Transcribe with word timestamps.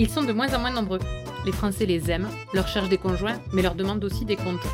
Ils 0.00 0.08
sont 0.08 0.22
de 0.22 0.32
moins 0.32 0.54
en 0.54 0.60
moins 0.60 0.70
nombreux. 0.70 0.98
Les 1.44 1.52
Français 1.52 1.84
les 1.84 2.10
aiment, 2.10 2.30
leur 2.54 2.66
cherchent 2.66 2.88
des 2.88 2.96
conjoints, 2.96 3.38
mais 3.52 3.60
leur 3.60 3.74
demandent 3.74 4.02
aussi 4.02 4.24
des 4.24 4.36
comptes. 4.36 4.66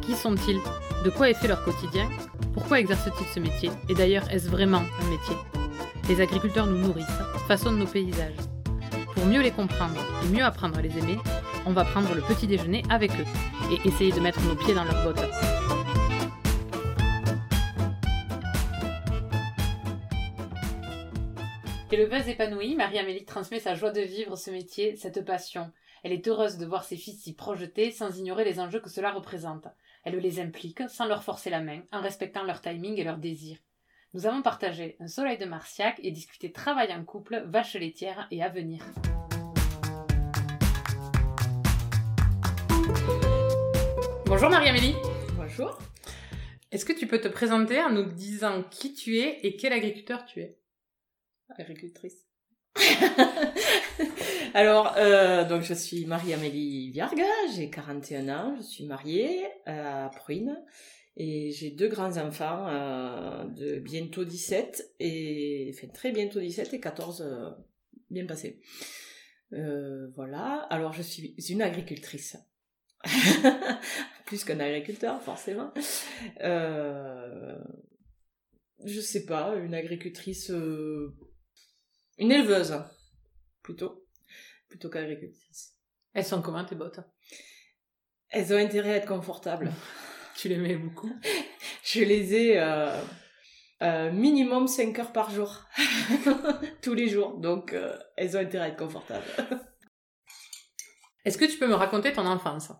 Qui 0.00 0.14
sont-ils? 0.14 0.60
De 1.04 1.10
quoi 1.10 1.28
est 1.28 1.34
fait 1.34 1.48
leur 1.48 1.64
quotidien? 1.64 2.08
Pourquoi 2.54 2.78
exercent-ils 2.78 3.26
ce 3.34 3.40
métier? 3.40 3.72
Et 3.88 3.94
d'ailleurs, 3.94 4.30
est-ce 4.30 4.48
vraiment 4.48 4.78
un 4.78 5.10
métier? 5.10 5.34
Les 6.08 6.20
agriculteurs 6.20 6.68
nous 6.68 6.78
nourrissent, 6.78 7.04
façonnent 7.48 7.80
nos 7.80 7.86
paysages. 7.86 8.36
Pour 9.16 9.26
mieux 9.26 9.42
les 9.42 9.50
comprendre 9.50 9.96
et 10.22 10.28
mieux 10.28 10.44
apprendre 10.44 10.78
à 10.78 10.82
les 10.82 10.96
aimer, 10.96 11.18
on 11.66 11.72
va 11.72 11.84
prendre 11.84 12.14
le 12.14 12.20
petit 12.20 12.46
déjeuner 12.46 12.84
avec 12.90 13.10
eux 13.10 13.26
et 13.72 13.88
essayer 13.88 14.12
de 14.12 14.20
mettre 14.20 14.40
nos 14.42 14.54
pieds 14.54 14.74
dans 14.74 14.84
leurs 14.84 15.02
bottes. 15.02 15.28
Éleveuse 21.92 22.28
épanouie, 22.28 22.76
Marie-Amélie 22.76 23.24
transmet 23.24 23.58
sa 23.58 23.74
joie 23.74 23.90
de 23.90 24.00
vivre 24.00 24.36
ce 24.36 24.52
métier, 24.52 24.94
cette 24.94 25.24
passion. 25.24 25.72
Elle 26.04 26.12
est 26.12 26.28
heureuse 26.28 26.56
de 26.56 26.64
voir 26.64 26.84
ses 26.84 26.96
fils 26.96 27.20
s'y 27.20 27.34
projeter 27.34 27.90
sans 27.90 28.16
ignorer 28.16 28.44
les 28.44 28.60
enjeux 28.60 28.78
que 28.78 28.88
cela 28.88 29.10
représente. 29.10 29.66
Elle 30.04 30.16
les 30.18 30.38
implique 30.38 30.88
sans 30.88 31.06
leur 31.06 31.24
forcer 31.24 31.50
la 31.50 31.60
main, 31.60 31.82
en 31.90 32.00
respectant 32.00 32.44
leur 32.44 32.60
timing 32.60 32.96
et 32.96 33.02
leurs 33.02 33.18
désirs. 33.18 33.58
Nous 34.14 34.24
avons 34.26 34.40
partagé 34.40 34.96
un 35.00 35.08
soleil 35.08 35.36
de 35.36 35.46
Marciac 35.46 35.98
et 36.04 36.12
discuté 36.12 36.52
travail 36.52 36.92
en 36.92 37.04
couple, 37.04 37.42
vaches 37.48 37.74
laitières 37.74 38.28
et 38.30 38.40
avenir. 38.40 38.84
Bonjour 44.26 44.48
Marie-Amélie. 44.48 44.94
Bonjour. 45.34 45.76
Est-ce 46.70 46.84
que 46.84 46.92
tu 46.92 47.08
peux 47.08 47.20
te 47.20 47.26
présenter 47.26 47.82
en 47.82 47.90
nous 47.90 48.04
disant 48.04 48.62
qui 48.70 48.94
tu 48.94 49.18
es 49.18 49.40
et 49.42 49.56
quel 49.56 49.72
agriculteur 49.72 50.24
tu 50.24 50.40
es? 50.40 50.59
Agricultrice. 51.58 52.26
Alors, 54.54 54.94
euh, 54.96 55.44
donc 55.48 55.62
je 55.62 55.74
suis 55.74 56.06
Marie-Amélie 56.06 56.90
Viarga, 56.90 57.24
j'ai 57.54 57.70
41 57.70 58.28
ans, 58.28 58.56
je 58.56 58.62
suis 58.62 58.86
mariée 58.86 59.46
à 59.66 60.10
Pruine 60.16 60.56
et 61.16 61.50
j'ai 61.52 61.70
deux 61.70 61.88
grands-enfants 61.88 62.66
euh, 62.68 63.44
de 63.44 63.78
bientôt 63.78 64.24
17 64.24 64.94
et 65.00 65.72
enfin 65.74 65.88
très 65.88 66.12
bientôt 66.12 66.40
17 66.40 66.74
et 66.74 66.80
14 66.80 67.22
euh, 67.22 67.50
bien 68.10 68.26
passés. 68.26 68.60
voilà, 69.50 70.66
alors 70.70 70.92
je 70.92 71.02
suis 71.02 71.34
une 71.48 71.62
agricultrice. 71.62 72.36
Plus 74.26 74.44
qu'un 74.44 74.60
agriculteur, 74.60 75.20
forcément. 75.22 75.72
Euh, 76.42 77.58
je 78.84 79.00
sais 79.00 79.24
pas, 79.24 79.56
une 79.56 79.74
agricultrice, 79.74 80.50
euh, 80.50 81.14
une 82.20 82.30
éleveuse, 82.30 82.78
plutôt, 83.62 84.06
plutôt 84.68 84.90
qu'agricultrice. 84.90 85.74
Elles 86.12 86.24
sont 86.24 86.42
comment 86.42 86.64
tes 86.64 86.76
bottes? 86.76 87.00
Elles 88.28 88.52
ont 88.52 88.58
intérêt 88.58 88.92
à 88.92 88.96
être 88.96 89.08
confortables. 89.08 89.72
tu 90.36 90.48
les 90.48 90.58
mets 90.58 90.76
beaucoup? 90.76 91.10
Je 91.82 92.04
les 92.04 92.34
ai 92.34 92.58
euh, 92.58 92.94
euh 93.82 94.12
minimum 94.12 94.68
5 94.68 94.96
heures 94.98 95.12
par 95.12 95.30
jour, 95.30 95.64
tous 96.82 96.94
les 96.94 97.08
jours, 97.08 97.38
donc 97.38 97.72
euh, 97.72 97.98
elles 98.16 98.36
ont 98.36 98.40
intérêt 98.40 98.66
à 98.66 98.68
être 98.68 98.78
confortables. 98.78 99.24
Est-ce 101.24 101.38
que 101.38 101.46
tu 101.46 101.58
peux 101.58 101.66
me 101.66 101.74
raconter 101.74 102.12
ton 102.12 102.26
enfance? 102.26 102.70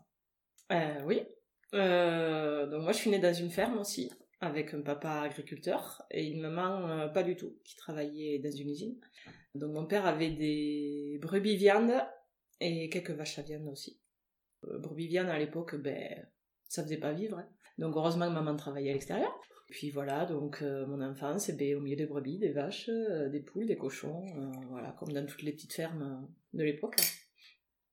Oui. 1.04 1.22
Donc 1.72 2.82
moi, 2.82 2.92
je 2.92 2.98
suis 2.98 3.10
née 3.10 3.18
dans 3.18 3.34
une 3.34 3.50
ferme 3.50 3.78
aussi, 3.78 4.12
avec 4.40 4.72
un 4.74 4.80
papa 4.80 5.20
agriculteur 5.20 6.02
et 6.10 6.26
une 6.26 6.40
maman 6.40 6.88
euh, 6.88 7.08
pas 7.08 7.22
du 7.22 7.36
tout, 7.36 7.58
qui 7.64 7.76
travaillait 7.76 8.38
dans 8.38 8.50
une 8.50 8.70
usine. 8.70 8.96
Donc 9.54 9.72
mon 9.72 9.86
père 9.86 10.06
avait 10.06 10.30
des 10.30 11.18
brebis 11.20 11.56
viande 11.56 11.92
et 12.60 12.88
quelques 12.88 13.10
vaches 13.10 13.38
à 13.38 13.42
viande 13.42 13.68
aussi. 13.68 14.00
brebis 14.62 15.08
viande 15.08 15.28
à 15.28 15.38
l'époque, 15.38 15.76
ben 15.76 16.26
ça 16.68 16.82
faisait 16.82 16.98
pas 16.98 17.12
vivre. 17.12 17.38
Hein. 17.38 17.48
Donc 17.78 17.96
heureusement 17.96 18.28
que 18.28 18.34
maman 18.34 18.56
travaillait 18.56 18.90
à 18.90 18.94
l'extérieur. 18.94 19.40
Puis 19.70 19.90
voilà, 19.90 20.26
donc 20.26 20.62
mon 20.62 21.00
enfance, 21.00 21.48
eh 21.48 21.52
ben, 21.52 21.76
au 21.76 21.80
milieu 21.80 21.94
des 21.94 22.06
brebis, 22.06 22.38
des 22.38 22.50
vaches, 22.50 22.90
des 22.90 23.38
poules, 23.38 23.66
des 23.66 23.76
cochons, 23.76 24.26
voilà, 24.68 24.90
comme 24.98 25.12
dans 25.12 25.24
toutes 25.24 25.42
les 25.42 25.52
petites 25.52 25.74
fermes 25.74 26.28
de 26.52 26.64
l'époque. 26.64 26.96
Hein. 26.98 27.04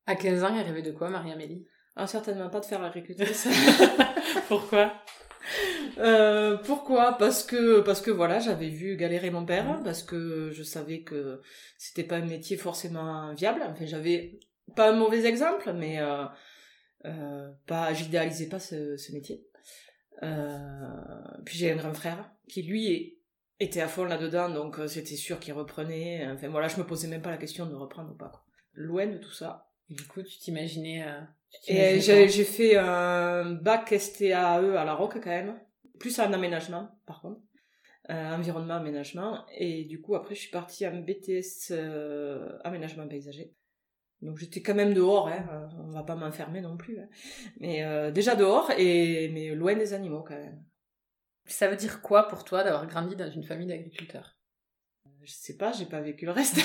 À 0.07 0.15
15 0.15 0.43
ans, 0.43 0.55
il 0.55 0.61
rêvait 0.61 0.81
de 0.81 0.91
quoi, 0.91 1.09
Marie-Amélie? 1.11 1.67
Ah, 1.95 2.07
certainement 2.07 2.49
pas 2.49 2.61
de 2.61 2.65
faire 2.65 2.81
agricultrice. 2.83 3.47
pourquoi? 4.47 4.93
Euh, 5.99 6.57
Pourquoi? 6.57 7.17
Parce 7.17 7.43
que 7.43 7.81
parce 7.81 8.01
que 8.01 8.11
voilà, 8.11 8.39
j'avais 8.39 8.69
vu 8.69 8.95
galérer 8.95 9.29
mon 9.29 9.45
père, 9.45 9.81
parce 9.83 10.03
que 10.03 10.51
je 10.51 10.63
savais 10.63 11.01
que 11.01 11.41
c'était 11.77 12.03
pas 12.03 12.17
un 12.17 12.25
métier 12.25 12.57
forcément 12.57 13.33
viable. 13.33 13.61
Enfin, 13.67 13.85
j'avais 13.85 14.39
pas 14.75 14.91
un 14.91 14.95
mauvais 14.95 15.25
exemple, 15.25 15.73
mais 15.73 15.99
euh, 15.99 16.25
euh, 17.05 17.51
pas, 17.65 17.93
j'idéalisais 17.93 18.49
pas 18.49 18.59
ce, 18.59 18.97
ce 18.97 19.11
métier. 19.11 19.45
Euh, 20.23 20.87
puis 21.45 21.57
j'ai 21.57 21.71
un 21.71 21.75
grand 21.75 21.93
frère 21.93 22.31
qui 22.47 22.63
lui 22.63 23.19
était 23.59 23.81
à 23.81 23.87
fond 23.87 24.05
là-dedans, 24.05 24.49
donc 24.49 24.79
c'était 24.87 25.15
sûr 25.15 25.39
qu'il 25.39 25.53
reprenait. 25.53 26.27
Enfin 26.31 26.49
voilà, 26.49 26.67
je 26.67 26.77
me 26.77 26.85
posais 26.85 27.07
même 27.07 27.21
pas 27.21 27.31
la 27.31 27.37
question 27.37 27.65
de 27.65 27.75
reprendre 27.75 28.11
ou 28.11 28.15
pas. 28.15 28.29
Quoi. 28.29 28.43
Loin 28.73 29.07
de 29.07 29.17
tout 29.17 29.33
ça. 29.33 29.69
du 29.89 30.03
coup, 30.05 30.21
tu 30.21 30.37
t'imaginais 30.37 31.05
et 31.67 31.99
j'ai 31.99 32.43
fait 32.43 32.77
un 32.77 33.53
bac 33.53 33.93
STAE 33.97 34.33
à 34.33 34.85
la 34.85 34.93
Roque 34.93 35.19
quand 35.23 35.29
même, 35.29 35.59
plus 35.99 36.19
en 36.19 36.33
aménagement 36.33 36.89
par 37.05 37.21
contre, 37.21 37.41
euh, 38.09 38.35
environnement 38.35 38.75
aménagement. 38.75 39.45
Et 39.57 39.85
du 39.85 40.01
coup 40.01 40.15
après 40.15 40.35
je 40.35 40.41
suis 40.41 40.51
partie 40.51 40.87
en 40.87 40.95
BTS 40.95 41.71
euh, 41.71 42.57
aménagement 42.63 43.07
paysager. 43.07 43.53
Donc 44.21 44.37
j'étais 44.37 44.61
quand 44.61 44.73
même 44.73 44.93
dehors, 44.93 45.27
hein, 45.27 45.45
euh, 45.51 45.67
on 45.79 45.91
va 45.91 46.01
pas 46.03 46.15
m'enfermer 46.15 46.61
non 46.61 46.75
plus, 46.75 46.99
hein. 46.99 47.07
mais 47.59 47.83
euh, 47.83 48.09
déjà 48.09 48.35
dehors 48.35 48.71
et 48.75 49.29
mais 49.29 49.53
loin 49.53 49.75
des 49.75 49.93
animaux 49.93 50.23
quand 50.23 50.35
même. 50.35 50.63
Ça 51.45 51.67
veut 51.67 51.75
dire 51.75 52.01
quoi 52.01 52.27
pour 52.27 52.43
toi 52.43 52.63
d'avoir 52.63 52.87
grandi 52.87 53.15
dans 53.15 53.29
une 53.29 53.43
famille 53.43 53.67
d'agriculteurs? 53.67 54.37
Je 55.21 55.31
sais 55.31 55.55
pas, 55.55 55.71
j'ai 55.71 55.85
pas 55.85 56.01
vécu 56.01 56.25
le 56.25 56.31
reste. 56.31 56.55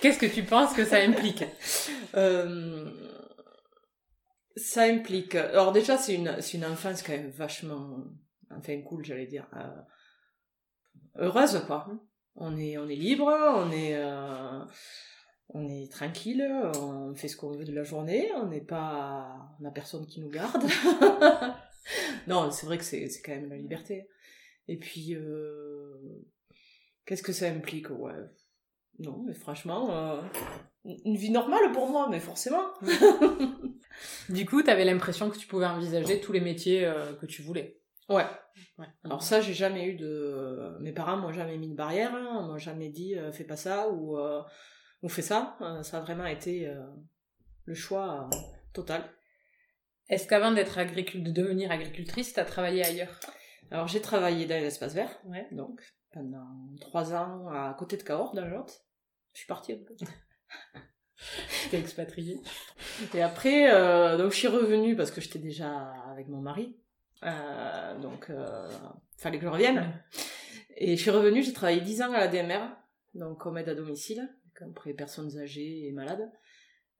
Qu'est-ce 0.00 0.18
que 0.18 0.26
tu 0.26 0.42
penses 0.42 0.72
que 0.72 0.84
ça 0.84 0.98
implique? 0.98 1.44
Euh, 2.14 2.90
Ça 4.60 4.82
implique. 4.82 5.34
Alors 5.36 5.72
déjà, 5.72 5.96
c'est 5.96 6.14
une, 6.14 6.36
une 6.52 6.64
enfance 6.66 7.02
quand 7.02 7.12
même 7.12 7.30
vachement, 7.30 8.04
enfin 8.50 8.80
cool, 8.82 9.04
j'allais 9.04 9.26
dire, 9.26 9.48
euh, 9.56 11.24
heureuse 11.24 11.62
quoi. 11.66 11.88
On 12.34 12.58
est, 12.58 12.76
on 12.76 12.88
est 12.88 12.94
libre, 12.94 13.26
on 13.26 13.72
est, 13.72 13.96
euh, 13.96 14.64
on 15.48 15.66
est 15.66 15.90
tranquille, 15.90 16.46
on 16.76 17.14
fait 17.14 17.28
ce 17.28 17.36
qu'on 17.36 17.56
veut 17.56 17.64
de 17.64 17.72
la 17.72 17.84
journée, 17.84 18.30
on 18.36 18.46
n'est 18.48 18.60
pas, 18.60 19.56
on 19.60 19.64
a 19.64 19.70
personne 19.70 20.06
qui 20.06 20.20
nous 20.20 20.30
garde. 20.30 20.62
non, 22.26 22.50
c'est 22.50 22.66
vrai 22.66 22.76
que 22.76 22.84
c'est, 22.84 23.08
c'est 23.08 23.22
quand 23.22 23.32
même 23.32 23.48
la 23.48 23.56
liberté. 23.56 24.08
Et 24.68 24.78
puis, 24.78 25.16
qu'est-ce 27.06 27.22
que 27.22 27.32
ça 27.32 27.48
implique? 27.48 27.88
Ouais, 27.90 28.12
non, 29.00 29.22
mais 29.26 29.34
franchement, 29.34 29.90
euh, 29.90 30.20
une 30.84 31.16
vie 31.16 31.30
normale 31.30 31.72
pour 31.72 31.88
moi, 31.88 32.08
mais 32.10 32.20
forcément. 32.20 32.64
du 34.28 34.44
coup, 34.44 34.62
tu 34.62 34.70
avais 34.70 34.84
l'impression 34.84 35.30
que 35.30 35.38
tu 35.38 35.46
pouvais 35.46 35.66
envisager 35.66 36.20
tous 36.20 36.32
les 36.32 36.40
métiers 36.40 36.84
euh, 36.84 37.14
que 37.14 37.24
tu 37.24 37.40
voulais. 37.40 37.80
Ouais. 38.10 38.26
ouais. 38.78 38.86
Alors 39.04 39.22
ça, 39.22 39.40
j'ai 39.40 39.54
jamais 39.54 39.86
eu 39.86 39.94
de... 39.94 40.76
Mes 40.80 40.92
parents 40.92 41.16
m'ont 41.16 41.32
jamais 41.32 41.56
mis 41.56 41.68
de 41.68 41.74
barrière, 41.74 42.14
hein, 42.14 42.42
m'ont 42.46 42.58
jamais 42.58 42.90
dit 42.90 43.16
euh, 43.16 43.32
fais 43.32 43.44
pas 43.44 43.56
ça 43.56 43.88
ou, 43.88 44.18
ou 45.02 45.08
fais 45.08 45.22
ça. 45.22 45.56
ça 45.82 45.98
a 45.98 46.00
vraiment 46.00 46.26
été 46.26 46.70
le 47.64 47.74
choix 47.74 48.28
total. 48.74 49.08
Est-ce 50.08 50.26
qu'avant 50.26 50.50
d'être 50.52 50.76
agricul... 50.76 51.22
de 51.22 51.30
devenir 51.30 51.70
agricultrice, 51.70 52.34
tu 52.34 52.40
as 52.40 52.44
travaillé 52.44 52.84
ailleurs? 52.84 53.20
Alors 53.70 53.86
j'ai 53.86 54.00
travaillé 54.00 54.46
dans 54.46 54.60
l'espace 54.60 54.94
vert, 54.94 55.20
ouais. 55.26 55.46
donc 55.52 55.80
pendant 56.12 56.48
trois 56.80 57.14
ans 57.14 57.48
à 57.48 57.72
côté 57.78 57.96
de 57.96 58.02
Cahors, 58.02 58.34
dans 58.34 58.44
le 58.44 58.50
Lot. 58.50 58.82
Je 59.32 59.38
suis 59.38 59.46
partie. 59.46 59.78
T'es 61.70 61.78
expatriée. 61.78 62.40
Et 63.14 63.22
après, 63.22 63.72
euh, 63.72 64.16
donc 64.16 64.32
je 64.32 64.36
suis 64.36 64.48
revenue 64.48 64.96
parce 64.96 65.10
que 65.10 65.20
j'étais 65.20 65.38
déjà 65.38 65.92
avec 66.10 66.28
mon 66.28 66.40
mari. 66.40 66.76
Euh, 67.24 67.98
donc, 67.98 68.30
euh, 68.30 68.68
fallait 69.16 69.38
que 69.38 69.44
je 69.44 69.50
revienne. 69.50 69.92
Et 70.76 70.96
je 70.96 71.02
suis 71.02 71.10
revenue, 71.10 71.42
j'ai 71.42 71.52
travaillé 71.52 71.80
dix 71.80 72.00
ans 72.02 72.12
à 72.12 72.18
la 72.18 72.28
DMR, 72.28 72.74
donc 73.14 73.38
comme 73.38 73.58
aide 73.58 73.68
à 73.68 73.74
domicile, 73.74 74.28
auprès 74.66 74.90
des 74.90 74.96
personnes 74.96 75.38
âgées 75.38 75.86
et 75.86 75.92
malades. 75.92 76.30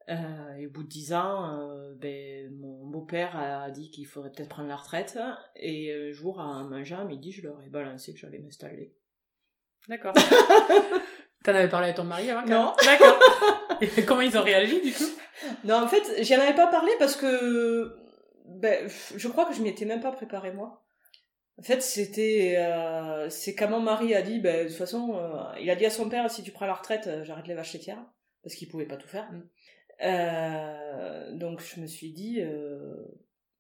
Euh, 0.09 0.55
et 0.57 0.67
au 0.67 0.71
bout 0.71 0.83
de 0.83 0.89
dix 0.89 1.13
ans, 1.13 1.59
euh, 1.59 1.95
ben, 1.95 2.53
mon 2.59 2.87
beau-père 2.87 3.37
a 3.37 3.71
dit 3.71 3.91
qu'il 3.91 4.07
faudrait 4.07 4.31
peut-être 4.31 4.49
prendre 4.49 4.69
la 4.69 4.77
retraite. 4.77 5.19
Et 5.57 5.95
un 5.95 6.13
jour, 6.13 6.41
en 6.41 6.65
mangeant 6.65 7.01
à 7.01 7.05
midi, 7.05 7.33
je 7.33 7.43
leur 7.43 7.63
ai 7.63 7.69
balancé 7.69 8.13
que 8.13 8.19
j'allais 8.19 8.39
m'installer. 8.39 8.95
D'accord. 9.89 10.15
T'en 11.45 11.55
avais 11.55 11.69
parlé 11.69 11.89
à 11.91 11.93
ton 11.95 12.05
mari 12.05 12.31
avant 12.31 12.47
Non. 12.47 12.73
D'accord. 12.85 13.19
Et 13.81 14.05
comment 14.05 14.21
ils 14.21 14.37
ont 14.37 14.43
réagi 14.43 14.81
du 14.83 14.93
coup? 14.93 15.05
Non, 15.65 15.77
en 15.83 15.89
fait, 15.89 16.23
j'en 16.23 16.39
avais 16.41 16.55
pas 16.55 16.67
parlé 16.67 16.93
parce 16.99 17.17
que 17.17 17.97
ben, 18.45 18.89
je 19.17 19.29
crois 19.29 19.47
que 19.47 19.55
je 19.55 19.63
m'y 19.63 19.71
étais 19.71 19.87
même 19.87 20.01
pas 20.01 20.13
préparée 20.13 20.53
moi. 20.53 20.83
En 21.59 21.63
fait, 21.63 21.83
c'était, 21.83 22.57
euh, 22.59 23.29
c'est 23.29 23.55
quand 23.55 23.69
mon 23.69 23.81
mari 23.81 24.15
a 24.15 24.23
dit, 24.23 24.39
ben, 24.41 24.65
de 24.65 24.69
toute 24.69 24.79
façon, 24.79 25.15
euh, 25.15 25.59
il 25.61 25.69
a 25.71 25.77
dit 25.77 25.85
à 25.87 25.91
son 25.91 26.09
père, 26.09 26.31
si 26.31 26.43
tu 26.43 26.53
prends 26.53 26.67
la 26.67 26.75
retraite, 26.75 27.07
euh, 27.07 27.25
j'arrête 27.25 27.47
les 27.47 27.55
vaches 27.55 27.75
laitières, 27.75 28.03
parce 28.43 28.55
qu'il 28.55 28.69
pouvait 28.69 28.87
pas 28.87 28.97
tout 28.97 29.09
faire. 29.09 29.31
Mm. 29.31 29.43
Euh, 30.03 31.33
donc 31.37 31.61
je 31.61 31.81
me 31.81 31.87
suis 31.87 32.13
dit, 32.13 32.41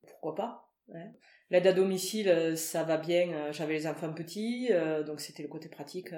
pourquoi 0.07 0.35
pas. 0.35 0.71
hein. 0.95 1.13
L'aide 1.51 1.67
à 1.67 1.73
domicile, 1.73 2.57
ça 2.57 2.85
va 2.85 2.97
bien. 2.97 3.51
J'avais 3.53 3.75
les 3.75 3.87
enfants 3.87 4.13
petits, 4.15 4.71
donc 5.05 5.21
c'était 5.21 5.43
le 5.43 5.49
côté 5.49 5.69
pratique, 5.69 6.11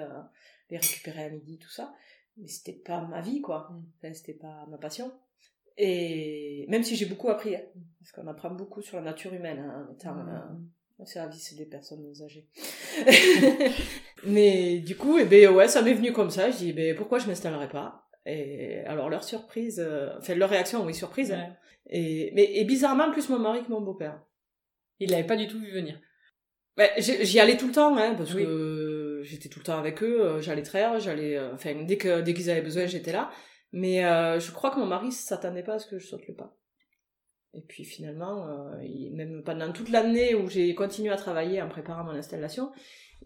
les 0.73 0.79
récupérer 0.79 1.23
à 1.25 1.29
midi, 1.29 1.57
tout 1.57 1.69
ça. 1.69 1.93
Mais 2.37 2.47
c'était 2.47 2.73
pas 2.73 3.01
ma 3.01 3.21
vie, 3.21 3.41
quoi. 3.41 3.69
Mm. 3.71 3.83
Enfin, 3.97 4.13
c'était 4.13 4.33
pas 4.33 4.65
ma 4.69 4.77
passion. 4.77 5.11
Et 5.77 6.65
même 6.69 6.83
si 6.83 6.95
j'ai 6.95 7.05
beaucoup 7.05 7.29
appris, 7.29 7.55
hein, 7.55 7.61
parce 7.99 8.11
qu'on 8.11 8.27
apprend 8.27 8.51
beaucoup 8.51 8.81
sur 8.81 8.97
la 8.97 9.03
nature 9.03 9.33
humaine 9.33 9.59
hein, 9.59 9.87
en 9.89 9.93
étant 9.93 10.17
euh, 10.19 10.39
au 10.99 11.05
service 11.05 11.55
des 11.55 11.65
personnes 11.65 12.11
âgées. 12.23 12.47
Mais 14.25 14.79
du 14.79 14.95
coup, 14.95 15.17
eh 15.17 15.25
ben 15.25 15.49
ouais, 15.49 15.67
ça 15.67 15.81
m'est 15.81 15.93
venu 15.93 16.13
comme 16.13 16.29
ça. 16.29 16.51
Je 16.51 16.57
dis, 16.57 16.73
ben 16.73 16.95
pourquoi 16.95 17.19
je 17.19 17.27
m'installerais 17.27 17.69
pas? 17.69 18.07
Et 18.25 18.79
alors 18.85 19.09
leur 19.09 19.23
surprise, 19.23 19.79
euh, 19.85 20.09
enfin 20.17 20.35
leur 20.35 20.49
réaction, 20.49 20.85
oui 20.85 20.93
surprise. 20.93 21.31
hein. 21.31 21.53
Et 21.89 22.31
mais 22.33 22.49
et 22.55 22.63
bizarrement 22.63 23.11
plus 23.11 23.27
mon 23.29 23.39
mari 23.39 23.63
que 23.63 23.69
mon 23.69 23.81
beau-père. 23.81 24.21
Il 24.99 25.11
l'avait 25.11 25.25
pas 25.27 25.35
du 25.35 25.47
tout 25.47 25.59
vu 25.59 25.71
venir. 25.71 25.99
J'y 26.97 27.25
j'y 27.25 27.39
allais 27.39 27.57
tout 27.57 27.67
le 27.67 27.73
temps, 27.73 27.97
hein, 27.97 28.15
parce 28.15 28.33
Oui. 28.33 28.43
que 28.43 28.82
j'étais 29.23 29.49
tout 29.49 29.59
le 29.59 29.65
temps 29.65 29.77
avec 29.79 30.03
eux. 30.03 30.21
euh, 30.21 30.41
J'allais 30.41 30.61
traire, 30.63 30.99
j'allais, 30.99 31.35
euh, 31.37 31.53
enfin 31.53 31.73
dès 31.83 31.97
que 31.97 32.21
dès 32.21 32.33
qu'ils 32.33 32.49
avaient 32.49 32.61
besoin, 32.61 32.85
j'étais 32.85 33.11
là. 33.11 33.31
Mais 33.71 34.05
euh, 34.05 34.39
je 34.39 34.51
crois 34.51 34.69
que 34.71 34.79
mon 34.79 34.85
mari 34.85 35.11
s'attendait 35.11 35.63
pas 35.63 35.75
à 35.75 35.79
ce 35.79 35.87
que 35.87 35.97
je 35.97 36.05
saute 36.07 36.27
le 36.27 36.35
pas. 36.35 36.55
Et 37.55 37.61
puis 37.61 37.83
finalement, 37.85 38.71
il- 38.83 39.13
même 39.15 39.43
pendant 39.43 39.71
toute 39.71 39.89
l'année 39.89 40.33
où 40.35 40.49
j'ai 40.49 40.73
continué 40.75 41.11
à 41.11 41.17
travailler 41.17 41.61
en 41.61 41.69
préparant 41.69 42.03
mon 42.03 42.11
installation, 42.11 42.71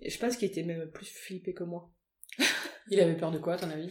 je 0.05 0.17
pense 0.17 0.37
qu'il 0.37 0.47
était 0.49 0.63
même 0.63 0.89
plus 0.91 1.05
flippé 1.07 1.53
que 1.53 1.63
moi. 1.63 1.89
Il 2.89 3.01
avait 3.01 3.17
peur 3.17 3.31
de 3.31 3.37
quoi, 3.37 3.55
à 3.55 3.57
ton 3.57 3.69
avis? 3.69 3.89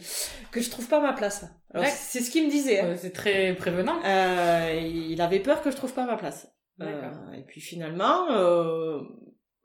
Que 0.51 0.59
je 0.59 0.71
trouve 0.71 0.87
pas 0.87 0.99
ma 0.99 1.13
place. 1.13 1.45
Ouais. 1.75 1.85
c'est 1.85 2.19
ce 2.19 2.31
qu'il 2.31 2.45
me 2.45 2.49
disait. 2.49 2.79
hein. 2.79 2.95
C'est 2.97 3.11
très 3.11 3.53
prévenant. 3.55 3.99
Euh, 4.03 4.71
il 4.83 5.21
avait 5.21 5.39
peur 5.39 5.61
que 5.61 5.69
je 5.69 5.75
trouve 5.75 5.93
pas 5.93 6.07
ma 6.07 6.17
place. 6.17 6.47
Euh, 6.81 7.31
et 7.33 7.43
puis 7.43 7.61
finalement, 7.61 8.31
euh, 8.31 8.99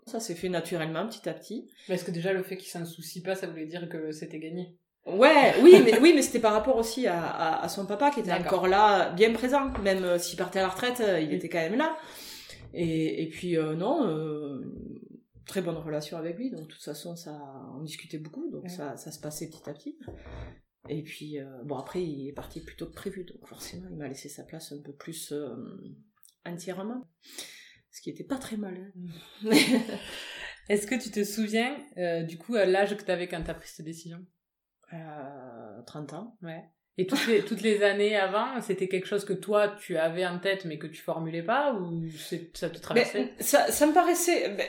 ça 0.06 0.20
s'est 0.20 0.34
fait 0.34 0.49
naturellement, 0.49 1.06
petit 1.06 1.28
à 1.28 1.34
petit. 1.34 1.70
Parce 1.88 2.02
que 2.02 2.10
déjà, 2.10 2.32
le 2.32 2.43
fait 2.43 2.56
qu'il 2.56 2.69
s'en 2.70 2.84
soucie 2.84 3.22
pas, 3.22 3.34
ça 3.34 3.46
voulait 3.46 3.66
dire 3.66 3.88
que 3.88 4.12
c'était 4.12 4.38
gagné? 4.38 4.76
Ouais, 5.06 5.54
oui, 5.62 5.75
mais 5.84 5.99
oui, 6.00 6.12
mais 6.14 6.22
c'était 6.22 6.38
par 6.38 6.52
rapport 6.52 6.76
aussi 6.76 7.06
à, 7.08 7.20
à, 7.26 7.64
à 7.64 7.69
son 7.69 7.87
papa 7.87 8.10
qui 8.10 8.20
était 8.20 8.32
encore 8.32 8.69
là, 8.69 9.10
bien 9.10 9.32
présent, 9.32 9.70
même 9.82 10.04
euh, 10.04 10.19
s'il 10.19 10.38
partait 10.38 10.60
à 10.60 10.62
la 10.62 10.69
retraite, 10.69 11.00
euh, 11.00 11.19
il 11.20 11.28
Oui. 11.28 11.34
était 11.34 11.49
quand 11.49 11.58
même 11.58 11.76
là. 11.76 11.96
Et, 12.72 13.22
et 13.25 13.28
puis 13.28 13.56
euh, 13.56 13.75
non, 13.75 14.06
euh, 14.06 14.60
très 15.44 15.60
bonne 15.60 15.76
relation 15.76 16.16
avec 16.19 16.37
lui, 16.38 16.50
donc 16.50 16.62
de 16.62 16.66
toute 16.72 16.82
façon 16.82 17.16
ça, 17.16 17.37
on 17.76 17.82
discutait 17.82 18.19
beaucoup, 18.19 18.49
donc 18.50 18.62
Ouais. 18.62 18.69
ça, 18.69 18.96
ça 18.96 19.10
se 19.10 19.19
passait 19.20 19.49
petit 19.49 19.69
à 19.69 19.72
petit. 19.75 19.99
Et 20.88 21.02
puis 21.02 21.38
euh, 21.40 21.44
bon 21.64 21.76
après 21.76 22.02
il 22.02 22.28
est 22.28 22.32
parti 22.32 22.60
plus 22.60 22.76
tôt 22.76 22.87
que 22.87 22.94
prévu, 22.94 23.25
donc 23.25 23.44
forcément 23.46 23.88
il 23.90 23.96
m'a 23.96 24.06
laissé 24.08 24.28
sa 24.28 24.44
place 24.44 24.72
un 24.72 24.81
peu 24.82 24.93
plus 24.93 25.34
entièrement, 26.46 27.04
ce 27.92 28.00
qui 28.00 28.10
était 28.10 28.24
pas 28.24 28.38
très 28.38 28.56
mal. 28.56 28.92
hein. 29.44 29.50
Est-ce 30.68 30.86
que 30.86 30.94
tu 30.94 31.10
te 31.10 31.24
souviens, 31.24 31.76
euh, 31.98 32.22
du 32.22 32.38
coup, 32.38 32.54
à 32.54 32.64
l'âge 32.64 32.96
que 32.96 33.02
t'avais 33.02 33.28
quand 33.28 33.42
t'as 33.42 33.54
pris 33.54 33.68
cette 33.68 33.84
décision? 33.84 34.24
Euh, 34.92 35.82
30 35.86 36.12
ans. 36.14 36.36
Ouais. 36.42 36.62
Et 36.98 37.06
toutes 37.06 37.26
les, 37.26 37.42
toutes 37.42 37.62
les 37.62 37.82
années 37.82 38.16
avant, 38.16 38.60
c'était 38.60 38.86
quelque 38.86 39.06
chose 39.06 39.24
que 39.24 39.32
toi, 39.32 39.68
tu 39.80 39.96
avais 39.96 40.26
en 40.26 40.38
tête, 40.38 40.64
mais 40.66 40.78
que 40.78 40.86
tu 40.86 41.00
formulais 41.02 41.42
pas, 41.42 41.72
ou 41.74 42.04
ça 42.54 42.68
te 42.70 42.78
traversait? 42.78 43.24
Ben, 43.24 43.30
ça, 43.40 43.70
ça 43.72 43.86
me 43.86 43.94
paraissait. 43.94 44.50
ben, 44.50 44.66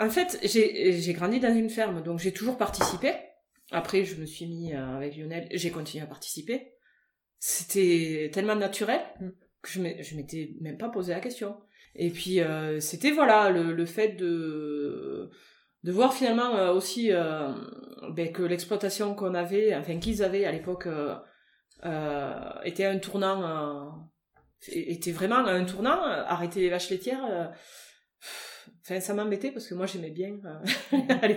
en 0.00 0.08
fait, 0.10 0.38
j'ai 0.42 1.12
grandi 1.12 1.40
dans 1.40 1.54
une 1.54 1.68
ferme, 1.70 2.02
donc 2.02 2.18
j'ai 2.20 2.32
toujours 2.32 2.56
participé. 2.56 3.12
Après, 3.70 4.04
je 4.04 4.16
me 4.16 4.24
suis 4.24 4.46
mis 4.46 4.74
euh, 4.74 4.96
avec 4.96 5.14
Lionel, 5.16 5.46
j'ai 5.52 5.70
continué 5.70 6.02
à 6.02 6.06
participer. 6.06 6.72
C'était 7.38 8.30
tellement 8.32 8.56
naturel 8.56 9.00
Mm. 9.20 9.28
que 9.62 9.68
je 9.70 10.02
je 10.02 10.16
m'étais 10.16 10.54
même 10.60 10.78
pas 10.78 10.88
posé 10.88 11.12
la 11.12 11.20
question. 11.20 11.56
Et 12.00 12.10
puis, 12.10 12.40
euh, 12.40 12.78
c'était 12.78 13.10
voilà 13.10 13.50
le, 13.50 13.72
le 13.72 13.84
fait 13.84 14.10
de 14.10 15.28
de 15.82 15.92
voir 15.92 16.14
finalement 16.14 16.54
euh, 16.54 16.72
aussi 16.72 17.12
euh, 17.12 17.52
ben, 18.10 18.32
que 18.32 18.42
l'exploitation 18.42 19.14
qu'on 19.14 19.34
avait, 19.34 19.74
enfin 19.74 19.98
qu'ils 19.98 20.22
avaient 20.22 20.44
à 20.44 20.52
l'époque, 20.52 20.88
était 22.64 22.84
un 22.84 22.98
tournant. 22.98 24.08
était 24.68 25.12
vraiment 25.12 25.38
un 25.38 25.64
tournant, 25.64 26.00
arrêter 26.02 26.60
les 26.60 26.70
vaches 26.70 26.90
laitières. 26.90 27.52
Enfin, 28.82 29.00
ça 29.00 29.12
m'embêtait 29.12 29.50
parce 29.50 29.66
que 29.66 29.74
moi 29.74 29.86
j'aimais 29.86 30.10
bien 30.10 30.38
euh, 30.44 30.98
aller. 31.22 31.36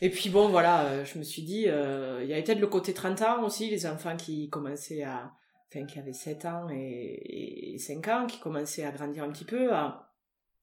Et 0.00 0.10
puis 0.10 0.28
bon, 0.28 0.48
voilà, 0.48 1.02
je 1.04 1.18
me 1.18 1.24
suis 1.24 1.42
dit, 1.42 1.62
il 1.62 2.26
y 2.26 2.32
avait 2.32 2.42
peut-être 2.42 2.60
le 2.60 2.66
côté 2.66 2.92
30 2.92 3.22
ans 3.22 3.42
aussi, 3.42 3.70
les 3.70 3.86
enfants 3.86 4.16
qui 4.16 4.50
commençaient 4.50 5.02
à. 5.02 5.32
Enfin, 5.70 5.84
qui 5.84 5.98
avaient 5.98 6.12
7 6.14 6.44
ans 6.46 6.68
et, 6.70 7.74
et 7.74 7.78
5 7.78 8.08
ans, 8.08 8.26
qui 8.26 8.38
commençaient 8.40 8.84
à 8.84 8.90
grandir 8.90 9.24
un 9.24 9.30
petit 9.30 9.44
peu, 9.44 9.72
à. 9.74 10.12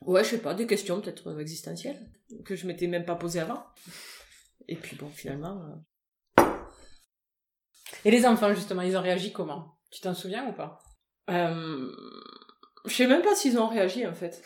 Ouais, 0.02 0.24
je 0.24 0.30
sais 0.32 0.42
pas, 0.42 0.54
des 0.54 0.68
questions 0.68 1.00
peut-être 1.02 1.40
existentielles, 1.40 2.10
que 2.44 2.56
je 2.56 2.68
m'étais 2.68 2.88
même 2.88 3.06
pas 3.06 3.16
posées 3.16 3.40
avant. 3.40 3.64
Et 4.68 4.76
puis 4.76 4.96
bon, 4.96 5.10
finalement. 5.10 5.64
euh, 6.40 6.44
Et 8.04 8.12
les 8.12 8.26
enfants, 8.26 8.54
justement, 8.54 8.82
ils 8.82 8.98
ont 8.98 9.02
réagi 9.02 9.32
comment? 9.32 9.78
Tu 9.92 10.02
t'en 10.02 10.14
souviens 10.14 10.48
ou 10.48 10.54
pas? 10.54 10.80
Euh, 11.30 11.92
je 12.86 12.94
sais 12.94 13.08
même 13.08 13.22
pas 13.22 13.36
s'ils 13.36 13.58
ont 13.58 13.68
réagi 13.68 14.06
en 14.06 14.14
fait. 14.14 14.44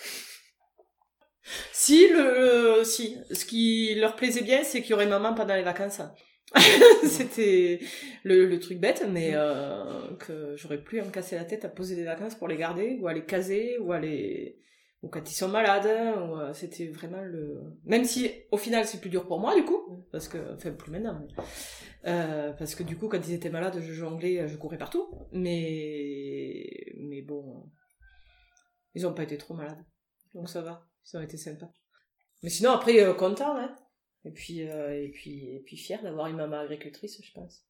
Si 1.74 2.08
le, 2.10 2.84
si, 2.84 3.18
ce 3.32 3.44
qui 3.46 3.96
leur 3.96 4.16
plaisait 4.16 4.44
bien, 4.44 4.64
c'est 4.64 4.82
qu'il 4.82 4.92
y 4.92 4.94
aurait 4.94 5.08
maman 5.08 5.34
pendant 5.34 5.56
les 5.56 5.64
vacances. 5.64 6.02
C'était 7.04 7.80
le, 8.24 8.46
le 8.46 8.60
truc 8.60 8.80
bête, 8.80 9.06
mais 9.10 9.32
euh, 9.34 10.16
que 10.18 10.56
j'aurais 10.56 10.82
plus 10.84 11.00
à 11.00 11.06
me 11.06 11.12
casser 11.12 11.36
la 11.36 11.46
tête 11.46 11.64
à 11.66 11.70
poser 11.70 11.96
des 11.96 12.04
vacances 12.04 12.36
pour 12.36 12.48
les 12.48 12.58
garder 12.58 12.98
ou 13.00 13.08
à 13.08 13.14
les 13.14 13.24
caser 13.26 13.78
ou 13.80 13.92
à 13.92 14.00
les 14.00 14.58
ou 15.02 15.08
quand 15.10 15.30
ils 15.30 15.36
sont 15.36 15.48
malades. 15.48 15.86
Ou, 15.86 16.36
euh, 16.40 16.54
C'était 16.54 16.88
vraiment 16.88 17.22
le. 17.22 17.62
Même 17.86 18.04
si 18.04 18.32
au 18.52 18.58
final 18.58 18.86
c'est 18.86 19.00
plus 19.00 19.10
dur 19.12 19.28
pour 19.28 19.40
moi 19.40 19.56
du 19.56 19.64
coup, 19.64 20.06
parce 20.12 20.28
que 20.28 20.38
enfin 20.56 20.72
plus 20.72 20.92
maintenant. 20.92 21.20
mais- 21.22 21.44
euh, 22.06 22.54
parce 22.54 22.76
que 22.76 22.84
du 22.84 22.98
coup, 22.98 23.10
quand 23.10 23.20
ils 23.28 23.34
étaient 23.34 23.50
malades, 23.50 23.80
je 23.82 23.94
jonglais, 23.94 24.48
je 24.48 24.56
courais 24.56 24.78
partout. 24.78 25.08
Mais, 25.34 26.66
mais 26.98 27.22
bon, 27.22 27.70
ils 28.96 29.06
ont 29.06 29.14
pas 29.14 29.24
été 29.24 29.38
trop 29.38 29.54
malades. 29.54 29.84
Donc 30.34 30.50
ça 30.50 30.62
va, 30.62 30.88
ils 31.06 31.18
ont 31.18 31.22
été 31.22 31.38
sympas. 31.38 31.70
Mais 32.42 32.50
sinon, 32.50 32.72
après, 32.72 33.02
euh, 33.04 33.14
content, 33.14 33.56
hein. 33.58 33.76
Et 34.26 34.32
puis, 34.32 34.68
euh, 34.70 35.04
et 35.04 35.10
puis, 35.10 35.56
et 35.56 35.60
puis 35.66 35.78
fier 35.78 36.02
d'avoir 36.02 36.28
une 36.28 36.36
maman 36.36 36.60
agricultrice, 36.60 37.20
je 37.24 37.32
pense. 37.32 37.64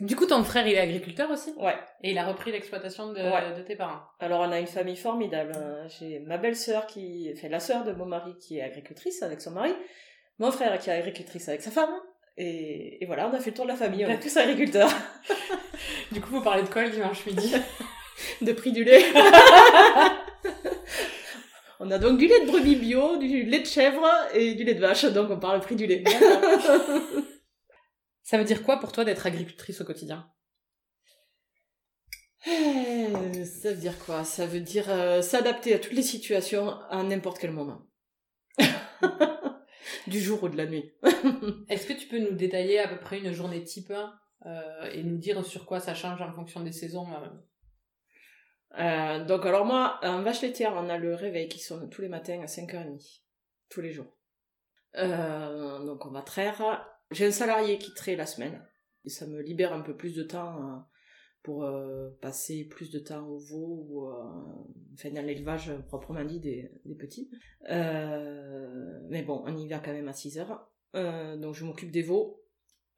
Du 0.00 0.16
coup, 0.16 0.26
ton 0.26 0.42
frère, 0.42 0.66
il 0.66 0.74
est 0.74 0.78
agriculteur 0.80 1.30
aussi? 1.30 1.52
Ouais. 1.56 1.76
Et 2.02 2.10
il 2.10 2.18
a 2.18 2.26
repris 2.26 2.50
l'exploitation 2.50 3.12
de, 3.12 3.20
Ouais. 3.20 3.56
de 3.56 3.62
tes 3.62 3.76
parents? 3.76 4.00
Alors, 4.18 4.40
on 4.40 4.50
a 4.50 4.58
une 4.58 4.66
famille 4.66 4.96
formidable. 4.96 5.52
hein. 5.54 5.86
J'ai 5.88 6.18
ma 6.18 6.36
belle-sœur 6.36 6.86
qui, 6.86 7.30
enfin, 7.32 7.48
la 7.48 7.60
sœur 7.60 7.84
de 7.84 7.92
mon 7.92 8.04
mari 8.04 8.36
qui 8.38 8.58
est 8.58 8.62
agricultrice 8.62 9.22
avec 9.22 9.40
son 9.40 9.52
mari. 9.52 9.72
Mon 10.40 10.50
frère 10.50 10.76
qui 10.80 10.90
est 10.90 10.94
agricultrice 10.94 11.48
avec 11.48 11.62
sa 11.62 11.70
femme. 11.70 11.94
Et, 12.36 13.02
et 13.02 13.06
voilà, 13.06 13.28
on 13.28 13.32
a 13.34 13.38
fait 13.38 13.50
le 13.50 13.56
tour 13.56 13.64
de 13.66 13.70
la 13.70 13.76
famille. 13.76 14.04
On 14.04 14.08
est 14.10 14.18
tous 14.20 14.36
agriculteurs. 14.36 14.90
Du 16.12 16.20
coup, 16.20 16.30
vous 16.30 16.42
parlez 16.42 16.62
de 16.62 16.68
quoi 16.68 16.82
le 16.84 16.90
dimanche 16.90 17.24
midi? 17.26 17.54
De 18.42 18.52
prix 18.52 18.72
du 18.72 18.84
lait. 18.84 19.02
on 21.84 21.90
a 21.90 21.98
donc 21.98 22.18
du 22.18 22.26
lait 22.26 22.46
de 22.46 22.50
brebis 22.50 22.76
bio, 22.76 23.18
du 23.18 23.44
lait 23.44 23.60
de 23.60 23.66
chèvre 23.66 24.06
et 24.32 24.54
du 24.54 24.64
lait 24.64 24.74
de 24.74 24.80
vache, 24.80 25.04
donc 25.04 25.30
on 25.30 25.38
parle 25.38 25.60
prix 25.60 25.76
du 25.76 25.86
lait. 25.86 26.02
Ça 28.22 28.38
veut 28.38 28.44
dire 28.44 28.62
quoi 28.62 28.80
pour 28.80 28.90
toi 28.90 29.04
d'être 29.04 29.26
agricultrice 29.26 29.82
au 29.82 29.84
quotidien? 29.84 30.26
Euh, 32.48 33.44
Ça 33.44 33.72
veut 33.72 33.80
dire 33.80 33.98
quoi? 33.98 34.24
Ça 34.24 34.46
veut 34.46 34.60
dire 34.60 34.86
euh, 34.88 35.20
s'adapter 35.20 35.74
à 35.74 35.78
toutes 35.78 35.92
les 35.92 36.02
situations 36.02 36.70
à 36.88 37.02
n'importe 37.02 37.38
quel 37.38 37.50
moment. 37.50 37.82
du 40.06 40.20
jour 40.20 40.42
ou 40.42 40.48
de 40.48 40.56
la 40.56 40.64
nuit. 40.64 40.90
Est-ce 41.68 41.86
que 41.86 41.92
tu 41.92 42.08
peux 42.08 42.18
nous 42.18 42.34
détailler 42.34 42.78
à 42.78 42.88
peu 42.88 42.98
près 42.98 43.18
une 43.18 43.32
journée 43.32 43.62
type 43.62 43.92
euh, 44.46 44.90
et 44.90 45.02
nous 45.02 45.18
dire 45.18 45.44
sur 45.44 45.66
quoi 45.66 45.80
ça 45.80 45.94
change 45.94 46.22
en 46.22 46.32
fonction 46.32 46.60
des 46.60 46.72
saisons 46.72 47.08
euh? 47.12 47.28
Euh, 48.78 49.24
donc 49.24 49.46
alors 49.46 49.64
moi, 49.64 49.98
en 50.02 50.22
vache 50.22 50.42
laitière, 50.42 50.74
on 50.76 50.88
a 50.88 50.98
le 50.98 51.14
réveil 51.14 51.48
qui 51.48 51.58
sonne 51.58 51.88
tous 51.90 52.02
les 52.02 52.08
matins 52.08 52.40
à 52.42 52.46
5h30. 52.46 53.20
Tous 53.68 53.80
les 53.80 53.92
jours. 53.92 54.16
Euh, 54.96 55.84
donc 55.84 56.06
on 56.06 56.10
va 56.10 56.22
traire. 56.22 56.62
J'ai 57.10 57.26
un 57.26 57.30
salarié 57.30 57.78
qui 57.78 57.94
traite 57.94 58.18
la 58.18 58.26
semaine. 58.26 58.64
Et 59.04 59.10
ça 59.10 59.26
me 59.26 59.40
libère 59.40 59.72
un 59.72 59.82
peu 59.82 59.96
plus 59.96 60.14
de 60.14 60.22
temps 60.22 60.56
euh, 60.56 60.78
pour 61.42 61.64
euh, 61.64 62.10
passer 62.22 62.64
plus 62.64 62.90
de 62.90 62.98
temps 62.98 63.26
au 63.26 63.38
veau 63.38 63.86
ou 63.88 64.08
enfin, 64.94 65.10
dans 65.10 65.24
l'élevage 65.24 65.72
proprement 65.88 66.24
dit 66.24 66.40
des, 66.40 66.70
petits. 66.98 67.30
Mais 67.68 69.22
bon, 69.22 69.42
on 69.46 69.56
y 69.56 69.68
va 69.68 69.78
quand 69.78 69.92
même 69.92 70.08
à 70.08 70.12
6h. 70.12 70.58
Euh, 70.94 71.36
donc 71.36 71.54
je 71.54 71.64
m'occupe 71.64 71.90
des 71.90 72.02
veaux. 72.02 72.43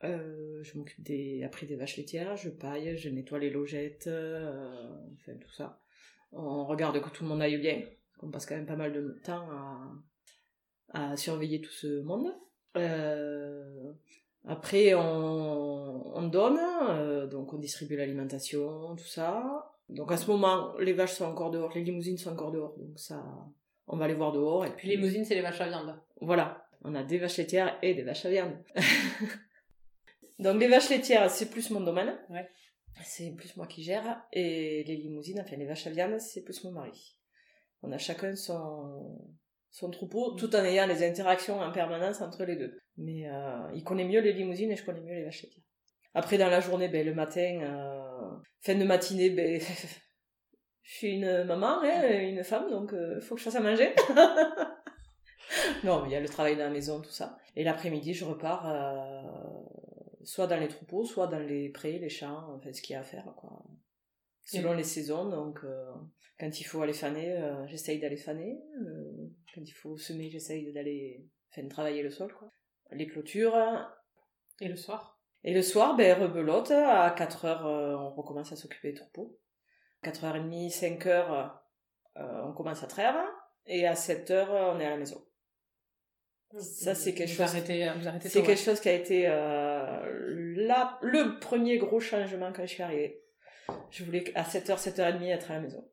Euh, 0.05 0.63
je 0.63 0.77
m'occupe 0.79 1.03
des 1.03 1.43
après 1.43 1.67
des 1.67 1.77
vaches 1.77 1.97
laitières, 1.97 2.37
je 2.37 2.51
paille, 2.51 2.97
je 2.99 3.09
nettoie 3.09 3.39
les 3.39 3.51
logettes, 3.51 4.07
euh, 4.09 4.95
enfin 5.15 5.33
tout 5.41 5.53
ça. 5.53 5.81
On 6.33 6.67
regarde 6.67 7.01
que 7.01 7.09
tout 7.09 7.23
le 7.25 7.31
monde 7.31 7.41
aille 7.41 7.59
bien, 7.59 7.81
On 8.23 8.31
passe 8.31 8.47
quand 8.47 8.57
même 8.57 8.67
pas 8.67 8.77
mal 8.77 8.93
de 8.93 9.19
temps 9.25 9.49
à, 9.51 11.13
à 11.13 11.17
surveiller 11.17 11.61
tout 11.61 11.73
ce 11.73 12.03
monde. 12.03 12.35
Euh, 12.77 13.93
après, 14.47 14.95
on, 14.95 16.17
on 16.17 16.29
donne, 16.29 16.61
euh, 16.89 17.27
donc 17.27 17.53
on 17.53 17.59
distribue 17.59 17.97
l'alimentation, 17.97 18.95
tout 18.97 19.07
ça. 19.07 19.73
Donc 19.89 20.13
à 20.13 20.17
ce 20.17 20.31
moment, 20.31 20.77
les 20.79 20.93
vaches 20.93 21.15
sont 21.15 21.25
encore 21.25 21.51
dehors, 21.51 21.73
les 21.75 21.83
limousines 21.85 22.19
sont 22.19 22.33
encore 22.33 22.53
dehors, 22.53 22.77
donc 22.77 22.99
ça, 22.99 23.25
on 23.87 23.97
va 23.97 24.09
les 24.09 24.15
voir 24.15 24.33
dehors. 24.33 24.67
Et 24.67 24.71
puis 24.71 24.89
Les 24.89 24.97
limousines, 24.97 25.25
c'est 25.25 25.35
les 25.35 25.43
vaches 25.43 25.61
à 25.61 25.69
viande. 25.69 25.95
voilà, 26.21 26.67
on 26.83 26.95
a 26.95 27.03
des 27.03 27.19
vaches 27.19 27.39
laitières 27.39 27.79
et 27.83 27.95
des 27.95 28.03
vaches 28.03 28.27
à 28.27 28.31
viande. 28.31 28.57
donc 30.39 30.61
les 30.61 30.69
vaches 30.69 30.91
laitières, 30.91 31.31
c'est 31.31 31.51
plus 31.51 31.71
mon 31.71 31.81
domaine. 31.81 32.19
Ouais. 32.31 32.49
C'est 33.05 33.31
plus 33.33 33.57
moi 33.57 33.67
qui 33.67 33.83
gère. 33.83 34.23
Et 34.33 34.85
les 34.85 34.97
limousines, 34.97 35.41
enfin 35.41 35.57
les 35.57 35.67
vaches 35.67 35.87
à 35.87 35.91
viande, 35.91 36.19
c'est 36.21 36.43
plus 36.43 36.65
mon 36.65 36.73
mari. 36.73 37.17
On 37.83 37.93
a 37.93 37.99
chacun 37.99 38.35
son, 38.35 39.19
son 39.71 39.91
troupeau, 39.91 40.33
tout 40.33 40.55
en 40.57 40.65
ayant 40.65 40.87
des 40.87 41.07
interactions 41.07 41.61
en 41.61 41.73
permanence 41.73 42.21
entre 42.21 42.45
les 42.45 42.57
deux. 42.57 42.79
Mais 42.97 43.29
euh, 43.29 43.71
il 43.75 43.85
connaît 43.85 44.05
mieux 44.07 44.21
les 44.21 44.33
limousines 44.33 44.71
et 44.73 44.77
je 44.77 44.85
connais 44.85 45.01
mieux 45.01 45.15
les 45.15 45.25
vaches 45.25 45.43
laitières. 45.43 45.65
Après, 46.15 46.39
dans 46.39 46.49
la 46.49 46.61
journée, 46.61 46.89
ben, 46.89 47.05
le 47.05 47.15
matin, 47.15 47.61
euh, 47.61 48.37
fin 48.61 48.75
de 48.75 48.85
matinée, 48.85 49.31
ben, 49.31 49.61
je 50.83 50.95
suis 50.95 51.13
une 51.13 51.45
maman, 51.45 51.83
hein, 51.83 52.21
une 52.21 52.43
femme, 52.43 52.71
donc 52.71 52.93
il 52.95 53.21
faut 53.21 53.35
que 53.35 53.41
je 53.41 53.45
fasse 53.45 53.57
à 53.57 53.61
manger. 53.61 53.95
non, 55.85 56.03
mais 56.03 56.09
il 56.09 56.13
y 56.13 56.17
a 56.17 56.21
le 56.21 56.29
travail 56.29 56.55
de 56.55 56.61
la 56.61 56.71
maison, 56.71 57.01
tout 57.01 57.11
ça. 57.11 57.37
Et 57.55 57.65
l'après-midi, 57.65 58.15
je 58.15 58.25
repars 58.25 58.67
euh, 58.69 59.76
soit 60.27 60.47
dans 60.47 60.59
les 60.61 60.69
troupeaux, 60.69 61.05
soit 61.05 61.29
dans 61.29 61.39
les 61.39 61.69
prés, 61.71 61.99
les 61.99 62.09
champs, 62.11 62.53
enfin, 62.55 62.73
ce 62.73 62.83
qu'il 62.83 62.95
y 62.95 62.97
a 62.97 63.01
à 63.01 63.05
faire, 63.05 63.33
quoi. 63.37 63.65
Selon 64.45 64.75
les 64.75 64.85
saisons, 64.85 65.29
donc 65.29 65.61
euh, 65.65 65.93
quand 66.39 66.61
il 66.61 66.65
faut 66.65 66.83
aller 66.83 66.93
faner, 66.93 67.33
euh, 67.33 67.67
j'essaye 67.67 67.99
d'aller 67.99 68.17
faner. 68.17 68.61
euh, 68.83 69.29
quand 69.55 69.63
il 69.63 69.73
faut 69.73 69.97
semer, 69.97 70.31
j'essaye 70.31 70.73
d'aller 70.73 71.27
enfin, 71.51 71.67
travailler 71.69 72.03
le 72.03 72.11
sol, 72.11 72.33
quoi. 72.33 72.53
Les 72.93 73.07
clôtures, 73.07 73.57
Et 74.61 74.69
le 74.69 74.77
soir? 74.77 75.21
Et 75.43 75.55
le 75.55 75.63
soir, 75.63 75.97
ben, 75.97 76.21
rebelote, 76.21 76.71
à 76.71 77.11
4 77.17 77.45
heures, 77.45 77.67
euh, 77.67 77.97
on 77.97 78.11
recommence 78.11 78.53
à 78.53 78.57
s'occuper 78.57 78.93
des 78.93 78.99
troupeaux. 78.99 79.39
4h30, 80.03 80.71
5 80.71 81.07
heures, 81.07 81.61
euh, 82.17 82.43
on 82.45 82.53
commence 82.53 82.83
à 82.83 82.87
traire, 82.87 83.17
et 83.67 83.87
à 83.87 83.95
7 83.97 84.31
heures, 84.31 84.75
on 84.75 84.81
est 84.81 84.87
à 84.87 84.91
la 84.91 84.97
maison. 84.97 85.25
Ça, 86.61 86.95
c'est 86.95 87.15
quelque 87.15 87.31
vous 87.31 87.37
chose- 87.37 87.43
Arrêtez, 87.55 87.91
vous 87.99 88.09
arrêtez 88.09 88.29
C'est 88.29 88.41
tôt, 88.41 88.47
quelque 88.47 88.59
ouais. 88.59 88.65
chose 88.65 88.81
qui 88.81 88.89
a 88.89 88.93
été 88.95 89.27
euh, 89.29 90.55
la, 90.57 90.99
le 91.03 91.39
premier 91.39 91.79
gros 91.79 92.01
changement 92.01 92.53
quand 92.53 92.63
je 92.63 92.73
suis 92.73 92.83
arrivée. 92.83 93.23
Je 93.91 94.05
voulais 94.05 94.25
à 94.35 94.43
7h, 94.43 94.77
7h30 94.79 95.23
être 95.33 95.51
à 95.51 95.55
la 95.55 95.61
maison. 95.61 95.89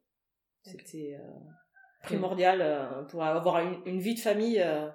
C'était 0.64 1.18
euh, 1.20 1.28
primordial 2.04 2.62
euh, 2.62 3.04
pour 3.04 3.24
avoir 3.24 3.60
une, 3.60 3.82
une 3.86 4.00
vie 4.00 4.16
de 4.16 4.20
famille 4.20 4.60
euh, 4.62 4.88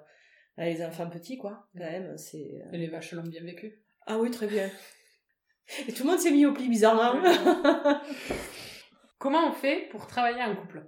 avec 0.57 0.77
les 0.77 0.83
enfants 0.85 1.09
petits, 1.09 1.37
quoi. 1.37 1.67
Quand 1.77 1.83
même, 1.91 2.17
c'est... 2.17 2.37
euh, 2.65 2.71
Et 2.73 2.77
les 2.77 2.87
vaches 2.87 3.11
l'ont 3.13 3.23
bien 3.23 3.43
vécu. 3.43 3.83
Ah 4.07 4.17
oui, 4.17 4.31
très 4.31 4.47
bien. 4.47 4.69
Et 5.87 5.93
tout 5.93 6.03
le 6.03 6.09
monde 6.09 6.19
s'est 6.19 6.31
mis 6.31 6.45
au 6.47 6.53
pli 6.53 6.67
bizarrement. 6.69 7.21
Comment 9.19 9.49
on 9.49 9.51
fait 9.51 9.87
pour 9.91 10.07
travailler 10.07 10.41
en 10.41 10.55
couple? 10.55 10.87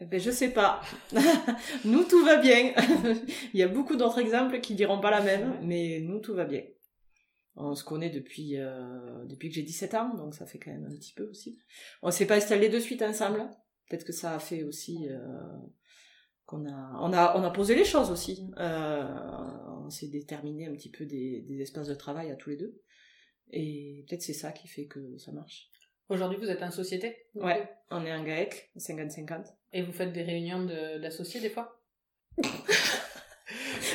Ben, 0.00 0.20
je 0.20 0.30
sais 0.30 0.50
pas. 0.50 0.80
nous, 1.84 2.04
tout 2.04 2.24
va 2.24 2.36
bien. 2.36 2.72
Il 3.54 3.60
y 3.60 3.62
a 3.62 3.68
beaucoup 3.68 3.96
d'autres 3.96 4.18
exemples 4.18 4.60
qui 4.60 4.74
diront 4.74 5.00
pas 5.00 5.10
la 5.10 5.20
même, 5.20 5.58
mais 5.62 6.00
nous, 6.00 6.20
tout 6.20 6.34
va 6.34 6.44
bien. 6.44 6.62
On 7.56 7.74
se 7.74 7.82
connaît 7.82 8.10
depuis, 8.10 8.56
euh, 8.56 9.24
depuis 9.24 9.48
que 9.48 9.56
j'ai 9.56 9.62
17 9.62 9.94
ans, 9.94 10.14
donc 10.14 10.34
ça 10.34 10.46
fait 10.46 10.60
quand 10.60 10.70
même 10.70 10.86
un 10.86 10.94
petit 10.94 11.12
peu 11.12 11.28
aussi. 11.28 11.58
On 12.02 12.12
s'est 12.12 12.26
pas 12.26 12.36
installés 12.36 12.68
de 12.68 12.78
suite 12.78 13.02
ensemble. 13.02 13.50
Peut-être 13.88 14.04
que 14.04 14.12
ça 14.12 14.36
a 14.36 14.38
fait 14.38 14.62
aussi 14.62 15.08
euh, 15.08 15.18
qu'on 16.46 16.66
a, 16.66 16.98
on 17.00 17.12
a, 17.12 17.36
on 17.36 17.42
a 17.42 17.50
posé 17.50 17.74
les 17.74 17.84
choses 17.84 18.12
aussi. 18.12 18.48
Euh, 18.58 19.04
on 19.84 19.90
s'est 19.90 20.06
déterminé 20.06 20.66
un 20.66 20.72
petit 20.74 20.90
peu 20.90 21.04
des, 21.04 21.40
des 21.40 21.60
espaces 21.60 21.88
de 21.88 21.94
travail 21.94 22.30
à 22.30 22.36
tous 22.36 22.50
les 22.50 22.56
deux. 22.56 22.80
Et 23.50 24.04
peut-être 24.06 24.22
c'est 24.22 24.34
ça 24.34 24.52
qui 24.52 24.68
fait 24.68 24.86
que 24.86 25.18
ça 25.18 25.32
marche. 25.32 25.68
Aujourd'hui, 26.08 26.38
vous 26.38 26.48
êtes 26.50 26.62
en 26.62 26.70
société 26.70 27.16
Ouais. 27.34 27.68
On 27.90 28.04
est 28.04 28.12
en 28.12 28.22
GAEC, 28.24 28.70
50-50. 28.78 29.46
Et 29.72 29.82
vous 29.82 29.92
faites 29.92 30.12
des 30.12 30.22
réunions 30.22 30.64
de- 30.64 30.98
d'associés 30.98 31.40
des 31.40 31.50
fois 31.50 31.80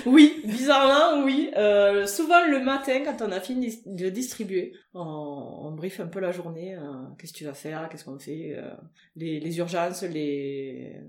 Oui, 0.06 0.42
bizarrement, 0.46 1.24
oui. 1.24 1.52
Euh, 1.56 2.06
souvent 2.08 2.46
le 2.48 2.60
matin, 2.64 3.04
quand 3.06 3.22
on 3.22 3.32
a 3.32 3.40
fini 3.40 3.82
de 3.86 4.10
distribuer, 4.10 4.74
on, 4.94 5.00
on 5.02 5.72
briefe 5.72 6.00
un 6.00 6.08
peu 6.08 6.20
la 6.20 6.32
journée. 6.32 6.76
euh, 6.76 6.82
qu'est-ce 7.18 7.34
que 7.34 7.38
tu 7.38 7.46
vas 7.46 7.54
faire 7.54 7.88
Qu'est-ce 7.90 8.04
qu'on 8.06 8.20
fait 8.20 8.56
euh, 8.58 8.72
les, 9.16 9.40
les 9.40 9.58
urgences, 9.60 10.04
les... 10.04 11.00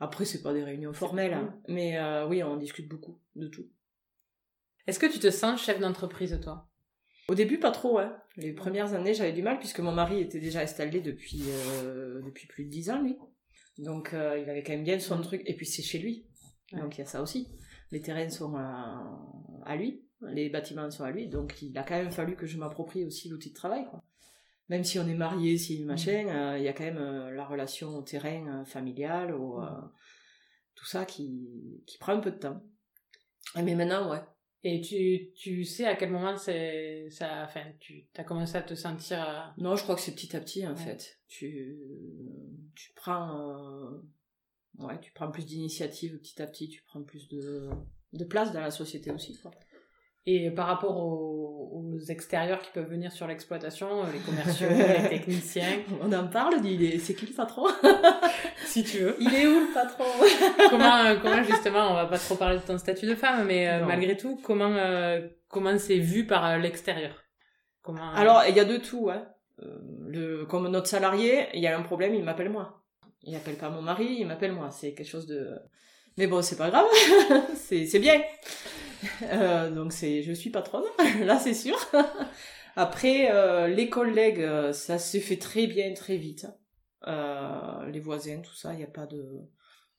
Après, 0.00 0.24
c'est 0.24 0.42
pas 0.42 0.52
des 0.52 0.64
réunions 0.64 0.92
formelles, 0.92 1.34
hein, 1.34 1.54
mais 1.68 1.96
oui, 2.28 2.42
on 2.42 2.56
discute 2.56 2.88
beaucoup 2.88 3.18
de 3.36 3.46
tout. 3.46 3.66
Est-ce 4.86 4.98
que 4.98 5.06
tu 5.06 5.18
te 5.18 5.30
sens 5.30 5.62
chef 5.62 5.78
d'entreprise, 5.78 6.38
toi? 6.42 6.66
Au 7.28 7.34
début, 7.34 7.58
pas 7.58 7.70
trop, 7.70 7.98
hein. 7.98 8.16
Les 8.36 8.52
premières 8.52 8.92
années, 8.94 9.14
j'avais 9.14 9.32
du 9.32 9.42
mal, 9.42 9.58
puisque 9.58 9.80
mon 9.80 9.92
mari 9.92 10.20
était 10.20 10.40
déjà 10.40 10.60
installé 10.60 11.00
depuis, 11.00 11.44
euh, 11.48 12.20
depuis 12.22 12.46
plus 12.46 12.64
de 12.64 12.70
10 12.70 12.90
ans, 12.90 13.02
lui. 13.02 13.16
Donc, 13.78 14.12
euh, 14.12 14.38
il 14.38 14.48
avait 14.50 14.62
quand 14.62 14.72
même 14.72 14.84
bien 14.84 14.98
son 14.98 15.20
truc. 15.20 15.42
Et 15.46 15.54
puis, 15.54 15.66
c'est 15.66 15.82
chez 15.82 15.98
lui. 15.98 16.26
Ouais. 16.72 16.80
Donc, 16.80 16.96
il 16.96 17.00
y 17.00 17.02
a 17.02 17.06
ça 17.06 17.22
aussi. 17.22 17.48
Les 17.90 18.00
terrains 18.00 18.28
sont 18.28 18.54
à, 18.56 19.02
à 19.64 19.76
lui. 19.76 20.04
Les 20.20 20.48
bâtiments 20.48 20.90
sont 20.90 21.04
à 21.04 21.10
lui. 21.10 21.28
Donc, 21.28 21.62
il 21.62 21.76
a 21.78 21.82
quand 21.82 21.96
même 21.96 22.12
fallu 22.12 22.36
que 22.36 22.46
je 22.46 22.58
m'approprie 22.58 23.04
aussi 23.04 23.28
l'outil 23.28 23.50
de 23.50 23.54
travail, 23.54 23.86
quoi. 23.90 24.02
Même 24.68 24.84
si 24.84 24.98
on 24.98 25.06
est 25.06 25.14
marié, 25.14 25.58
si 25.58 25.84
machin, 25.84 26.26
euh, 26.28 26.58
il 26.58 26.64
y 26.64 26.68
a 26.68 26.72
quand 26.72 26.84
même 26.84 26.96
euh, 26.96 27.30
la 27.32 27.44
relation 27.44 27.90
au 27.98 28.02
terrain 28.02 28.64
familial, 28.64 29.34
au, 29.34 29.60
euh, 29.62 29.68
tout 30.74 30.86
ça 30.86 31.04
qui, 31.04 31.82
qui 31.86 31.98
prend 31.98 32.14
un 32.14 32.20
peu 32.20 32.30
de 32.30 32.38
temps. 32.38 32.62
Mais 33.56 33.74
maintenant, 33.74 34.10
ouais. 34.10 34.22
Et 34.66 34.80
tu, 34.80 35.30
tu 35.36 35.62
sais 35.64 35.84
à 35.84 35.94
quel 35.94 36.10
moment 36.10 36.36
c'est 36.38 37.08
ça 37.10 37.44
enfin 37.44 37.60
tu 37.80 38.06
as 38.16 38.24
commencé 38.24 38.56
à 38.56 38.62
te 38.62 38.74
sentir 38.74 39.22
euh, 39.22 39.40
Non, 39.58 39.76
je 39.76 39.82
crois 39.82 39.94
que 39.94 40.00
c'est 40.00 40.14
petit 40.14 40.34
à 40.34 40.40
petit 40.40 40.66
en 40.66 40.70
Ouais. 40.70 40.76
fait. 40.76 41.18
Tu, 41.28 41.76
tu 42.74 42.92
prends, 42.96 43.50
euh, 43.50 44.86
ouais, 44.86 44.98
tu 45.02 45.12
prends 45.12 45.30
plus 45.30 45.44
d'initiative 45.44 46.18
petit 46.18 46.40
à 46.40 46.46
petit. 46.46 46.68
Tu 46.70 46.82
prends 46.86 47.02
plus 47.02 47.28
de, 47.28 47.68
de 48.14 48.24
place 48.24 48.52
dans 48.52 48.60
la 48.62 48.70
société 48.70 49.10
aussi. 49.12 49.38
Quoi. 49.42 49.50
et 50.26 50.50
par 50.50 50.66
rapport 50.68 50.96
aux, 50.96 51.70
aux 51.74 51.98
extérieurs 52.08 52.62
qui 52.62 52.70
peuvent 52.72 52.88
venir 52.88 53.12
sur 53.12 53.26
l'exploitation, 53.26 54.02
euh, 54.04 54.12
les 54.12 54.20
commerciaux, 54.20 54.68
les 54.70 55.08
techniciens, 55.10 55.82
On 56.00 56.10
en 56.12 56.26
parle. 56.28 56.54
C'est 57.00 57.14
qui 57.14 57.26
le 57.26 57.34
patron? 57.34 57.66
si 58.74 58.82
tu 58.82 58.98
veux. 58.98 59.16
Il 59.20 59.32
est 59.32 59.46
où 59.46 59.60
le 59.60 59.72
patron? 59.72 60.04
Comment, 60.70 61.04
euh, 61.04 61.16
comment 61.22 61.44
justement, 61.44 61.92
on 61.92 61.94
va 61.94 62.06
pas 62.06 62.18
trop 62.18 62.34
parler 62.34 62.58
de 62.58 62.62
ton 62.62 62.76
statut 62.76 63.06
de 63.06 63.14
femme, 63.14 63.46
mais 63.46 63.68
euh, 63.68 63.84
malgré 63.84 64.16
tout, 64.16 64.40
comment 64.42 64.74
euh, 64.74 65.20
comment 65.48 65.78
c'est 65.78 65.98
vu 65.98 66.26
par 66.26 66.44
euh, 66.44 66.58
l'extérieur? 66.58 67.22
Comment 67.82 68.10
euh, 68.10 68.16
Alors, 68.16 68.42
il 68.48 68.56
y 68.56 68.60
a 68.60 68.64
de 68.64 68.76
tout. 68.76 69.10
Hein. 69.10 69.28
Le, 70.08 70.44
comme 70.46 70.66
notre 70.68 70.88
salarié, 70.88 71.46
il 71.54 71.60
y 71.60 71.68
a 71.68 71.78
un 71.78 71.82
problème, 71.82 72.16
il 72.16 72.24
m'appelle 72.24 72.50
moi. 72.50 72.82
Il 73.22 73.36
appelle 73.36 73.54
pas 73.54 73.70
mon 73.70 73.80
mari, 73.80 74.16
il 74.18 74.26
m'appelle 74.26 74.52
moi. 74.52 74.70
C'est 74.72 74.92
quelque 74.92 75.08
chose 75.08 75.26
de. 75.26 75.56
Mais 76.18 76.26
bon, 76.26 76.42
c'est 76.42 76.56
pas 76.56 76.70
grave. 76.70 76.86
c'est 77.54 77.86
c'est 77.86 78.00
bien. 78.00 78.20
Euh, 79.22 79.70
donc 79.70 79.92
c'est, 79.92 80.22
je 80.22 80.32
suis 80.32 80.50
patronne. 80.50 80.84
Là, 81.20 81.38
c'est 81.38 81.54
sûr. 81.54 81.78
Après, 82.74 83.28
euh, 83.30 83.68
les 83.68 83.88
collègues, 83.88 84.44
ça 84.72 84.98
s'est 84.98 85.20
fait 85.20 85.38
très 85.38 85.68
bien, 85.68 85.94
très 85.94 86.16
vite. 86.16 86.48
Euh, 87.06 87.86
les 87.90 88.00
voisins, 88.00 88.40
tout 88.40 88.54
ça, 88.54 88.72
il 88.72 88.78
n'y 88.78 88.84
a 88.84 88.88
pas 88.88 89.06
de. 89.06 89.18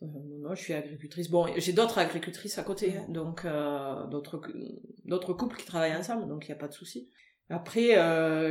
euh, 0.02 0.06
non, 0.42 0.56
je 0.56 0.62
suis 0.62 0.74
agricultrice. 0.74 1.30
Bon, 1.30 1.48
j'ai 1.56 1.74
d'autres 1.74 2.00
agricultrices 2.00 2.58
à 2.58 2.64
côté, 2.64 2.98
hein, 2.98 3.06
donc 3.10 3.46
euh, 3.46 4.06
d'autres 4.08 4.42
d'autres 5.06 5.34
couples 5.34 5.58
qui 5.58 5.66
travaillent 5.66 5.96
ensemble, 5.96 6.28
donc 6.28 6.46
il 6.48 6.52
n'y 6.52 6.56
a 6.56 6.60
pas 6.60 6.68
de 6.68 6.74
souci. 6.74 7.10
Après, 7.50 7.96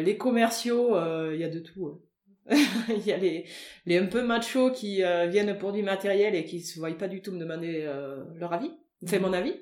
les 0.02 0.16
commerciaux, 0.16 0.96
il 1.32 1.38
y 1.40 1.44
a 1.44 1.49
de 1.49 1.61
tout. 1.61 1.88
hein. 1.88 2.00
Il 2.88 3.06
y 3.06 3.12
a 3.12 3.16
les, 3.16 3.46
les 3.87 3.96
un 3.99 4.06
peu 4.06 4.23
machos 4.23 4.70
qui 4.70 4.96
viennent 4.96 5.56
pour 5.58 5.73
du 5.73 5.82
matériel 5.82 6.34
et 6.34 6.44
qui 6.44 6.61
se 6.61 6.78
voient 6.78 6.92
pas 6.96 7.08
du 7.08 7.23
tout 7.23 7.32
me 7.32 7.38
demander 7.38 7.90
leur 8.37 8.52
avis, 8.52 8.70
enfin 9.02 9.18
mon 9.18 9.32
avis. 9.32 9.54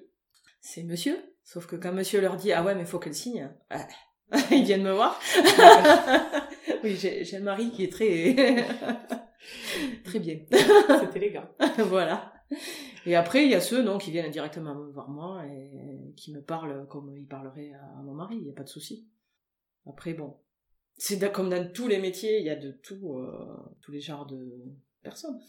C'est 0.61 0.83
monsieur. 0.83 1.17
Sauf 1.45 1.67
que 1.67 1.77
quand 1.77 1.93
monsieur 1.93 2.21
leur 2.21 2.37
dit 2.37 2.53
ah 2.53 2.63
ouais 2.63 2.75
mais 2.75 2.85
faut 2.85 2.99
qu'elle 2.99 3.15
signe, 3.15 3.51
ah, 3.71 3.87
ils 4.51 4.65
viennent 4.65 4.83
me 4.83 4.93
voir. 4.93 5.19
oui 6.83 6.97
j'ai 6.97 7.37
un 7.37 7.41
mari 7.41 7.71
qui 7.71 7.85
est 7.85 7.93
très 7.93 8.35
très 10.05 10.19
bien. 10.19 10.39
c'est 10.51 11.17
élégant. 11.17 11.49
voilà. 11.79 12.33
Et 13.07 13.17
après, 13.17 13.45
il 13.45 13.51
y 13.51 13.55
a 13.55 13.61
ceux 13.61 13.83
non, 13.83 13.99
qui 13.99 14.11
viennent 14.11 14.31
directement 14.31 14.75
me 14.75 14.91
voir 14.91 15.09
moi 15.09 15.45
et 15.47 16.15
qui 16.17 16.33
me 16.33 16.41
parlent 16.41 16.87
comme 16.89 17.17
ils 17.17 17.27
parleraient 17.27 17.73
à 17.73 18.03
mon 18.03 18.15
mari, 18.15 18.37
il 18.37 18.45
n'y 18.45 18.51
a 18.51 18.55
pas 18.55 18.63
de 18.63 18.69
souci. 18.69 19.09
Après, 19.87 20.15
bon, 20.15 20.37
c'est 20.97 21.33
comme 21.33 21.51
dans 21.51 21.73
tous 21.73 21.89
les 21.89 21.99
métiers, 21.99 22.39
il 22.39 22.47
y 22.47 22.51
a 22.51 22.57
de 22.57 22.71
tout, 22.71 23.19
euh, 23.19 23.57
tous 23.81 23.91
les 23.91 24.01
genres 24.01 24.27
de 24.27 24.53
personnes. 25.03 25.41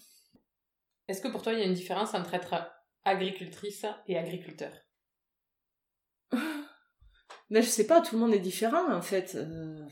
Est-ce 1.07 1.21
que 1.21 1.27
pour 1.27 1.43
toi, 1.43 1.53
il 1.53 1.59
y 1.59 1.61
a 1.61 1.65
une 1.65 1.73
différence 1.73 2.13
entre 2.13 2.33
être 2.33 2.55
agricultrice 3.03 3.85
et 4.07 4.17
agriculteur? 4.17 4.71
Mais 7.49 7.61
je 7.61 7.67
sais 7.67 7.85
pas, 7.85 8.01
tout 8.01 8.15
le 8.15 8.21
monde 8.21 8.33
est 8.33 8.39
différent 8.39 8.91
en 8.91 9.01
fait. 9.01 9.35
Euh, 9.35 9.85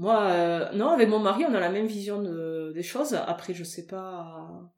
moi, 0.00 0.18
euh, 0.30 0.72
non, 0.72 0.88
avec 0.88 1.10
mon 1.10 1.18
mari, 1.18 1.44
on 1.46 1.52
a 1.54 1.60
la 1.60 1.68
même 1.70 1.86
vision 1.86 2.22
de- 2.22 2.72
des 2.74 2.82
choses. 2.82 3.12
Après, 3.14 3.52
je 3.52 3.64
sais 3.64 3.86
pas. 3.86 4.72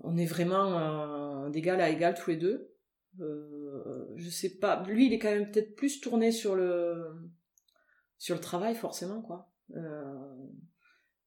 on 0.00 0.16
est 0.16 0.26
vraiment 0.26 1.48
d'égal 1.50 1.80
à 1.80 1.88
égal 1.88 2.14
tous 2.14 2.30
les 2.30 2.36
deux. 2.36 2.70
je 3.18 4.28
sais 4.30 4.58
pas, 4.58 4.82
lui 4.84 5.06
il 5.06 5.12
est 5.12 5.18
quand 5.18 5.30
même 5.30 5.50
peut-être 5.50 5.74
plus 5.76 6.00
tourné 6.00 6.30
sur 6.32 6.54
le 6.54 7.04
sur 8.16 8.34
le 8.36 8.40
travail 8.40 8.74
forcément 8.76 9.20
quoi. 9.22 9.50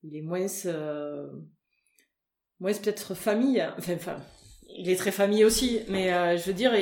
il 0.03 0.15
est 0.15 0.21
moins 0.21 0.47
moins 2.59 2.73
peut-être 2.73 3.13
famille, 3.15 3.61
enfin, 3.77 4.17
il 4.69 4.89
est 4.89 4.95
très 4.95 5.11
famille 5.11 5.43
aussi, 5.45 5.81
mais 5.89 6.37
je 6.37 6.45
veux 6.47 6.53
dire 6.53 6.73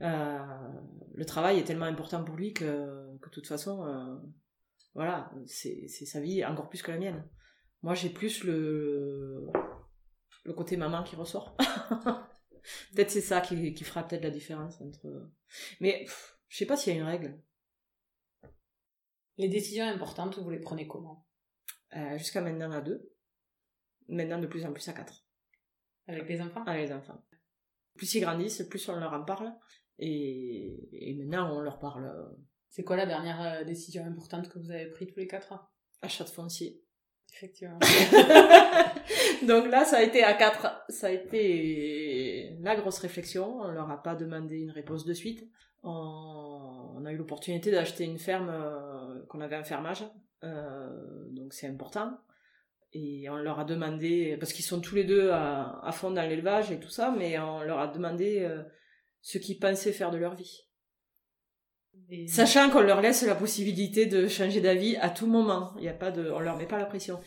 le 0.00 1.24
travail 1.24 1.58
est 1.58 1.64
tellement 1.64 1.86
important 1.86 2.24
pour 2.24 2.34
lui 2.34 2.52
que, 2.54 2.64
que 3.20 3.28
de 3.28 3.34
toute 3.34 3.46
façon, 3.46 3.84
euh, 3.86 4.16
voilà, 4.94 5.32
c'est 5.46 5.88
sa 5.88 6.20
vie 6.20 6.44
encore 6.44 6.68
plus 6.68 6.82
que 6.82 6.90
la 6.90 6.98
mienne. 6.98 7.28
Moi, 7.82 7.94
j'ai 7.94 8.10
plus 8.10 8.44
le, 8.44 9.46
le 10.44 10.52
côté 10.52 10.76
maman 10.76 11.02
qui 11.02 11.16
ressort. 11.16 11.56
peut-être 12.94 13.10
c'est 13.10 13.20
ça 13.20 13.40
qui, 13.40 13.72
qui 13.72 13.84
fera 13.84 14.06
peut-être 14.06 14.24
la 14.24 14.30
différence 14.30 14.80
entre. 14.80 15.30
Mais 15.80 16.06
je 16.48 16.56
sais 16.56 16.66
pas 16.66 16.76
s'il 16.76 16.92
y 16.92 16.96
a 16.96 17.00
une 17.00 17.06
règle. 17.06 17.40
Les 19.38 19.48
décisions 19.48 19.86
importantes, 19.86 20.38
vous 20.38 20.50
les 20.50 20.60
prenez 20.60 20.86
comment? 20.86 21.26
Euh, 21.96 22.18
Jusqu'à 22.18 22.42
maintenant 22.42 22.70
à 22.72 22.80
deux. 22.80 23.10
Maintenant 24.08 24.38
de 24.38 24.46
plus 24.46 24.66
en 24.66 24.72
plus 24.72 24.86
à 24.88 24.92
quatre. 24.92 25.24
Avec 26.06 26.28
les 26.28 26.40
enfants? 26.40 26.64
Avec 26.64 26.88
les 26.88 26.94
enfants. 26.94 27.24
Plus 27.94 28.14
ils 28.14 28.20
grandissent, 28.20 28.62
plus 28.68 28.88
on 28.88 28.96
leur 28.96 29.12
en 29.12 29.24
parle. 29.24 29.52
Et, 29.98 31.14
maintenant, 31.18 31.56
on 31.56 31.60
leur 31.60 31.78
parle. 31.78 32.10
Euh, 32.70 32.72
C'est 32.72 32.84
quoi 32.84 32.96
la 32.96 33.06
dernière 33.06 33.40
euh, 33.42 33.64
décision 33.64 34.04
importante 34.04 34.48
que 34.48 34.58
vous 34.58 34.70
avez 34.70 34.86
prise 34.86 35.08
tous 35.08 35.18
les 35.18 35.26
quatre 35.26 35.54
Achat 36.02 36.24
de 36.24 36.30
foncier. 36.30 36.82
Effectivement. 37.32 37.78
Donc 39.46 39.70
là, 39.70 39.84
ça 39.84 39.98
a 39.98 40.02
été 40.02 40.24
à 40.24 40.34
quatre. 40.34 40.84
Ça 40.88 41.08
a 41.08 41.10
été 41.10 42.56
la 42.60 42.74
grosse 42.76 42.98
réflexion. 42.98 43.60
On 43.60 43.70
leur 43.70 43.90
a 43.90 44.02
pas 44.02 44.14
demandé 44.14 44.58
une 44.58 44.70
réponse 44.70 45.04
de 45.04 45.14
suite. 45.14 45.48
On, 45.82 47.02
a 47.04 47.12
eu 47.12 47.16
l'opportunité 47.16 47.70
d'acheter 47.70 48.04
une 48.04 48.18
ferme 48.18 48.50
euh, 48.50 49.24
qu'on 49.28 49.40
avait 49.40 49.56
un 49.56 49.64
fermage. 49.64 50.04
donc 50.42 51.52
c'est 51.52 51.66
important. 51.66 52.18
Et 52.92 53.30
on 53.30 53.36
leur 53.36 53.60
a 53.60 53.64
demandé, 53.64 54.36
parce 54.40 54.52
qu'ils 54.52 54.64
sont 54.64 54.80
tous 54.80 54.96
les 54.96 55.04
deux 55.04 55.30
à, 55.30 55.90
fond 55.92 56.10
dans 56.10 56.28
l'élevage 56.28 56.72
et 56.72 56.80
tout 56.80 56.88
ça, 56.88 57.14
mais 57.16 57.38
on 57.38 57.62
leur 57.62 57.78
a 57.78 57.86
demandé 57.86 58.48
ce 59.20 59.38
qu'ils 59.38 59.60
pensaient 59.60 59.92
faire 59.92 60.10
de 60.10 60.18
leur 60.18 60.34
vie. 60.34 60.69
Sachant 62.26 62.70
qu'on 62.70 62.80
leur 62.80 63.00
laisse 63.00 63.22
la 63.22 63.34
possibilité 63.34 64.06
de 64.06 64.26
changer 64.26 64.60
d'avis 64.60 64.96
à 64.96 65.10
tout 65.10 65.26
moment. 65.26 65.72
Il 65.78 65.84
y 65.84 65.88
a 65.88 65.94
pas 65.94 66.10
de, 66.10 66.30
on 66.30 66.40
leur 66.40 66.56
met 66.56 66.66
pas 66.66 66.78
la 66.78 66.86
pression. 66.86 67.20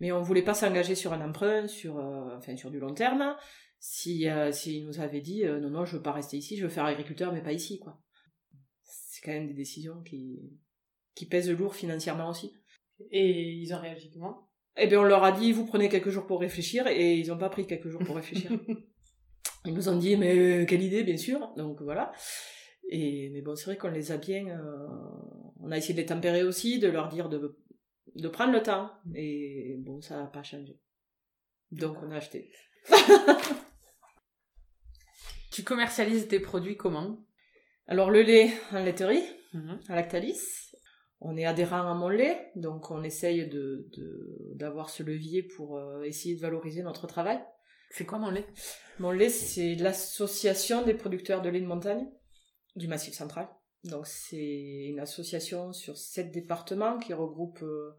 Mais 0.00 0.12
on 0.12 0.22
voulait 0.22 0.42
pas 0.42 0.54
s'engager 0.54 0.94
sur 0.94 1.12
un 1.12 1.20
emprunt, 1.20 1.66
sur, 1.66 1.98
euh, 1.98 2.36
enfin, 2.36 2.56
sur 2.56 2.70
du 2.70 2.78
long 2.78 2.94
terme. 2.94 3.36
Si, 3.80 4.28
euh, 4.28 4.52
s'ils 4.52 4.86
nous 4.86 5.00
avaient 5.00 5.20
dit, 5.20 5.44
euh, 5.44 5.60
non, 5.60 5.70
non, 5.70 5.84
je 5.84 5.96
veux 5.96 6.02
pas 6.02 6.12
rester 6.12 6.36
ici, 6.36 6.56
je 6.56 6.64
veux 6.64 6.68
faire 6.68 6.84
agriculteur, 6.84 7.32
mais 7.32 7.42
pas 7.42 7.52
ici, 7.52 7.78
quoi. 7.78 8.00
C'est 8.82 9.20
quand 9.24 9.32
même 9.32 9.46
des 9.46 9.54
décisions 9.54 10.02
qui, 10.02 10.58
qui 11.14 11.26
pèsent 11.26 11.50
lourd 11.50 11.74
financièrement 11.74 12.30
aussi. 12.30 12.52
Et 13.10 13.52
ils 13.52 13.72
ont 13.74 13.80
réagi 13.80 14.10
comment? 14.10 14.48
Eh 14.76 14.86
bien, 14.86 15.00
on 15.00 15.04
leur 15.04 15.24
a 15.24 15.32
dit, 15.32 15.52
vous 15.52 15.66
prenez 15.66 15.88
quelques 15.88 16.10
jours 16.10 16.26
pour 16.26 16.40
réfléchir, 16.40 16.86
et 16.86 17.16
ils 17.16 17.32
ont 17.32 17.38
pas 17.38 17.48
pris 17.48 17.66
quelques 17.66 17.88
jours 17.88 18.02
pour 18.04 18.16
réfléchir. 18.16 18.50
Ils 19.64 19.74
nous 19.74 19.88
ont 19.88 19.96
dit, 19.96 20.16
mais 20.16 20.36
euh, 20.38 20.64
quelle 20.64 20.82
idée, 20.82 21.02
bien 21.02 21.16
sûr. 21.16 21.52
Donc 21.56 21.82
voilà. 21.82 22.12
Et, 22.88 23.30
mais 23.32 23.42
bon, 23.42 23.54
c'est 23.54 23.66
vrai 23.66 23.76
qu'on 23.76 23.90
les 23.90 24.12
a 24.12 24.16
bien. 24.16 24.48
Euh, 24.48 24.86
on 25.60 25.70
a 25.70 25.76
essayé 25.76 25.94
de 25.94 26.00
les 26.00 26.06
tempérer 26.06 26.42
aussi, 26.42 26.78
de 26.78 26.88
leur 26.88 27.08
dire 27.08 27.28
de, 27.28 27.58
de 28.14 28.28
prendre 28.28 28.52
le 28.52 28.62
temps. 28.62 28.90
Et 29.14 29.76
bon, 29.80 30.00
ça 30.00 30.16
n'a 30.16 30.26
pas 30.26 30.42
changé. 30.42 30.80
Donc 31.70 31.96
on 32.02 32.10
a 32.10 32.16
acheté. 32.16 32.50
tu 35.52 35.62
commercialises 35.64 36.28
tes 36.28 36.40
produits 36.40 36.76
comment? 36.76 37.26
Alors 37.86 38.10
le 38.10 38.22
lait 38.22 38.50
en 38.72 38.82
laiterie, 38.82 39.24
mhm. 39.52 39.80
à 39.88 39.96
Lactalis. 39.96 40.40
On 41.20 41.36
est 41.36 41.44
adhérent 41.44 41.90
à 41.90 41.94
mon 41.94 42.08
lait, 42.08 42.52
donc 42.54 42.92
on 42.92 43.02
essaye 43.02 43.48
de 43.48 43.90
d'avoir 44.54 44.88
ce 44.88 45.02
levier 45.02 45.42
pour 45.42 45.76
euh, 45.76 46.04
essayer 46.04 46.36
de 46.36 46.40
valoriser 46.40 46.82
notre 46.84 47.08
travail. 47.08 47.40
C'est 47.90 48.06
quoi 48.06 48.18
mon 48.18 48.30
lait? 48.30 48.46
Mon 49.00 49.10
lait, 49.10 49.28
c'est 49.28 49.74
l'association 49.74 50.84
des 50.84 50.94
producteurs 50.94 51.42
de 51.42 51.48
lait 51.48 51.60
de 51.60 51.66
montagne 51.66 52.06
du 52.78 52.88
Massif 52.88 53.14
central. 53.14 53.48
Donc 53.84 54.06
c'est 54.06 54.86
une 54.88 55.00
association 55.00 55.72
sur 55.72 55.96
sept 55.96 56.32
départements 56.32 56.98
qui 56.98 57.14
regroupe 57.14 57.62
euh, 57.62 57.96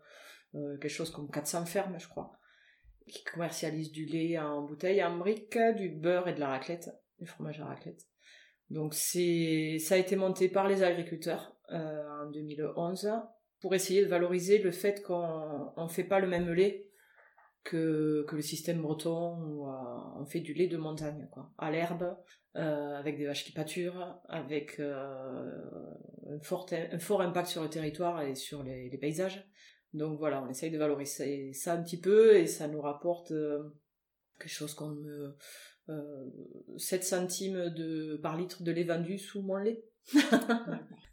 euh, 0.56 0.78
quelque 0.78 0.92
chose 0.92 1.12
comme 1.12 1.30
400 1.30 1.66
fermes, 1.66 2.00
je 2.00 2.08
crois, 2.08 2.32
qui 3.08 3.24
commercialise 3.24 3.92
du 3.92 4.06
lait 4.06 4.38
en 4.38 4.64
bouteille, 4.64 5.04
en 5.04 5.18
brique, 5.18 5.58
du 5.78 5.90
beurre 5.90 6.28
et 6.28 6.34
de 6.34 6.40
la 6.40 6.50
raclette, 6.50 6.90
du 7.20 7.28
fromage 7.28 7.62
à 7.62 7.66
raclette. 7.66 8.08
Donc 8.70 8.94
c'est 8.94 9.78
ça 9.80 9.96
a 9.96 9.98
été 9.98 10.16
monté 10.16 10.50
par 10.50 10.68
les 10.68 10.84
agriculteurs 10.84 11.56
euh, 11.72 12.24
en 12.24 12.30
2011 12.30 13.12
pour 13.62 13.74
essayer 13.74 14.04
de 14.04 14.10
valoriser 14.10 14.60
le 14.60 14.72
fait 14.72 15.02
qu'on 15.02 15.74
ne 15.78 15.90
fait 15.90 16.04
pas 16.04 16.20
le 16.20 16.28
même 16.28 16.52
lait 16.52 16.89
que, 17.64 18.26
que 18.28 18.36
le 18.36 18.42
système 18.42 18.82
breton 18.82 19.38
où 19.38 19.68
euh, 19.68 19.74
on 20.18 20.26
fait 20.26 20.40
du 20.40 20.54
lait 20.54 20.68
de 20.68 20.78
montagne, 20.78 21.28
quoi, 21.32 21.52
à 21.58 21.72
l'herbe, 21.72 22.16
euh, 22.56 22.96
avec 22.96 23.18
des 23.18 23.26
vaches 23.26 23.46
qui 23.46 23.52
pâturent, 23.52 24.20
avec 24.28 24.80
euh, 24.80 25.62
un, 26.28 26.40
fort, 26.42 26.68
un 26.72 27.00
fort 27.00 27.22
impact 27.22 27.50
sur 27.50 27.64
le 27.64 27.70
territoire 27.70 28.22
et 28.22 28.36
sur 28.36 28.64
les, 28.64 28.90
les, 28.90 28.98
paysages. 28.98 29.48
Donc 29.94 30.20
voilà, 30.20 30.44
on 30.44 30.50
essaye 30.50 30.72
de 30.72 30.78
valoriser 30.78 31.54
ça 31.54 31.74
un 31.74 31.84
petit 31.84 32.00
peu 32.00 32.36
et 32.36 32.48
ça 32.48 32.68
nous 32.68 32.82
rapporte 32.82 33.34
quelque 34.40 34.52
chose 34.52 34.74
comme 34.76 35.36
7 36.78 37.04
centimes 37.04 37.70
de, 37.70 38.20
par 38.22 38.38
litre 38.38 38.64
de 38.64 38.72
lait 38.72 38.84
vendu 38.84 39.18
sous 39.18 39.42
mon 39.42 39.58
lait. 39.58 39.84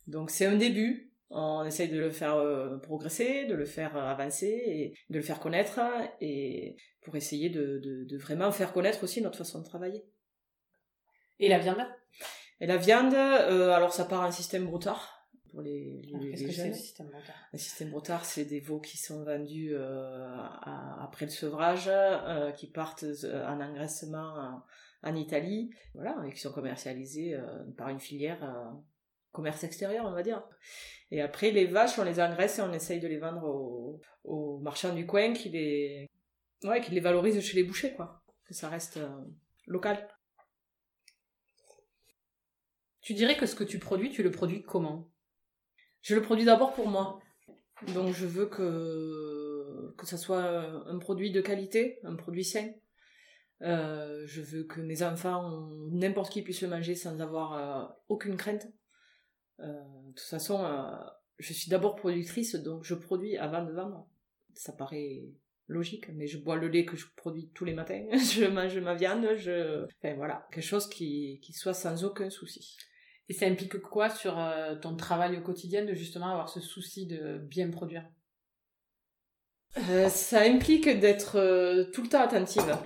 Donc 0.07 0.31
c'est 0.31 0.47
un 0.47 0.57
début, 0.57 1.06
on 1.31 1.65
essaye 1.65 1.89
de 1.89 1.99
le 1.99 2.11
faire 2.11 2.37
euh, 2.37 2.79
progresser, 2.79 3.47
de 3.47 3.55
le 3.55 3.65
faire 3.65 3.97
avancer 3.97 4.47
et 4.47 4.95
de 5.11 5.17
le 5.17 5.23
faire 5.23 5.41
connaître 5.41 5.81
et 6.21 6.77
pour 7.03 7.17
essayer 7.17 7.51
de, 7.51 7.79
de, 7.79 8.19
vraiment 8.19 8.51
faire 8.53 8.73
connaître 8.73 9.03
aussi 9.05 9.21
notre 9.21 9.39
façon 9.39 9.61
de 9.61 9.65
travailler. 9.65 10.05
Et 11.39 11.49
la 11.49 11.59
viande? 11.59 11.85
Et 12.61 12.67
la 12.67 12.77
viande, 12.77 13.15
euh, 13.15 13.71
alors 13.71 13.93
ça 13.93 14.05
part 14.05 14.23
un 14.23 14.31
système 14.31 14.67
broutard 14.67 15.29
pour 15.51 15.61
les, 15.63 16.03
les, 16.21 16.31
Qu'est-ce 16.31 16.45
que 16.45 16.53
c'est 16.53 16.69
le 16.69 16.75
système 16.75 17.09
broutard 17.09 17.37
Le 17.53 17.59
système 17.59 17.91
broutard, 17.91 18.25
c'est 18.25 18.45
des 18.45 18.61
veaux 18.61 18.81
qui 18.81 18.97
sont 18.97 19.25
vendus 19.25 19.75
euh, 19.75 20.37
après 21.01 21.27
le 21.27 21.31
sevrage, 21.31 21.91
qui 22.57 22.69
partent 22.69 23.05
en 23.25 23.61
engraissement 23.61 24.63
en, 25.03 25.15
Italie, 25.15 25.71
voilà, 25.95 26.17
et 26.27 26.33
qui 26.33 26.41
sont 26.41 26.53
commercialisés 26.53 27.39
par 27.77 27.91
une 27.91 28.01
filière 28.01 28.43
commerce 29.37 29.63
extérieur, 29.63 30.07
on 30.07 30.13
va 30.13 30.23
dire. 30.23 30.43
Et 31.11 31.21
après, 31.21 31.51
les 31.51 31.67
vaches, 31.67 31.99
on 31.99 32.05
les 32.05 32.21
engraisse 32.21 32.59
et 32.59 32.63
on 32.63 32.73
essaye 32.73 32.99
de 32.99 33.07
les 33.07 33.19
vendre 33.19 33.45
aux, 34.25 34.59
marchands 34.61 34.95
du 34.95 35.07
coin 35.07 35.33
qui 35.35 35.51
les, 35.51 36.11
ouais, 36.65 36.81
qui 36.81 36.91
les 36.93 37.01
valorisent 37.01 37.41
chez 37.41 37.57
les 37.57 37.63
bouchers, 37.63 37.95
quoi. 37.95 38.23
Que 38.45 38.55
ça 38.55 38.69
reste 38.69 38.97
euh, 38.97 39.09
local. 39.67 40.09
Tu 43.03 43.15
dirais 43.15 43.37
que 43.37 43.47
ce 43.47 43.55
que 43.55 43.65
tu 43.65 43.79
produis, 43.79 44.11
tu 44.11 44.23
le 44.23 44.33
produis 44.33 44.63
comment? 44.65 45.13
Je 46.01 46.15
le 46.15 46.23
produis 46.23 46.45
d'abord 46.45 46.73
pour 46.73 46.89
moi. 46.89 47.21
Donc 47.95 48.13
je 48.13 48.27
veux 48.27 48.47
que, 48.47 49.95
que 49.97 50.07
ça 50.07 50.17
soit 50.17 50.43
un 50.43 50.99
produit 50.99 51.31
de 51.31 51.41
qualité, 51.41 52.01
un 52.03 52.17
produit 52.17 52.45
sain. 52.45 52.69
Euh, 53.63 54.25
je 54.27 54.43
veux 54.43 54.65
que 54.65 54.81
mes 54.81 55.03
enfants, 55.03 55.69
n'importe 55.91 56.33
qui 56.33 56.43
puisse 56.43 56.63
le 56.63 56.69
manger 56.69 56.95
sans 56.95 57.21
avoir 57.21 57.53
euh, 57.55 57.87
aucune 58.09 58.37
crainte. 58.37 58.67
Euh, 59.61 59.83
de 60.09 60.13
toute 60.13 60.21
façon, 60.21 60.65
euh, 60.65 60.91
je 61.39 61.53
suis 61.53 61.71
d'abord 61.71 61.97
productrice, 61.97 62.55
donc 62.57 62.85
je 62.85 62.95
produis 62.95 63.37
avant 63.37 63.65
de 63.65 63.73
vendre. 63.73 64.07
Ça 64.55 64.73
paraît 64.73 65.23
logique, 65.69 66.09
mais 66.11 66.27
je 66.27 66.39
bois 66.39 66.57
le 66.57 66.69
lait 66.69 66.85
que 66.85 66.97
je 66.97 67.07
produis 67.17 67.51
tous 67.55 67.65
les 67.65 67.75
matins, 67.75 68.07
je 68.13 68.47
mange 68.47 68.79
ma 68.79 68.95
viande, 68.95 69.27
je... 69.37 69.85
Enfin 69.85 70.15
voilà, 70.15 70.47
quelque 70.53 70.65
chose 70.65 70.89
qui, 70.89 71.41
qui 71.43 71.53
soit 71.53 71.75
sans 71.75 72.05
aucun 72.05 72.31
souci. 72.31 72.77
Et 73.29 73.33
ça 73.33 73.47
implique 73.47 73.79
quoi 73.81 74.09
sur 74.09 74.39
euh, 74.39 74.77
ton 74.77 74.97
travail 74.97 75.37
au 75.37 75.43
quotidien 75.43 75.85
de 75.85 75.95
justement 75.95 76.31
avoir 76.31 76.49
ce 76.49 76.61
souci 76.61 77.07
de 77.07 77.39
bien 77.39 77.71
produire? 77.71 78.05
Ça 80.09 80.41
implique 80.41 80.89
d'être 80.89 81.91
tout 81.93 82.03
le 82.03 82.09
temps 82.09 82.23
attentive 82.23 82.79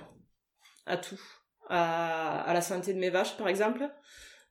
à 0.85 0.97
tout. 0.97 1.21
À, 1.69 2.41
à, 2.41 2.53
la 2.53 2.61
santé 2.61 2.93
de 2.93 2.99
mes 2.99 3.09
vaches 3.09 3.37
par 3.37 3.47
exemple, 3.47 3.89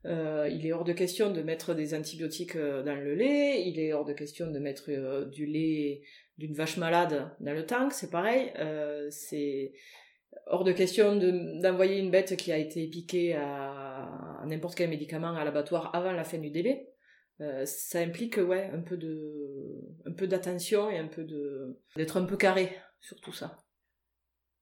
euh, 0.06 0.48
il 0.50 0.66
est 0.66 0.72
hors 0.72 0.84
de 0.84 0.92
question 0.92 1.30
de 1.30 1.42
mettre 1.42 1.74
des 1.74 1.94
antibiotiques 1.94 2.56
euh, 2.56 2.82
dans 2.82 2.94
le 2.94 3.14
lait, 3.14 3.68
il 3.68 3.78
est 3.78 3.92
hors 3.92 4.06
de 4.06 4.14
question 4.14 4.50
de 4.50 4.58
mettre 4.58 4.90
euh, 4.90 5.26
du 5.26 5.44
lait 5.44 6.02
d'une 6.38 6.54
vache 6.54 6.78
malade 6.78 7.30
dans 7.40 7.52
le 7.52 7.66
tank, 7.66 7.92
c'est 7.92 8.10
pareil. 8.10 8.50
c'est 9.10 9.72
hors 10.46 10.64
de 10.64 10.72
question 10.72 11.16
d'envoyer 11.60 11.98
une 11.98 12.10
bête 12.10 12.34
qui 12.36 12.50
a 12.50 12.56
été 12.56 12.86
piquée 12.88 13.34
à, 13.34 14.42
n'importe 14.46 14.74
quel 14.74 14.88
médicament 14.88 15.34
à 15.34 15.44
l'abattoir 15.44 15.94
avant 15.94 16.12
la 16.12 16.24
fin 16.24 16.38
du 16.38 16.50
délai. 16.50 16.88
ça 17.66 17.98
implique 17.98 18.38
ouais 18.38 18.70
un 18.72 18.80
peu 18.80 20.26
d'attention 20.26 20.90
et 20.90 20.96
un 20.96 21.08
peu 21.08 21.26
d'être 21.96 22.16
un 22.16 22.24
peu 22.24 22.38
carré 22.38 22.74
sur 23.00 23.20
tout 23.20 23.34
ça. 23.34 23.58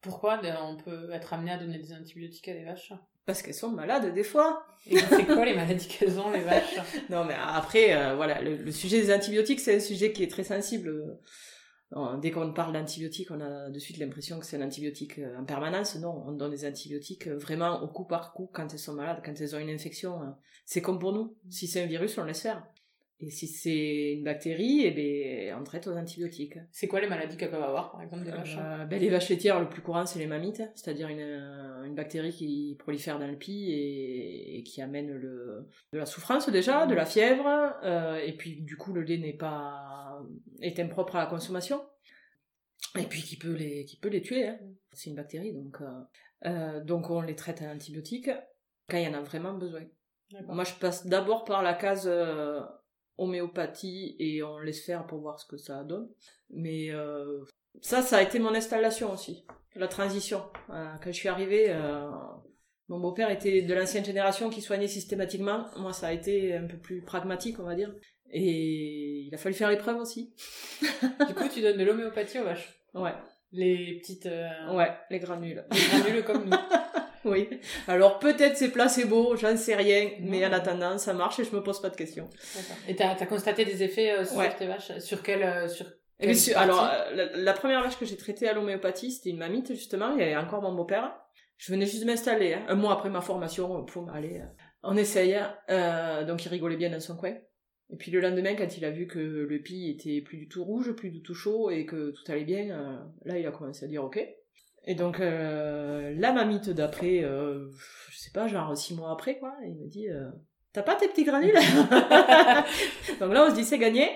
Pourquoi 0.00 0.40
on 0.62 0.76
peut 0.78 1.12
être 1.12 1.32
amené 1.32 1.52
à 1.52 1.58
donner 1.58 1.78
des 1.78 1.92
antibiotiques 1.92 2.48
à 2.48 2.54
des 2.54 2.64
vaches? 2.64 2.92
Parce 3.28 3.42
qu'elles 3.42 3.52
sont 3.52 3.68
malades 3.68 4.14
des 4.14 4.24
fois. 4.24 4.64
Et 4.86 4.96
c'est 4.96 5.26
quoi 5.26 5.44
les 5.44 5.54
maladies 5.54 5.86
qu'elles 5.86 6.18
ont, 6.18 6.30
les 6.30 6.40
vaches? 6.40 6.78
Non, 7.10 7.26
mais 7.26 7.34
après, 7.38 7.94
euh, 7.94 8.16
voilà, 8.16 8.40
le, 8.40 8.72
sujet 8.72 9.02
des 9.02 9.12
antibiotiques, 9.12 9.60
c'est 9.60 9.76
un 9.76 9.80
sujet 9.80 10.14
qui 10.14 10.22
est 10.22 10.30
très 10.30 10.44
sensible. 10.44 10.90
dès 12.22 12.30
qu'on 12.30 12.54
parle 12.54 12.72
d'antibiotiques, 12.72 13.30
on 13.30 13.38
a 13.42 13.68
de 13.68 13.78
suite 13.78 13.98
l'impression 13.98 14.40
que 14.40 14.46
c'est 14.46 14.56
un 14.56 14.66
antibiotique 14.66 15.18
euh, 15.18 15.38
en 15.38 15.44
permanence. 15.44 15.96
Non, 15.96 16.24
on 16.26 16.32
donne 16.32 16.52
des 16.52 16.66
antibiotiques 16.66 17.26
euh, 17.26 17.36
vraiment 17.36 17.82
au 17.82 17.88
coup 17.88 18.06
par 18.06 18.32
coup 18.32 18.48
quand 18.50 18.72
elles 18.72 18.78
sont 18.78 18.94
malades, 18.94 19.20
quand 19.22 19.38
elles 19.38 19.54
ont 19.54 19.58
une 19.58 19.68
infection. 19.68 20.20
C'est 20.64 20.80
comme 20.80 20.98
pour 20.98 21.12
nous. 21.12 21.36
Si 21.50 21.66
c'est 21.66 21.82
un 21.82 21.86
virus, 21.86 22.16
on 22.16 22.24
laisse 22.24 22.40
faire. 22.40 22.66
Et 23.20 23.30
si 23.30 23.48
c'est 23.48 24.12
une 24.12 24.22
bactérie, 24.22 24.82
eh 24.84 24.92
ben, 24.92 25.56
on 25.60 25.64
traite 25.64 25.88
aux 25.88 25.96
antibiotiques. 25.96 26.56
C'est 26.70 26.86
quoi 26.86 27.00
les 27.00 27.08
maladies 27.08 27.36
qu'elles 27.36 27.50
peuvent 27.50 27.62
avoir, 27.62 27.90
par 27.90 28.02
exemple, 28.02 28.24
des 28.24 28.30
vaches 28.30 28.56
euh, 28.60 28.84
ben, 28.84 29.00
Les 29.00 29.10
vaches 29.10 29.28
laitières, 29.28 29.58
le 29.58 29.68
plus 29.68 29.82
courant, 29.82 30.06
c'est 30.06 30.20
les 30.20 30.28
mammites, 30.28 30.62
c'est-à-dire 30.76 31.08
une, 31.08 31.20
une, 31.84 31.96
bactérie 31.96 32.30
qui 32.30 32.76
prolifère 32.78 33.18
dans 33.18 33.26
le 33.26 33.36
pis 33.36 33.72
et, 33.72 34.62
qui 34.62 34.80
amène 34.82 35.12
le, 35.12 35.66
de 35.92 35.98
la 35.98 36.06
souffrance 36.06 36.48
déjà, 36.48 36.86
de 36.86 36.94
la 36.94 37.04
fièvre, 37.04 37.74
euh, 37.82 38.18
et 38.24 38.36
puis 38.36 38.62
du 38.62 38.76
coup, 38.76 38.92
le 38.92 39.02
lait 39.02 39.18
n'est 39.18 39.36
pas 39.36 40.22
est 40.60 40.78
impropre 40.78 41.16
à 41.16 41.20
la 41.20 41.26
consommation, 41.26 41.82
et 42.96 43.04
puis 43.04 43.22
qui 43.22 43.36
peut 43.36 43.52
les, 43.52 43.84
qui 43.84 43.96
peut 43.96 44.10
les 44.10 44.22
tuer. 44.22 44.46
Hein. 44.46 44.58
C'est 44.92 45.10
une 45.10 45.16
bactérie, 45.16 45.52
donc, 45.52 45.80
euh, 45.80 45.86
euh 46.46 46.84
donc 46.84 47.10
on 47.10 47.20
les 47.20 47.34
traite 47.34 47.62
à 47.62 47.72
l'antibiotique 47.72 48.30
quand 48.88 48.96
il 48.96 49.04
y 49.04 49.08
en 49.08 49.14
a 49.14 49.22
vraiment 49.22 49.54
besoin. 49.54 49.82
Moi, 50.46 50.64
je 50.64 50.74
passe 50.74 51.06
d'abord 51.06 51.44
par 51.44 51.62
la 51.62 51.74
case 51.74 52.06
euh, 52.06 52.60
homéopathie 53.18 54.16
et 54.18 54.42
on 54.42 54.58
laisse 54.58 54.84
faire 54.84 55.06
pour 55.06 55.20
voir 55.20 55.38
ce 55.38 55.46
que 55.46 55.56
ça 55.56 55.84
donne. 55.84 56.08
Mais 56.50 56.90
euh, 56.90 57.44
ça, 57.82 58.02
ça 58.02 58.18
a 58.18 58.22
été 58.22 58.38
mon 58.38 58.54
installation 58.54 59.12
aussi, 59.12 59.44
la 59.74 59.88
transition. 59.88 60.42
Euh, 60.70 60.94
quand 61.02 61.12
je 61.12 61.16
suis 61.16 61.28
arrivée, 61.28 61.66
euh, 61.68 62.08
mon 62.88 63.00
beau-père 63.00 63.30
était 63.30 63.62
de 63.62 63.74
l'ancienne 63.74 64.04
génération 64.04 64.48
qui 64.48 64.62
soignait 64.62 64.88
systématiquement. 64.88 65.66
Moi, 65.76 65.92
ça 65.92 66.08
a 66.08 66.12
été 66.12 66.54
un 66.54 66.66
peu 66.66 66.78
plus 66.78 67.02
pragmatique, 67.02 67.58
on 67.58 67.64
va 67.64 67.74
dire. 67.74 67.94
Et 68.30 69.26
il 69.26 69.34
a 69.34 69.38
fallu 69.38 69.54
faire 69.54 69.70
l'épreuve 69.70 69.98
aussi. 69.98 70.34
du 71.28 71.34
coup, 71.34 71.48
tu 71.52 71.60
donnes 71.60 71.78
de 71.78 71.84
l'homéopathie 71.84 72.38
aux 72.38 72.44
vaches 72.44 72.80
Ouais. 72.94 73.12
Les 73.52 73.98
petites... 73.98 74.28
Ouais, 74.72 74.90
les 75.10 75.18
granules. 75.18 75.64
Les 75.70 76.00
granules 76.00 76.24
comme 76.24 76.44
nous. 76.44 76.56
oui. 77.24 77.48
Alors 77.86 78.18
peut-être 78.18 78.56
c'est 78.56 78.70
placebo, 78.70 79.36
j'en 79.36 79.56
sais 79.56 79.74
rien, 79.74 80.10
mais 80.20 80.44
en 80.46 80.52
attendant, 80.52 80.98
ça 80.98 81.12
marche 81.12 81.38
et 81.40 81.44
je 81.44 81.54
me 81.54 81.62
pose 81.62 81.80
pas 81.80 81.90
de 81.90 81.96
questions. 81.96 82.28
Et 82.86 82.96
t'as 82.96 83.10
as 83.12 83.26
constaté 83.26 83.64
des 83.64 83.82
effets 83.82 84.12
euh, 84.12 84.24
sur 84.24 84.56
tes 84.56 84.66
vaches 84.66 84.98
Sur 84.98 85.22
quelle, 85.22 85.42
euh, 85.42 85.68
sur 85.68 85.86
eh 86.20 86.54
Alors, 86.54 86.90
euh, 86.90 87.28
la, 87.34 87.52
première 87.52 87.82
vache 87.82 87.98
que 87.98 88.04
j'ai 88.04 88.16
traitée 88.16 88.48
à 88.48 88.52
l'homéopathie, 88.52 89.12
c'était 89.12 89.30
une 89.30 89.38
mamite 89.38 89.72
justement, 89.74 90.12
il 90.14 90.20
y 90.20 90.22
avait 90.22 90.36
encore 90.36 90.62
mon 90.62 90.74
beau-père. 90.74 91.14
Je 91.56 91.72
venais 91.72 91.86
juste 91.86 92.02
de 92.02 92.06
m'installer, 92.06 92.54
hein, 92.54 92.64
un 92.68 92.74
mois 92.76 92.92
après 92.92 93.10
ma 93.10 93.20
formation, 93.20 93.84
pour 93.84 94.08
aller, 94.10 94.40
on 94.82 94.96
essaye. 94.96 95.34
Hein. 95.34 96.24
donc 96.24 96.44
il 96.44 96.48
rigolait 96.48 96.76
bien 96.76 96.90
dans 96.90 97.00
son 97.00 97.16
coin. 97.16 97.34
Et 97.90 97.96
puis 97.96 98.10
le 98.10 98.20
lendemain, 98.20 98.54
quand 98.54 98.76
il 98.76 98.84
a 98.84 98.90
vu 98.90 99.06
que 99.06 99.18
le 99.18 99.58
pis 99.62 99.88
était 99.88 100.20
plus 100.20 100.36
du 100.36 100.48
tout 100.48 100.62
rouge, 100.62 100.92
plus 100.92 101.10
du 101.10 101.22
tout 101.22 101.34
chaud 101.34 101.70
et 101.70 101.86
que 101.86 102.10
tout 102.10 102.30
allait 102.30 102.44
bien, 102.44 103.08
là 103.24 103.38
il 103.38 103.46
a 103.46 103.50
commencé 103.50 103.84
à 103.84 103.88
dire 103.88 104.04
ok. 104.04 104.18
Et 104.88 104.94
donc, 104.94 105.20
euh, 105.20 106.14
la 106.16 106.32
mamite 106.32 106.70
d'après, 106.70 107.22
euh, 107.22 107.68
je 108.10 108.18
sais 108.18 108.30
pas, 108.30 108.48
genre 108.48 108.74
six 108.74 108.94
mois 108.94 109.12
après, 109.12 109.38
quoi, 109.38 109.54
il 109.66 109.76
me 109.76 109.86
dit 109.86 110.08
euh, 110.08 110.30
T'as 110.72 110.82
pas 110.82 110.94
tes 110.94 111.08
petits 111.08 111.24
granules? 111.24 111.52
Donc 113.20 113.32
là, 113.34 113.46
on 113.46 113.50
se 113.50 113.54
dit 113.54 113.64
C'est 113.64 113.78
gagné 113.78 114.08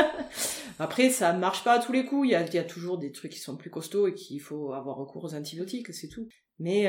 Après, 0.78 1.10
ça 1.10 1.34
marche 1.34 1.64
pas 1.64 1.74
à 1.74 1.78
tous 1.80 1.92
les 1.92 2.06
coups, 2.06 2.28
il 2.28 2.30
y 2.30 2.34
a, 2.34 2.42
y 2.42 2.58
a, 2.58 2.64
toujours 2.64 2.96
des 2.96 3.12
trucs 3.12 3.32
qui 3.32 3.38
sont 3.38 3.58
plus 3.58 3.68
costauds 3.68 4.06
et 4.06 4.14
qu'il 4.14 4.40
faut 4.40 4.72
avoir 4.72 4.96
recours 4.96 5.24
aux 5.24 5.34
antibiotiques, 5.34 5.92
c'est 5.92 6.08
tout. 6.08 6.26
Mais 6.58 6.84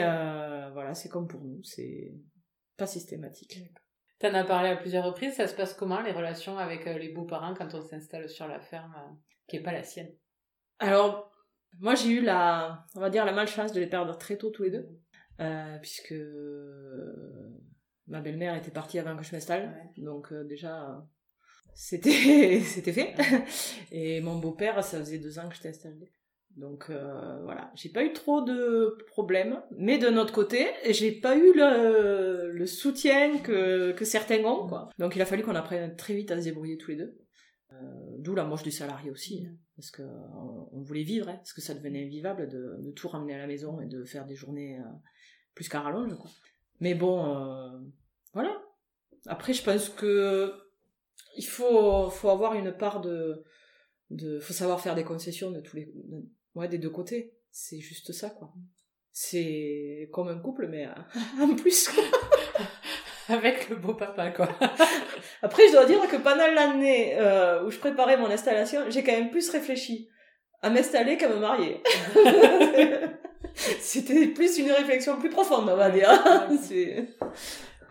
voilà, 0.73 0.93
c'est 0.93 1.09
comme 1.09 1.27
pour 1.27 1.41
nous, 1.41 1.61
c'est 1.63 2.13
pas 2.77 2.87
systématique. 2.87 3.59
T'en 4.21 4.33
as 4.35 4.43
parlé 4.43 4.69
à 4.69 4.75
plusieurs 4.75 5.03
reprises, 5.03 5.33
ça 5.35 5.47
se 5.47 5.55
passe 5.55 5.73
comment 5.73 6.01
les 6.01 6.11
relations 6.11 6.57
avec 6.59 6.85
les 6.85 7.09
beaux-parents 7.09 7.55
quand 7.55 7.73
on 7.73 7.81
s'installe 7.81 8.29
sur 8.29 8.47
la 8.47 8.59
ferme 8.59 8.93
qui 9.47 9.55
est 9.55 9.63
pas 9.63 9.71
la 9.71 9.83
sienne? 9.83 10.11
Alors, 10.77 11.31
moi, 11.79 11.95
j'ai 11.95 12.09
eu 12.09 12.21
la, 12.21 12.85
on 12.95 12.99
va 12.99 13.09
dire, 13.09 13.25
la 13.25 13.31
malchance 13.31 13.71
de 13.71 13.79
les 13.79 13.87
perdre 13.87 14.17
très 14.17 14.37
tôt 14.37 14.49
tous 14.49 14.63
les 14.63 14.71
deux, 14.71 14.87
euh, 15.39 15.77
puisque 15.79 16.13
ma 18.07 18.21
belle-mère 18.21 18.55
était 18.55 18.71
partie 18.71 18.99
avant 18.99 19.15
que 19.17 19.23
je 19.23 19.31
m'installe, 19.33 19.89
donc 19.97 20.31
euh, 20.31 20.43
déjà 20.43 21.03
c'était 21.73 22.61
c'était 22.65 22.93
fait. 22.93 23.15
Et 23.91 24.21
mon 24.21 24.37
beau-père, 24.37 24.83
ça 24.83 24.99
faisait 24.99 25.19
deux 25.19 25.39
ans 25.39 25.49
que 25.49 25.55
j'étais 25.55 25.69
installée. 25.69 26.11
Donc 26.57 26.89
euh, 26.89 27.41
voilà, 27.43 27.71
j'ai 27.75 27.89
pas 27.89 28.03
eu 28.03 28.13
trop 28.13 28.41
de 28.41 28.97
problèmes, 29.07 29.61
mais 29.77 29.97
de 29.97 30.09
notre 30.09 30.33
côté, 30.33 30.67
j'ai 30.89 31.11
pas 31.11 31.35
eu 31.35 31.53
le, 31.55 32.65
soutien 32.65 33.39
que, 33.39 33.91
que 33.93 34.05
certains 34.05 34.43
ont. 34.43 34.67
Quoi. 34.67 34.89
Donc 34.99 35.15
il 35.15 35.21
a 35.21 35.25
fallu 35.25 35.43
qu'on 35.43 35.55
apprenne 35.55 35.95
très 35.95 36.13
vite 36.13 36.31
à 36.31 36.37
se 36.37 36.43
débrouiller 36.45 36.77
tous 36.77 36.91
les 36.91 36.97
deux. 36.97 37.17
D'où 38.19 38.35
la 38.35 38.43
moche 38.43 38.61
du 38.61 38.69
salarié 38.69 39.09
aussi. 39.09 39.47
Hein 39.47 39.55
parce 39.81 39.89
que 39.89 40.03
on, 40.03 40.81
voulait 40.81 41.01
vivre, 41.01 41.27
hein, 41.27 41.37
parce 41.37 41.53
que 41.53 41.61
ça 41.61 41.73
devenait 41.73 42.05
invivable 42.05 42.47
de, 42.47 42.91
tout 42.91 43.07
ramener 43.07 43.33
à 43.33 43.39
la 43.39 43.47
maison 43.47 43.81
et 43.81 43.87
de 43.87 44.03
faire 44.03 44.27
des 44.27 44.35
journées 44.35 44.77
euh, 44.77 44.83
plus 45.55 45.69
qu'à 45.69 45.81
rallonge. 45.81 46.13
Mais 46.79 46.93
bon, 46.93 47.25
euh, 47.35 47.79
voilà. 48.33 48.61
Après, 49.25 49.53
je 49.53 49.63
pense 49.63 49.89
que 49.89 50.53
il 51.35 51.45
faut, 51.45 52.11
faut 52.11 52.29
avoir 52.29 52.53
une 52.53 52.71
part 52.71 53.01
de, 53.01 53.43
de, 54.11 54.39
faut 54.39 54.53
savoir 54.53 54.81
faire 54.81 54.93
des 54.93 55.03
concessions 55.03 55.49
de 55.49 55.61
tous 55.61 55.77
les, 55.77 55.91
ouais, 56.55 56.67
des 56.67 56.77
deux 56.77 56.89
côtés. 56.89 57.33
C'est 57.51 57.79
juste 57.79 58.11
ça, 58.11 58.29
quoi. 58.29 58.53
C'est 59.11 60.09
comme 60.13 60.29
un 60.29 60.39
couple, 60.39 60.67
mais 60.67 60.85
euh, 60.85 60.91
en 61.41 61.55
plus, 61.55 61.89
quoi. 61.89 62.03
avec 63.35 63.69
le 63.69 63.75
beau 63.75 63.93
papa, 63.93 64.31
quoi. 64.31 64.49
Après, 65.41 65.67
je 65.67 65.73
dois 65.73 65.85
dire 65.85 66.07
que 66.07 66.17
pendant 66.17 66.47
l'année 66.47 67.15
euh, 67.17 67.65
où 67.65 67.71
je 67.71 67.77
préparais 67.77 68.17
mon 68.17 68.29
installation, 68.29 68.81
j'ai 68.89 69.03
quand 69.03 69.11
même 69.11 69.31
plus 69.31 69.49
réfléchi 69.49 70.09
à 70.61 70.69
m'installer 70.69 71.17
qu'à 71.17 71.27
me 71.27 71.39
marier. 71.39 71.81
C'était 73.53 74.27
plus 74.27 74.57
une 74.59 74.71
réflexion 74.71 75.17
plus 75.19 75.29
profonde, 75.29 75.67
on 75.67 75.75
va 75.75 75.89
dire. 75.89 76.09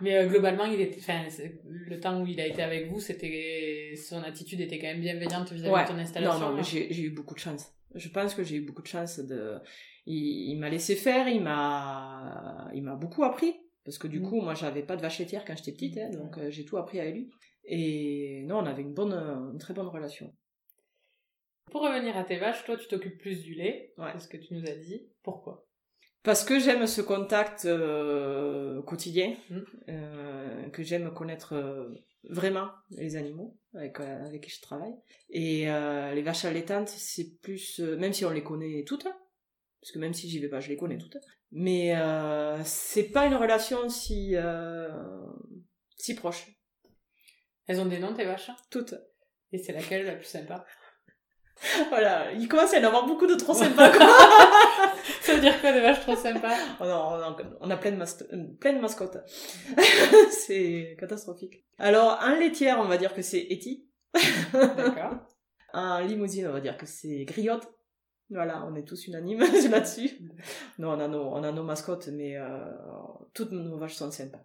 Mais 0.01 0.16
euh, 0.16 0.27
globalement, 0.27 0.64
il 0.64 0.81
était, 0.81 0.99
enfin, 1.01 1.25
le 1.64 2.01
temps 2.01 2.20
où 2.23 2.27
il 2.27 2.40
a 2.40 2.46
été 2.46 2.62
avec 2.62 2.88
vous, 2.88 3.01
c'était, 3.01 3.94
son 3.96 4.23
attitude 4.23 4.61
était 4.61 4.79
quand 4.79 4.87
même 4.87 5.01
bienveillante 5.01 5.53
vis-à-vis 5.53 5.85
de 5.85 5.92
ton 5.92 5.99
installation. 5.99 6.38
Non, 6.38 6.51
non, 6.51 6.57
mais 6.57 6.62
j'ai 6.62 7.03
eu 7.03 7.11
beaucoup 7.11 7.35
de 7.35 7.40
chance. 7.40 7.70
Je 7.94 8.09
pense 8.09 8.35
que 8.35 8.42
j'ai 8.42 8.57
eu 8.57 8.61
beaucoup 8.61 8.83
de 8.83 8.87
chance 8.87 9.18
de, 9.18 9.59
il, 10.07 10.50
il 10.50 10.59
m'a 10.59 10.68
laissé 10.68 10.94
faire, 10.94 11.29
il 11.29 11.42
m'a, 11.42 12.68
il 12.74 12.83
m'a 12.83 12.96
beaucoup 12.96 13.24
appris. 13.24 13.55
Parce 13.85 13.98
que 13.98 14.07
du 14.07 14.20
mm. 14.20 14.29
coup, 14.29 14.40
moi, 14.40 14.55
j'avais 14.55 14.83
pas 14.83 14.96
de 14.96 15.03
vache 15.03 15.18
laitière 15.18 15.44
quand 15.44 15.57
j'étais 15.57 15.72
petite, 15.72 15.98
hein, 15.98 16.11
donc 16.11 16.38
euh, 16.38 16.50
j'ai 16.50 16.64
tout 16.64 16.76
appris 16.76 17.00
à 17.00 17.11
lui. 17.11 17.31
Et 17.64 18.42
non, 18.46 18.59
on 18.59 18.66
avait 18.66 18.83
une 18.83 18.94
bonne, 18.94 19.12
une 19.12 19.59
très 19.59 19.74
bonne 19.74 19.88
relation. 19.88 20.35
Pour 21.70 21.83
revenir 21.83 22.16
à 22.16 22.24
tes 22.24 22.38
vaches, 22.38 22.64
toi, 22.64 22.76
tu 22.76 22.88
t'occupes 22.88 23.18
plus 23.18 23.42
du 23.42 23.55
lait, 23.55 23.92
ouais. 23.98 24.11
c'est 24.14 24.20
ce 24.20 24.29
que 24.29 24.37
tu 24.37 24.55
nous 24.55 24.66
as 24.66 24.74
dit. 24.74 25.09
Pourquoi? 25.22 25.66
Parce 26.22 26.44
que 26.44 26.59
j'aime 26.59 26.87
ce 26.87 27.00
contact 27.00 27.64
euh, 27.64 28.83
quotidien, 28.83 29.35
mm. 29.48 29.59
euh, 29.88 30.68
que 30.70 30.83
j'aime 30.83 31.12
connaître 31.14 31.55
vraiment 32.25 32.69
les 32.91 33.17
animaux 33.17 33.59
avec, 33.75 34.01
avec 34.01 34.43
qui 34.43 34.51
je 34.51 34.61
travaille. 34.61 34.95
Et 35.31 35.67
les 35.67 36.23
vaches 36.23 36.45
allaitantes, 36.45 36.89
c'est 36.89 37.39
plus, 37.41 37.79
même 37.79 38.13
si 38.13 38.25
on 38.25 38.31
les 38.31 38.43
connaît 38.43 38.85
toutes, 38.87 39.09
parce 39.81 39.93
que 39.93 39.99
même 39.99 40.13
si 40.13 40.29
j'y 40.29 40.39
vais 40.39 40.49
pas, 40.49 40.61
je 40.61 40.69
les 40.69 40.77
connais 40.77 40.99
toutes. 40.99 41.17
Mais 41.53 41.97
euh, 41.97 42.63
c'est 42.65 43.11
pas 43.11 43.27
une 43.27 43.35
relation 43.35 43.89
si 43.89 44.37
euh, 44.37 44.89
si 45.97 46.15
proche. 46.15 46.47
Elles 47.67 47.81
ont 47.81 47.87
des 47.87 47.99
noms 47.99 48.15
tes 48.15 48.25
vaches? 48.25 48.51
Toutes. 48.71 48.95
Et 49.53 49.59
c'est 49.59 49.73
laquelle 49.73 50.07
la 50.07 50.15
plus 50.15 50.27
sympa? 50.27 50.65
Voilà, 51.89 52.33
il 52.33 52.49
commence 52.49 52.73
à 52.73 52.79
y 52.79 52.85
en 52.85 52.89
avoir 52.89 53.07
beaucoup 53.07 53.27
de 53.27 53.35
trop 53.35 53.55
sympas. 53.55 53.91
Quoi. 53.91 54.07
Ça 55.21 55.35
veut 55.35 55.41
dire 55.41 55.61
quoi 55.61 55.73
des 55.73 55.81
vaches 55.81 56.01
trop 56.01 56.17
sympas? 56.17 56.57
Oh 56.81 56.85
non, 56.85 57.37
on 57.61 57.71
a 57.71 57.77
plein 57.77 57.93
de, 57.93 58.03
euh, 58.03 58.45
plein 58.59 58.73
de 58.73 58.81
mascottes. 58.81 59.19
c'est 60.31 60.97
catastrophique. 60.99 61.65
Alors, 61.79 62.21
un 62.23 62.39
laitière, 62.39 62.79
on 62.81 62.87
va 62.87 62.97
dire 62.97 63.15
que 63.15 63.23
c'est 63.23 63.47
Eti. 63.51 63.87
D'accord. 64.53 65.15
Un 65.73 66.03
limousine, 66.03 66.49
on 66.49 66.53
va 66.53 66.61
dire 66.61 66.77
que 66.77 66.87
c'est 66.87 67.25
Griotte. 67.27 67.69
Voilà, 68.29 68.65
on 68.67 68.75
est 68.75 68.83
tous 68.83 69.07
unanimes 69.07 69.39
là-dessus. 69.71 70.11
Non, 70.79 70.91
on 70.91 71.01
a 71.01 71.07
nos, 71.07 71.23
on 71.23 71.45
a 71.45 71.53
nos 71.53 71.63
mascottes, 71.63 72.09
mais 72.09 72.37
euh, 72.37 72.65
toutes 73.35 73.53
nos 73.53 73.79
vaches 73.79 73.95
sont 73.95 74.11
sympas. 74.11 74.45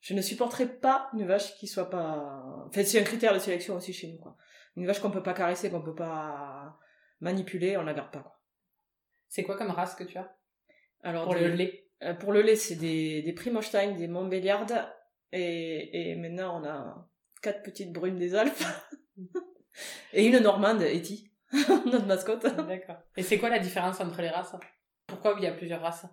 Je 0.00 0.14
ne 0.14 0.22
supporterai 0.22 0.66
pas 0.66 1.10
une 1.12 1.26
vache 1.26 1.56
qui 1.56 1.66
soit 1.66 1.90
pas. 1.90 2.64
Enfin, 2.66 2.84
c'est 2.84 3.00
un 3.00 3.04
critère 3.04 3.34
de 3.34 3.38
sélection 3.40 3.74
aussi 3.74 3.92
chez 3.92 4.08
nous, 4.08 4.18
quoi. 4.18 4.36
Une 4.78 4.86
vache 4.86 5.00
qu'on 5.00 5.10
peut 5.10 5.22
pas 5.22 5.34
caresser, 5.34 5.70
qu'on 5.70 5.82
peut 5.82 5.94
pas 5.94 6.78
manipuler, 7.20 7.76
on 7.76 7.82
la 7.82 7.94
garde 7.94 8.12
pas, 8.12 8.20
quoi. 8.20 8.40
C'est 9.28 9.42
quoi 9.42 9.56
comme 9.56 9.70
race 9.70 9.94
que 9.94 10.04
tu 10.04 10.16
as? 10.16 10.34
Alors 11.02 11.24
pour 11.24 11.34
le 11.34 11.48
lait. 11.48 11.90
Euh, 12.02 12.14
pour 12.14 12.32
le 12.32 12.42
lait, 12.42 12.56
c'est 12.56 12.76
des 12.76 13.22
des 13.22 13.32
Primostein, 13.32 13.92
des 13.92 14.08
Montbéliardes, 14.08 14.88
et 15.32 16.12
et 16.12 16.16
maintenant 16.16 16.60
on 16.60 16.64
a 16.64 17.10
quatre 17.42 17.62
petites 17.62 17.92
brunes 17.92 18.18
des 18.18 18.34
Alpes 18.34 18.64
et 20.12 20.24
une 20.24 20.38
Normande, 20.38 20.82
Etty. 20.82 21.28
notre 21.86 22.06
mascotte. 22.06 22.44
D'accord. 22.44 22.98
Et 23.16 23.22
c'est 23.22 23.38
quoi 23.38 23.48
la 23.48 23.58
différence 23.58 24.00
entre 24.00 24.20
les 24.20 24.28
races? 24.28 24.54
Pourquoi 25.06 25.34
il 25.38 25.44
y 25.44 25.46
a 25.46 25.52
plusieurs 25.52 25.80
races? 25.80 26.06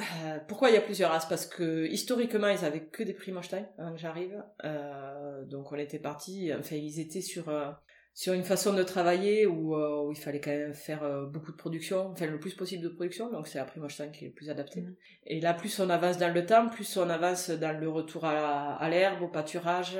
Euh, 0.00 0.38
pourquoi 0.46 0.70
il 0.70 0.74
y 0.74 0.78
a 0.78 0.82
plusieurs 0.82 1.10
races? 1.10 1.26
Parce 1.26 1.46
que 1.46 1.86
historiquement, 1.86 2.48
ils 2.48 2.64
avaient 2.64 2.86
que 2.86 3.02
des 3.02 3.14
prix 3.14 3.32
Holstein 3.32 3.66
avant 3.78 3.92
que 3.92 3.98
j'arrive. 3.98 4.42
Euh, 4.64 5.44
donc 5.46 5.72
on 5.72 5.76
était 5.76 5.98
parti. 5.98 6.52
Enfin, 6.54 6.76
ils 6.76 7.00
étaient 7.00 7.22
sur 7.22 7.48
euh, 7.48 7.70
sur 8.18 8.32
une 8.32 8.42
façon 8.42 8.74
de 8.74 8.82
travailler 8.82 9.46
où, 9.46 9.76
euh, 9.76 10.02
où 10.02 10.10
il 10.10 10.18
fallait 10.18 10.40
quand 10.40 10.50
même 10.50 10.74
faire 10.74 11.04
euh, 11.04 11.26
beaucoup 11.26 11.52
de 11.52 11.56
production, 11.56 12.08
enfin 12.08 12.26
le 12.26 12.40
plus 12.40 12.52
possible 12.52 12.82
de 12.82 12.88
production. 12.88 13.30
Donc 13.30 13.46
c'est 13.46 13.58
la 13.58 13.64
prix 13.64 13.78
Holstein 13.78 14.10
qui 14.10 14.24
est 14.24 14.28
le 14.28 14.34
plus 14.34 14.50
adapté. 14.50 14.84
Et 15.24 15.40
là, 15.40 15.54
plus 15.54 15.78
on 15.78 15.88
avance 15.88 16.18
dans 16.18 16.34
le 16.34 16.44
temps, 16.44 16.68
plus 16.68 16.96
on 16.96 17.08
avance 17.08 17.48
dans 17.50 17.78
le 17.78 17.88
retour 17.88 18.24
à, 18.24 18.74
à 18.74 18.90
l'herbe, 18.90 19.22
au 19.22 19.28
pâturage, 19.28 19.96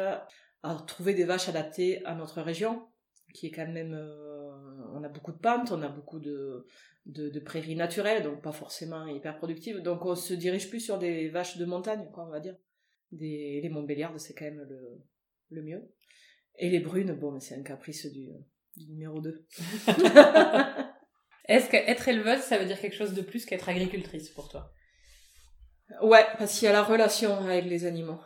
à 0.64 0.74
trouver 0.85 1.14
des 1.14 1.22
vaches 1.22 1.48
adaptées 1.48 2.04
à 2.07 2.16
notre 2.16 2.42
région, 2.42 2.88
qui 3.35 3.46
est 3.46 3.50
quand 3.52 3.68
même. 3.68 3.94
euh, 3.94 4.50
on 4.94 5.04
a 5.04 5.09
beaucoup 5.09 5.31
de 5.31 5.38
pentes, 5.38 5.70
on 5.70 5.81
a 5.83 5.88
beaucoup 5.88 6.18
de 6.18 6.66
de, 7.07 7.28
de 7.28 7.38
prairies 7.38 7.76
naturelles, 7.76 8.24
donc 8.24 8.42
pas 8.42 8.50
forcément 8.50 9.07
hyper 9.07 9.38
productives. 9.38 9.78
Donc 9.81 10.04
on 10.04 10.16
se 10.16 10.35
dirige 10.35 10.68
plus 10.68 10.81
sur 10.81 10.98
des 10.98 11.28
vaches 11.28 11.57
de 11.57 11.64
montagne, 11.64 12.09
quoi, 12.12 12.26
on 12.26 12.31
va 12.31 12.40
dire. 12.40 12.57
Des, 13.12 13.61
les 13.62 13.68
Montbéliardes, 13.68 14.18
c'est 14.18 14.35
quand 14.35 14.46
même 14.46 14.66
le, 14.68 14.81
le 15.50 15.62
mieux. 15.62 15.83
Et 16.59 16.68
les 16.71 16.81
brunes, 16.81 17.12
bon, 17.14 17.31
mais 17.33 17.40
c'est 17.40 17.55
un 17.55 17.62
caprice 17.62 18.07
du, 18.07 18.29
du 18.77 18.88
numéro 18.88 19.21
2. 19.21 19.47
Est-ce 21.49 21.71
qu'être 21.71 22.09
éleveuse, 22.09 22.40
ça 22.40 22.59
veut 22.59 22.66
dire 22.66 22.81
quelque 22.81 22.97
chose 22.97 23.14
de 23.14 23.23
plus 23.23 23.47
qu'être 23.47 23.68
agricultrice 23.68 24.29
pour 24.31 24.49
toi? 24.49 24.73
Ouais, 26.03 26.25
parce 26.37 26.59
qu'il 26.59 26.66
y 26.66 26.68
a 26.68 26.73
la 26.73 26.83
relation 26.83 27.35
avec 27.38 27.64
les 27.64 27.87
animaux. 27.87 28.21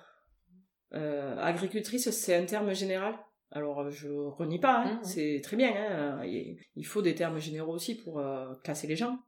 Euh, 0.94 1.36
agricultrice, 1.38 2.10
c'est 2.10 2.34
un 2.34 2.44
terme 2.44 2.74
général. 2.74 3.14
Alors, 3.52 3.90
je 3.90 4.08
renie 4.08 4.58
pas, 4.58 4.78
hein, 4.78 4.94
Mhm. 4.96 5.04
c'est 5.04 5.40
très 5.44 5.56
bien. 5.56 5.72
Hein, 5.76 6.24
il 6.24 6.86
faut 6.86 7.02
des 7.02 7.14
termes 7.14 7.38
généraux 7.38 7.74
aussi 7.74 7.94
pour 7.94 8.18
euh, 8.18 8.54
classer 8.64 8.86
les 8.86 8.96
gens. 8.96 9.18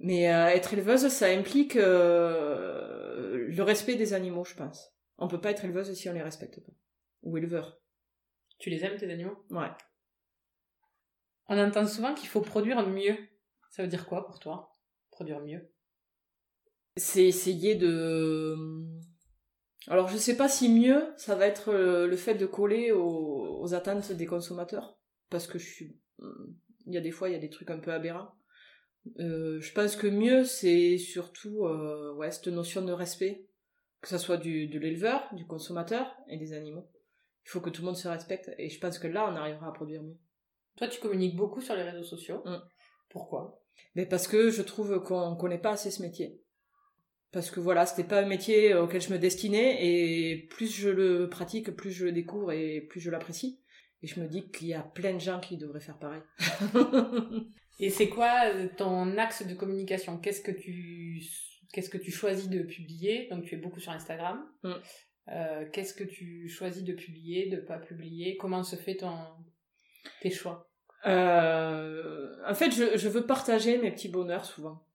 Mais 0.00 0.32
euh, 0.32 0.46
être 0.48 0.74
éleveuse, 0.74 1.08
ça 1.08 1.26
implique 1.28 1.76
euh, 1.76 3.46
le 3.48 3.62
respect 3.62 3.94
des 3.96 4.12
animaux, 4.12 4.44
je 4.44 4.54
pense. 4.54 4.92
On 5.18 5.28
peut 5.28 5.40
pas 5.40 5.50
être 5.50 5.64
éleveuse 5.64 5.92
si 5.94 6.08
on 6.08 6.12
les 6.12 6.22
respecte 6.22 6.60
pas. 6.60 6.72
Ou 7.22 7.38
éleveur. 7.38 7.80
Tu 8.58 8.70
les 8.70 8.84
aimes 8.84 8.96
tes 8.96 9.10
animaux? 9.10 9.36
Ouais. 9.50 9.70
On 11.48 11.58
entend 11.58 11.86
souvent 11.86 12.14
qu'il 12.14 12.28
faut 12.28 12.40
produire 12.40 12.86
mieux. 12.88 13.16
Ça 13.70 13.82
veut 13.82 13.88
dire 13.88 14.06
quoi 14.06 14.26
pour 14.26 14.38
toi 14.38 14.72
Produire 15.10 15.40
mieux? 15.40 15.70
C'est 16.96 17.24
essayer 17.24 17.74
de... 17.74 18.56
Alors 19.88 20.08
je 20.08 20.16
sais 20.16 20.36
pas 20.36 20.48
si 20.48 20.68
mieux, 20.68 21.12
ça 21.16 21.34
va 21.34 21.46
être 21.46 21.68
euh, 21.70 22.06
le 22.06 22.16
fait 22.16 22.34
de 22.34 22.46
coller 22.46 22.92
aux, 22.92 23.60
aux 23.60 23.74
attentes 23.74 24.12
des 24.12 24.26
consommateurs. 24.26 24.98
Parce 25.28 25.46
que 25.46 25.58
je 25.58 25.66
suis... 25.66 26.00
Il 26.86 26.94
y 26.94 26.98
a 26.98 27.00
des 27.00 27.10
fois, 27.10 27.28
il 27.28 27.32
y 27.32 27.36
a 27.36 27.40
des 27.40 27.50
trucs 27.50 27.70
un 27.70 27.78
peu 27.78 27.92
aberrants. 27.92 28.32
Euh, 29.18 29.60
je 29.60 29.72
pense 29.72 29.96
que 29.96 30.06
mieux, 30.06 30.44
c'est 30.44 30.96
surtout 30.96 31.66
euh, 31.66 32.14
ouais, 32.14 32.30
cette 32.30 32.48
notion 32.48 32.82
de 32.82 32.92
respect. 32.92 33.48
Que 34.00 34.08
ça 34.08 34.18
soit 34.18 34.36
du, 34.36 34.68
de 34.68 34.78
l'éleveur, 34.78 35.26
du 35.34 35.46
consommateur 35.46 36.14
et 36.28 36.36
des 36.36 36.52
animaux. 36.52 36.90
Il 37.44 37.50
faut 37.50 37.60
que 37.60 37.70
tout 37.70 37.82
le 37.82 37.86
monde 37.86 37.96
se 37.96 38.08
respecte. 38.08 38.50
Et 38.58 38.68
je 38.68 38.80
pense 38.80 38.98
que 38.98 39.06
là, 39.06 39.28
on 39.30 39.36
arrivera 39.36 39.68
à 39.68 39.72
produire 39.72 40.02
mieux. 40.02 40.16
Toi, 40.76 40.88
tu 40.88 41.00
communiques 41.00 41.36
beaucoup 41.36 41.60
sur 41.60 41.74
les 41.74 41.82
réseaux 41.82 42.04
sociaux. 42.04 42.42
Mm. 42.44 42.58
Pourquoi? 43.10 43.62
Mais 43.94 44.06
parce 44.06 44.26
que 44.26 44.50
je 44.50 44.62
trouve 44.62 45.02
qu'on 45.02 45.36
connaît 45.36 45.58
pas 45.58 45.72
assez 45.72 45.90
ce 45.90 46.02
métier. 46.02 46.40
Parce 47.32 47.50
que 47.50 47.60
voilà, 47.60 47.84
c'était 47.86 48.08
pas 48.08 48.20
un 48.20 48.26
métier 48.26 48.74
auquel 48.74 49.00
je 49.00 49.12
me 49.12 49.18
destinais 49.18 49.84
et 49.84 50.46
plus 50.50 50.72
je 50.72 50.88
le 50.88 51.28
pratique, 51.28 51.72
plus 51.72 51.90
je 51.90 52.04
le 52.04 52.12
découvre 52.12 52.52
et 52.52 52.80
plus 52.80 53.00
je 53.00 53.10
l'apprécie. 53.10 53.60
Et 54.02 54.06
je 54.06 54.20
me 54.20 54.28
dis 54.28 54.50
qu'il 54.50 54.68
y 54.68 54.74
a 54.74 54.82
plein 54.82 55.14
de 55.14 55.18
gens 55.18 55.40
qui 55.40 55.56
devraient 55.56 55.80
faire 55.80 55.98
pareil. 55.98 56.22
Et 57.80 57.90
c'est 57.90 58.08
quoi 58.08 58.46
euh, 58.46 58.68
ton 58.76 59.18
axe 59.18 59.46
de 59.46 59.54
communication? 59.54 60.18
Qu'est-ce 60.18 60.42
que 60.42 60.52
tu 60.52 61.22
qu'est-ce 61.72 61.90
que 61.90 61.98
tu 61.98 62.12
choisis 62.12 62.48
de 62.48 62.62
publier? 62.62 63.28
Donc 63.30 63.44
tu 63.44 63.54
es 63.54 63.58
beaucoup 63.58 63.80
sur 63.80 63.92
Instagram. 63.92 64.44
Mm. 64.62 64.74
Euh, 65.28 65.64
qu'est-ce 65.72 65.94
que 65.94 66.04
tu 66.04 66.48
choisis 66.48 66.84
de 66.84 66.92
publier, 66.92 67.48
de 67.48 67.56
pas 67.56 67.78
publier? 67.78 68.36
Comment 68.36 68.62
se 68.62 68.76
fait 68.76 68.96
ton 68.96 69.16
tes 70.20 70.30
choix? 70.30 70.68
Euh, 71.06 72.34
en 72.46 72.54
fait, 72.54 72.70
je, 72.70 72.96
je 72.96 73.08
veux 73.08 73.26
partager 73.26 73.78
mes 73.78 73.90
petits 73.90 74.08
bonheurs 74.08 74.44
souvent. 74.44 74.86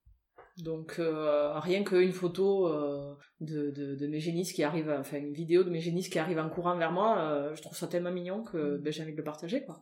Donc 0.57 0.95
euh, 0.99 1.57
rien 1.59 1.83
qu'une 1.83 2.11
photo 2.11 2.67
euh, 2.67 3.15
de, 3.39 3.71
de, 3.71 3.95
de 3.95 4.07
mes 4.07 4.19
génisses 4.19 4.51
qui 4.51 4.63
arrivent, 4.63 4.93
enfin 4.99 5.17
une 5.17 5.33
vidéo 5.33 5.63
de 5.63 5.69
mes 5.69 5.79
génisses 5.79 6.09
qui 6.09 6.19
arrivent 6.19 6.39
en 6.39 6.49
courant 6.49 6.75
vers 6.75 6.91
moi, 6.91 7.51
je 7.55 7.61
trouve 7.61 7.77
ça 7.77 7.87
tellement 7.87 8.11
mignon 8.11 8.43
que 8.43 8.77
ben, 8.77 8.91
j'ai 8.91 9.03
envie 9.03 9.13
de 9.13 9.17
le 9.17 9.23
partager. 9.23 9.63
Quoi. 9.63 9.79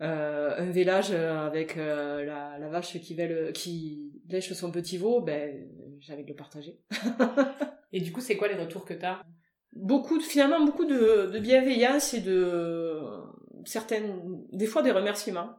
Un 0.00 0.70
vélage 0.70 1.10
avec 1.10 1.76
la, 1.76 2.58
la 2.58 2.68
vache 2.68 3.00
qui, 3.00 3.14
vèle, 3.14 3.52
qui 3.52 4.12
lèche 4.28 4.52
son 4.52 4.70
petit 4.70 4.98
veau, 4.98 5.20
ben, 5.20 5.68
j'ai 5.98 6.12
envie 6.12 6.24
de 6.24 6.28
le 6.28 6.36
partager. 6.36 6.78
Et 7.92 8.00
du 8.00 8.12
coup, 8.12 8.20
c'est 8.20 8.36
quoi 8.36 8.48
les 8.48 8.54
retours 8.54 8.84
que 8.84 8.94
tu 8.94 9.04
as 9.04 9.22
beaucoup 9.74 10.18
de, 10.18 10.22
finalement 10.22 10.64
beaucoup 10.64 10.84
de, 10.84 11.30
de 11.32 11.38
bienveillance 11.38 12.14
et 12.14 12.20
de 12.20 13.00
certaines 13.66 14.44
des 14.52 14.66
fois 14.66 14.82
des 14.82 14.92
remerciements 14.92 15.56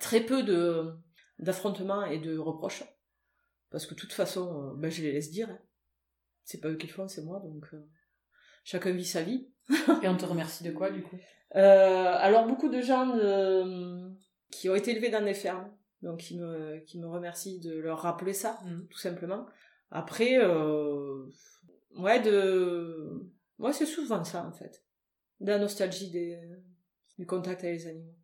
très 0.00 0.20
peu 0.20 0.42
de 0.42 0.90
d'affrontements 1.38 2.04
et 2.04 2.18
de 2.18 2.36
reproches 2.38 2.84
parce 3.70 3.86
que 3.86 3.94
de 3.94 4.00
toute 4.00 4.12
façon 4.12 4.44
euh, 4.72 4.74
ben, 4.76 4.90
je 4.90 5.02
les 5.02 5.12
laisse 5.12 5.30
dire 5.30 5.50
hein. 5.50 5.58
c'est 6.44 6.60
pas 6.60 6.68
eux 6.68 6.76
qui 6.76 6.86
le 6.86 6.92
font 6.92 7.08
c'est 7.08 7.22
moi 7.22 7.40
donc 7.40 7.64
euh, 7.74 7.84
chacun 8.64 8.90
vit 8.92 9.04
sa 9.04 9.22
vie 9.22 9.48
Et 10.02 10.08
on 10.08 10.16
te 10.16 10.24
remercie 10.24 10.64
de 10.64 10.72
quoi 10.72 10.90
du 10.90 11.02
coup? 11.02 11.16
Euh, 11.54 12.14
alors 12.18 12.46
beaucoup 12.46 12.68
de 12.68 12.80
gens 12.80 13.06
de- 13.14 14.10
qui 14.50 14.68
ont 14.70 14.74
été 14.74 14.90
élevés 14.92 15.10
dans 15.10 15.24
des 15.24 15.34
fermes 15.34 15.70
donc 16.02 16.18
qui 16.20 16.36
me 16.38 16.78
qui 16.86 16.98
me 16.98 17.06
remercient 17.06 17.60
de 17.60 17.74
leur 17.78 18.00
rappeler 18.00 18.32
ça 18.34 18.58
Mm. 18.64 18.86
tout 18.90 18.98
simplement. 18.98 19.46
Après, 19.94 20.38
euh, 20.38 21.26
ouais, 21.98 22.18
de, 22.22 23.30
ouais, 23.62 23.72
c'est 23.72 23.86
souvent 23.86 24.22
ça 24.24 24.44
en 24.44 24.52
fait, 24.52 24.82
de 25.40 25.50
la 25.50 25.58
nostalgie 25.58 26.10
des, 26.10 26.38
du 27.18 27.26
contact 27.26 27.64
avec 27.64 27.78
les 27.80 27.86
animaux. 27.86 28.14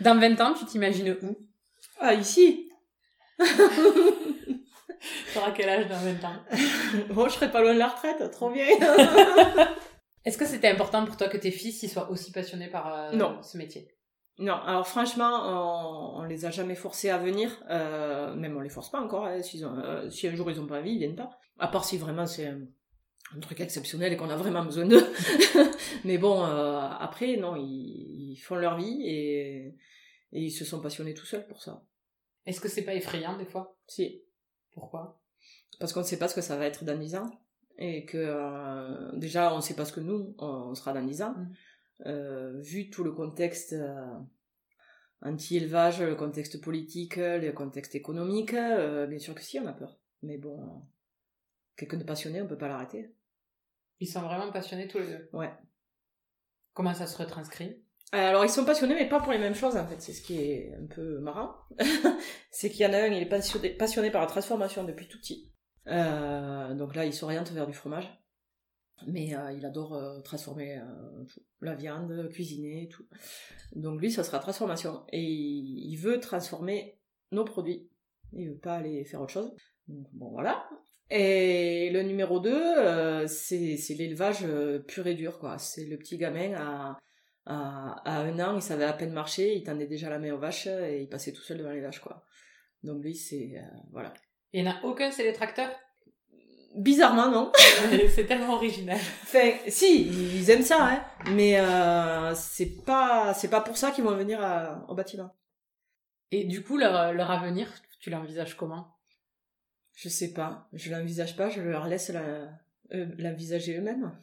Dans 0.00 0.18
20 0.18 0.40
ans, 0.40 0.54
tu 0.54 0.64
t'imagines 0.64 1.16
où? 1.22 1.36
Ah 2.00 2.14
ici, 2.14 2.70
Tu 5.32 5.38
auras 5.38 5.52
quel 5.52 5.68
âge 5.68 5.88
dans 5.88 5.98
20 5.98 6.24
ans? 6.24 6.36
Bon, 7.10 7.28
je 7.28 7.34
serais 7.34 7.50
pas 7.50 7.60
loin 7.62 7.74
de 7.74 7.78
la 7.78 7.88
retraite, 7.88 8.30
trop 8.32 8.50
bien. 8.50 8.66
Est-ce 10.24 10.36
que 10.36 10.46
c'était 10.46 10.68
important 10.68 11.04
pour 11.04 11.16
toi 11.16 11.28
que 11.28 11.36
tes 11.36 11.50
fils 11.52 11.82
ils 11.82 11.88
soient 11.88 12.10
aussi 12.10 12.32
passionnés 12.32 12.68
par 12.68 12.92
euh, 12.92 13.12
Non. 13.12 13.40
ce 13.42 13.56
métier? 13.56 13.88
Non, 14.38 14.54
alors 14.54 14.86
franchement, 14.86 16.14
on, 16.16 16.20
on 16.20 16.22
les 16.24 16.44
a 16.44 16.50
jamais 16.50 16.76
forcés 16.76 17.10
à 17.10 17.18
venir, 17.18 17.50
euh, 17.70 18.34
même 18.36 18.56
on 18.56 18.60
les 18.60 18.68
force 18.68 18.90
pas 18.90 19.00
encore. 19.00 19.26
hein, 19.26 19.40
ont, 19.64 19.78
euh, 19.78 20.08
si 20.10 20.28
un 20.28 20.34
jour 20.36 20.48
ils 20.50 20.60
ont 20.60 20.66
pas 20.66 20.78
envie, 20.78 20.92
ils 20.92 20.98
viennent 20.98 21.16
pas. 21.16 21.30
À 21.58 21.66
part 21.66 21.84
si 21.84 21.98
vraiment 21.98 22.24
c'est 22.24 22.46
un, 22.46 22.60
un 23.34 23.40
truc 23.40 23.60
exceptionnel 23.60 24.12
et 24.12 24.16
qu'on 24.16 24.30
a 24.30 24.36
vraiment 24.36 24.64
besoin 24.64 24.86
d'eux. 24.86 25.04
Mais 26.04 26.18
bon, 26.18 26.44
euh, 26.44 26.78
après, 27.00 27.36
non, 27.36 27.56
ils, 27.56 28.32
ils 28.32 28.36
font 28.36 28.54
leur 28.54 28.76
vie 28.76 29.02
et, 29.04 29.74
et 30.32 30.40
ils 30.40 30.52
se 30.52 30.64
sont 30.64 30.80
passionnés 30.80 31.14
tout 31.14 31.26
seuls 31.26 31.46
pour 31.48 31.60
ça. 31.60 31.82
Est-ce 32.46 32.60
que 32.60 32.68
c'est 32.68 32.84
pas 32.84 32.94
effrayant 32.94 33.36
des 33.36 33.44
fois? 33.44 33.76
Si, 33.88 34.22
Pourquoi? 34.72 35.20
Parce 35.80 35.92
qu'on 35.92 36.00
ne 36.00 36.04
sait 36.04 36.18
pas 36.18 36.28
ce 36.28 36.34
que 36.36 36.40
ça 36.40 36.56
va 36.56 36.66
être 36.66 36.84
dans 36.84 36.96
10 36.96 37.16
ans. 37.16 37.30
Et 37.76 38.04
que 38.04 39.16
déjà, 39.16 39.52
on 39.52 39.56
ne 39.56 39.60
sait 39.62 39.74
pas 39.76 39.84
ce 39.84 39.92
que 39.92 40.00
nous, 40.00 40.34
on 40.38 40.74
sera 40.74 40.92
dans 40.92 41.04
10 41.04 41.22
ans. 41.22 41.34
Mm. 41.36 41.52
Euh, 42.06 42.60
vu 42.60 42.90
tout 42.90 43.02
le 43.02 43.12
contexte 43.12 43.72
euh, 43.72 44.18
anti-élevage, 45.22 46.00
le 46.00 46.14
contexte 46.14 46.60
politique, 46.60 47.16
le 47.16 47.50
contexte 47.50 47.94
économique, 47.94 48.54
euh, 48.54 49.06
bien 49.06 49.18
sûr 49.18 49.34
que 49.34 49.42
si, 49.42 49.58
on 49.58 49.66
a 49.66 49.72
peur. 49.72 49.98
Mais 50.22 50.38
bon, 50.38 50.62
euh, 50.62 50.78
quelqu'un 51.76 51.98
de 51.98 52.04
passionné, 52.04 52.42
on 52.42 52.46
peut 52.46 52.58
pas 52.58 52.68
l'arrêter. 52.68 53.14
Ils 54.00 54.08
sont 54.08 54.22
vraiment 54.22 54.50
passionnés 54.52 54.88
tous 54.88 54.98
les 54.98 55.06
deux. 55.06 55.28
Ouais. 55.32 55.52
Comment 56.72 56.94
ça 56.94 57.06
se 57.06 57.16
retranscrit? 57.18 57.82
Alors, 58.12 58.44
ils 58.44 58.50
sont 58.50 58.64
passionnés, 58.64 58.94
mais 58.94 59.08
pas 59.08 59.20
pour 59.20 59.32
les 59.32 59.38
mêmes 59.38 59.54
choses, 59.54 59.76
en 59.76 59.86
fait. 59.86 60.00
C'est 60.00 60.12
ce 60.12 60.22
qui 60.22 60.40
est 60.40 60.72
un 60.74 60.86
peu 60.86 61.18
marrant. 61.18 61.54
c'est 62.50 62.70
qu'il 62.70 62.80
y 62.80 62.86
en 62.86 62.92
a 62.92 62.98
un, 62.98 63.06
il 63.06 63.22
est 63.22 63.28
passionné, 63.28 63.70
passionné 63.70 64.10
par 64.10 64.22
la 64.22 64.28
transformation 64.28 64.84
depuis 64.84 65.08
tout 65.08 65.18
petit. 65.18 65.52
Euh, 65.88 66.74
donc 66.74 66.94
là, 66.94 67.04
il 67.04 67.12
s'oriente 67.12 67.50
vers 67.50 67.66
du 67.66 67.74
fromage. 67.74 68.08
Mais 69.06 69.34
euh, 69.34 69.52
il 69.52 69.64
adore 69.64 69.94
euh, 69.94 70.20
transformer 70.20 70.78
euh, 70.78 71.24
la 71.60 71.74
viande, 71.74 72.28
cuisiner, 72.30 72.88
tout. 72.88 73.06
Donc 73.74 74.00
lui, 74.00 74.10
ça 74.10 74.24
sera 74.24 74.38
transformation. 74.38 75.04
Et 75.12 75.22
il 75.22 75.96
veut 75.96 76.20
transformer 76.20 76.98
nos 77.30 77.44
produits. 77.44 77.88
Il 78.32 78.50
veut 78.50 78.58
pas 78.58 78.74
aller 78.74 79.04
faire 79.04 79.20
autre 79.20 79.32
chose. 79.32 79.52
Donc 79.86 80.06
bon, 80.12 80.30
voilà. 80.30 80.68
Et 81.10 81.90
le 81.90 82.02
numéro 82.02 82.40
2, 82.40 83.26
c'est 83.26 83.78
l'élevage 83.96 84.46
pur 84.86 85.06
et 85.06 85.14
dur, 85.14 85.38
quoi. 85.38 85.58
C'est 85.58 85.86
le 85.86 85.96
petit 85.96 86.18
gamin 86.18 86.54
à, 86.54 86.98
un 87.46 88.38
an, 88.40 88.56
il 88.56 88.62
savait 88.62 88.84
à 88.84 88.92
peine 88.92 89.12
marcher, 89.12 89.54
il 89.54 89.62
tendait 89.62 89.86
déjà 89.86 90.10
la 90.10 90.18
main 90.18 90.32
aux 90.32 90.38
vaches 90.38 90.66
et 90.66 91.00
il 91.00 91.08
passait 91.08 91.32
tout 91.32 91.40
seul 91.40 91.56
devant 91.56 91.70
les 91.70 91.80
vaches, 91.80 92.00
quoi. 92.00 92.26
Donc 92.82 93.02
lui, 93.02 93.14
c'est... 93.14 93.54
voilà. 93.90 94.12
Il 94.52 94.62
n'y 94.62 94.68
en 94.68 94.72
a 94.72 94.84
aucun, 94.84 95.10
c'est 95.10 95.24
les 95.24 95.32
tracteurs? 95.32 95.70
Bizarrement, 96.78 97.30
non? 97.30 97.52
C'est 98.14 98.26
tellement 98.26 98.54
original. 98.54 98.96
Enfin, 99.24 99.50
si, 99.66 100.06
ils 100.06 100.48
aiment 100.50 100.62
ça, 100.62 100.78
hein. 100.80 101.04
Mais 101.32 101.58
euh, 101.60 102.32
c'est 102.34 102.84
pas, 102.84 103.34
c'est 103.34 103.48
pas 103.48 103.60
pour 103.60 103.76
ça 103.76 103.90
qu'ils 103.90 104.04
vont 104.04 104.14
venir 104.16 104.40
à- 104.40 104.84
au 104.88 104.94
bâtiment. 104.94 105.34
Et 106.30 106.44
du 106.44 106.62
coup, 106.62 106.76
leur, 106.76 107.12
leur 107.12 107.30
avenir, 107.30 107.68
tu 108.00 108.10
l'envisages 108.10 108.56
comment? 108.56 108.96
Je 109.96 110.08
sais 110.08 110.32
pas. 110.32 110.68
Je 110.72 110.90
l'envisage 110.92 111.36
pas, 111.36 111.48
je 111.50 111.60
leur 111.60 111.88
laisse 111.88 112.12
l'envisager 112.90 113.78
eux-mêmes. 113.78 114.16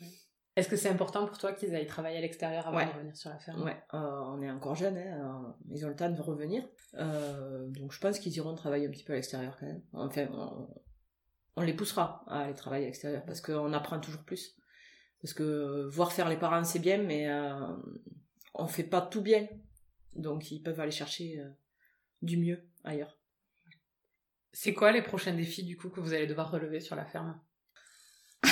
Est-ce 0.56 0.70
que 0.70 0.78
c'est 0.78 0.88
important 0.88 1.26
pour 1.28 1.38
toi 1.38 1.52
qu'ils 1.52 1.76
aillent 1.76 1.86
travailler 1.86 2.18
à 2.20 2.22
l'extérieur 2.22 2.66
avant 2.70 2.78
Ouais. 2.78 2.86
de 2.86 2.92
revenir 2.92 3.18
sur 3.18 3.30
la 3.30 3.38
ferme? 3.40 3.62
Ouais, 3.64 3.76
euh, 3.94 3.98
on 4.28 4.42
est 4.42 4.50
encore 4.50 4.76
jeunes, 4.76 4.98
hein, 4.98 5.44
euh, 5.46 5.52
ils 5.74 5.86
ont 5.86 5.90
le 5.90 5.96
temps 5.98 6.10
de 6.10 6.22
revenir. 6.22 6.64
Euh, 6.94 7.68
donc 7.68 7.92
je 7.92 8.00
pense 8.00 8.20
qu'ils 8.20 8.34
iront 8.38 8.56
travailler 8.56 8.88
un 8.88 8.92
petit 8.92 9.04
peu 9.04 9.12
à 9.12 9.18
l'extérieur 9.18 9.58
quand 9.60 9.66
même. 9.66 9.82
Enfin, 9.92 10.28
on, 10.32 10.70
on 11.56 11.62
les 11.62 11.74
poussera 11.74 12.24
à 12.28 12.42
aller 12.42 12.54
travailler 12.54 12.86
à 12.86 12.88
l'extérieur 12.88 13.24
parce 13.26 13.42
qu'on 13.42 13.74
apprend 13.74 14.00
toujours 14.00 14.24
plus. 14.24 14.56
Parce 15.22 15.34
que 15.34 15.44
euh, 15.44 15.90
voir 15.90 16.12
faire 16.12 16.30
les 16.30 16.38
parents 16.38 16.64
c'est 16.64 16.80
bien, 16.80 16.98
mais 16.98 17.30
euh, 17.30 17.68
on 18.54 18.68
fait 18.68 18.84
pas 18.84 19.02
tout 19.02 19.22
bien. 19.22 19.48
Donc 20.16 20.52
ils 20.52 20.62
peuvent 20.62 20.80
aller 20.80 20.92
chercher 20.92 21.40
euh, 21.40 21.50
du 22.22 22.38
mieux 22.38 22.64
ailleurs. 22.84 23.18
C'est 24.52 24.74
quoi 24.74 24.92
les 24.92 25.02
prochains 25.02 25.34
défis 25.34 25.64
du 25.64 25.76
coup 25.78 25.90
que 25.90 26.00
vous 26.00 26.14
allez 26.14 26.28
devoir 26.28 26.52
relever 26.52 26.80
sur 26.80 26.96
la 26.96 27.06
ferme? 27.06 27.40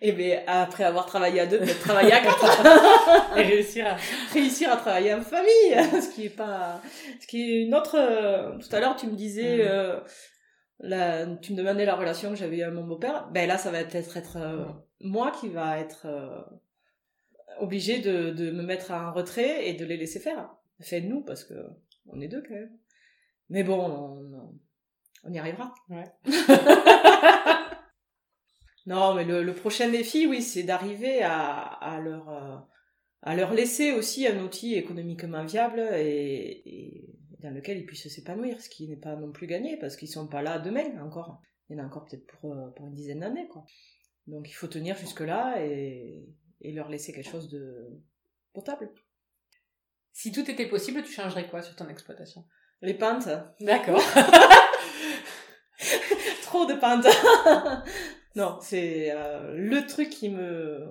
Et 0.00 0.12
bien 0.12 0.44
après 0.46 0.84
avoir 0.84 1.06
travaillé 1.06 1.40
à 1.40 1.46
deux, 1.46 1.58
peut-être 1.58 1.80
travailler 1.80 2.12
à 2.12 2.20
quatre. 2.20 3.36
Et 3.36 3.42
réussir 3.42 3.86
à... 3.86 3.96
réussir 4.32 4.70
à 4.72 4.76
travailler 4.76 5.12
en 5.12 5.22
famille, 5.22 5.74
ce 6.00 6.14
qui 6.14 6.26
est 6.26 6.36
pas, 6.36 6.80
ce 7.20 7.26
qui 7.26 7.42
est 7.42 7.64
une 7.64 7.74
autre. 7.74 7.98
Tout 8.60 8.76
à 8.76 8.80
l'heure, 8.80 8.94
tu 8.96 9.08
me 9.08 9.16
disais, 9.16 9.66
euh, 9.66 9.98
la, 10.80 11.26
tu 11.36 11.52
me 11.52 11.58
demandais 11.58 11.84
la 11.84 11.96
relation 11.96 12.30
que 12.30 12.36
j'avais 12.36 12.62
avec 12.62 12.74
mon 12.74 12.86
beau-père. 12.86 13.28
Ben 13.32 13.48
là, 13.48 13.58
ça 13.58 13.70
va 13.70 13.84
peut-être 13.84 14.16
être 14.16 14.36
euh, 14.36 14.64
moi 15.00 15.32
qui 15.32 15.48
va 15.48 15.78
être 15.78 16.06
euh, 16.06 16.40
obligée 17.60 18.00
de, 18.00 18.30
de 18.30 18.50
me 18.50 18.62
mettre 18.62 18.90
en 18.92 19.12
retrait 19.12 19.68
et 19.68 19.74
de 19.74 19.84
les 19.84 19.96
laisser 19.96 20.20
faire. 20.20 20.50
Enfin 20.80 21.00
nous, 21.00 21.22
parce 21.22 21.44
que 21.44 21.54
on 22.06 22.20
est 22.20 22.28
deux 22.28 22.42
quand 22.42 22.54
même. 22.54 22.76
Mais 23.50 23.64
bon, 23.64 23.80
on, 23.80 24.58
on 25.24 25.32
y 25.32 25.38
arrivera. 25.38 25.74
Ouais. 25.88 26.04
Non, 28.88 29.12
mais 29.12 29.24
le, 29.24 29.42
le 29.42 29.52
prochain 29.52 29.90
défi, 29.90 30.26
oui, 30.26 30.40
c'est 30.40 30.62
d'arriver 30.62 31.22
à, 31.22 31.58
à 31.60 32.00
leur 32.00 32.30
euh, 32.30 32.56
à 33.22 33.36
leur 33.36 33.52
laisser 33.52 33.92
aussi 33.92 34.26
un 34.26 34.42
outil 34.42 34.76
économiquement 34.76 35.44
viable 35.44 35.80
et, 35.94 36.62
et 36.64 37.17
dans 37.40 37.50
lequel 37.50 37.78
ils 37.78 37.86
puissent 37.86 38.08
s'épanouir, 38.08 38.60
ce 38.60 38.68
qui 38.68 38.88
n'est 38.88 38.96
pas 38.96 39.16
non 39.16 39.32
plus 39.32 39.46
gagné 39.46 39.78
parce 39.78 39.96
qu'ils 39.96 40.08
sont 40.08 40.28
pas 40.28 40.42
là 40.42 40.58
demain 40.58 41.00
encore. 41.02 41.40
Il 41.68 41.76
y 41.76 41.80
en 41.80 41.84
a 41.84 41.86
encore 41.86 42.06
peut-être 42.06 42.26
pour, 42.26 42.52
euh, 42.52 42.68
pour 42.70 42.86
une 42.86 42.94
dizaine 42.94 43.20
d'années, 43.20 43.48
quoi. 43.48 43.64
Donc 44.26 44.48
il 44.48 44.52
faut 44.52 44.66
tenir 44.66 44.96
jusque 44.96 45.20
là 45.20 45.64
et, 45.64 46.26
et 46.60 46.72
leur 46.72 46.88
laisser 46.88 47.12
quelque 47.12 47.30
chose 47.30 47.48
de 47.48 48.00
potable. 48.52 48.90
Si 50.12 50.32
tout 50.32 50.50
était 50.50 50.66
possible, 50.66 51.02
tu 51.02 51.12
changerais 51.12 51.48
quoi 51.48 51.62
sur 51.62 51.76
ton 51.76 51.88
exploitation? 51.88 52.44
Les 52.82 52.94
pentes, 52.94 53.28
D'accord. 53.60 54.00
trop 56.42 56.66
de 56.66 56.74
pentes. 56.74 57.06
non, 58.34 58.58
c'est 58.60 59.12
euh, 59.12 59.54
le 59.54 59.86
truc 59.86 60.10
qui 60.10 60.28
me 60.28 60.86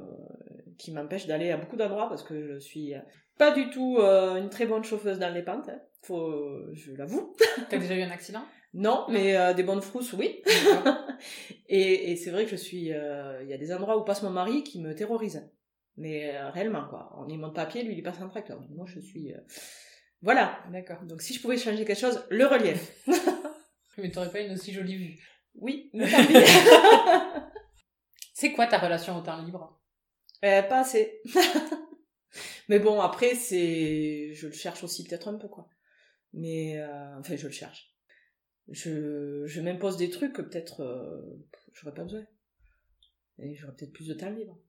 qui 0.78 0.92
m'empêche 0.92 1.26
d'aller 1.26 1.52
à 1.52 1.58
beaucoup 1.58 1.76
d'endroits 1.76 2.08
parce 2.08 2.24
que 2.24 2.54
je 2.54 2.60
suis 2.60 2.94
pas 3.38 3.52
du 3.52 3.70
tout 3.70 3.98
euh, 4.00 4.36
une 4.38 4.50
très 4.50 4.66
bonne 4.66 4.84
chauffeuse 4.84 5.20
dans 5.20 5.34
les 5.34 5.44
pentes. 5.44 5.70
hein. 5.70 5.80
Faut, 6.04 6.74
je 6.74 6.94
l'avoue. 6.94 7.36
T'as 7.70 7.78
déjà 7.78 7.96
eu 7.96 8.02
un 8.02 8.12
accident? 8.12 8.44
Non, 8.74 9.06
mais 9.10 9.36
euh, 9.36 9.54
des 9.54 9.64
bonnes 9.64 9.82
frousses, 9.82 10.14
oui. 10.14 10.42
Et, 11.70 12.12
et 12.12 12.16
c'est 12.16 12.30
vrai 12.32 12.46
que 12.46 12.52
je 12.52 12.56
suis. 12.56 12.94
euh, 12.94 13.42
Il 13.44 13.50
y 13.50 13.54
a 13.54 13.58
des 13.58 13.74
endroits 13.74 13.98
où 13.98 14.04
passe 14.06 14.22
mon 14.24 14.30
mari 14.30 14.64
qui 14.64 14.82
me 14.82 14.94
terrorisent. 14.96 15.50
Mais 15.98 16.36
euh, 16.36 16.50
réellement, 16.52 16.86
quoi. 16.88 17.10
On 17.18 17.28
y 17.28 17.38
monte 17.38 17.56
pas 17.56 17.64
à 17.64 17.66
pied, 17.66 17.84
lui, 17.84 17.96
il 17.98 18.04
passe 18.04 18.22
en 18.22 18.30
tracteur. 18.30 18.60
Moi, 18.70 18.86
je 18.88 19.00
suis. 19.00 19.34
euh, 19.34 19.38
Voilà. 20.22 20.60
D'accord. 20.72 21.02
Donc 21.04 21.22
si 21.22 21.34
je 21.34 21.42
pouvais 21.42 21.58
changer 21.58 21.84
quelque 21.86 22.00
chose, 22.00 22.24
le 22.30 22.46
relief. 22.46 22.92
Mais 23.98 24.12
t'aurais 24.12 24.30
pas 24.32 24.42
une 24.42 24.54
aussi 24.54 24.72
jolie 24.74 24.96
vue. 24.96 25.20
Oui. 25.56 25.92
C'est 28.34 28.52
quoi 28.54 28.68
ta 28.68 28.78
relation 28.78 29.18
au 29.18 29.22
temps 29.22 29.42
libre? 29.44 29.82
Euh, 30.46 30.62
pas 30.62 30.82
assez. 30.82 31.20
Mais 32.70 32.80
bon, 32.80 33.00
après, 33.02 33.36
c'est. 33.36 34.34
Je 34.34 34.48
le 34.48 34.54
cherche 34.54 34.84
aussi 34.84 35.04
peut-être 35.04 35.28
un 35.28 35.38
peu, 35.38 35.48
quoi. 35.48 35.70
Mais. 36.34 36.78
euh, 36.80 37.18
Enfin, 37.20 37.36
je 37.36 37.48
le 37.48 37.54
cherche. 37.54 37.94
Je, 38.70 39.62
m'impose 39.62 39.98
des 39.98 40.10
trucs 40.10 40.34
que 40.34 40.42
peut-être. 40.42 40.82
euh, 40.82 41.22
J'aurais 41.74 41.94
pas 41.96 42.04
besoin. 42.04 42.26
Et 43.40 43.56
j'aurais 43.56 43.74
peut-être 43.76 43.94
plus 43.94 44.08
de 44.08 44.14
temps 44.14 44.30
libre. 44.30 44.60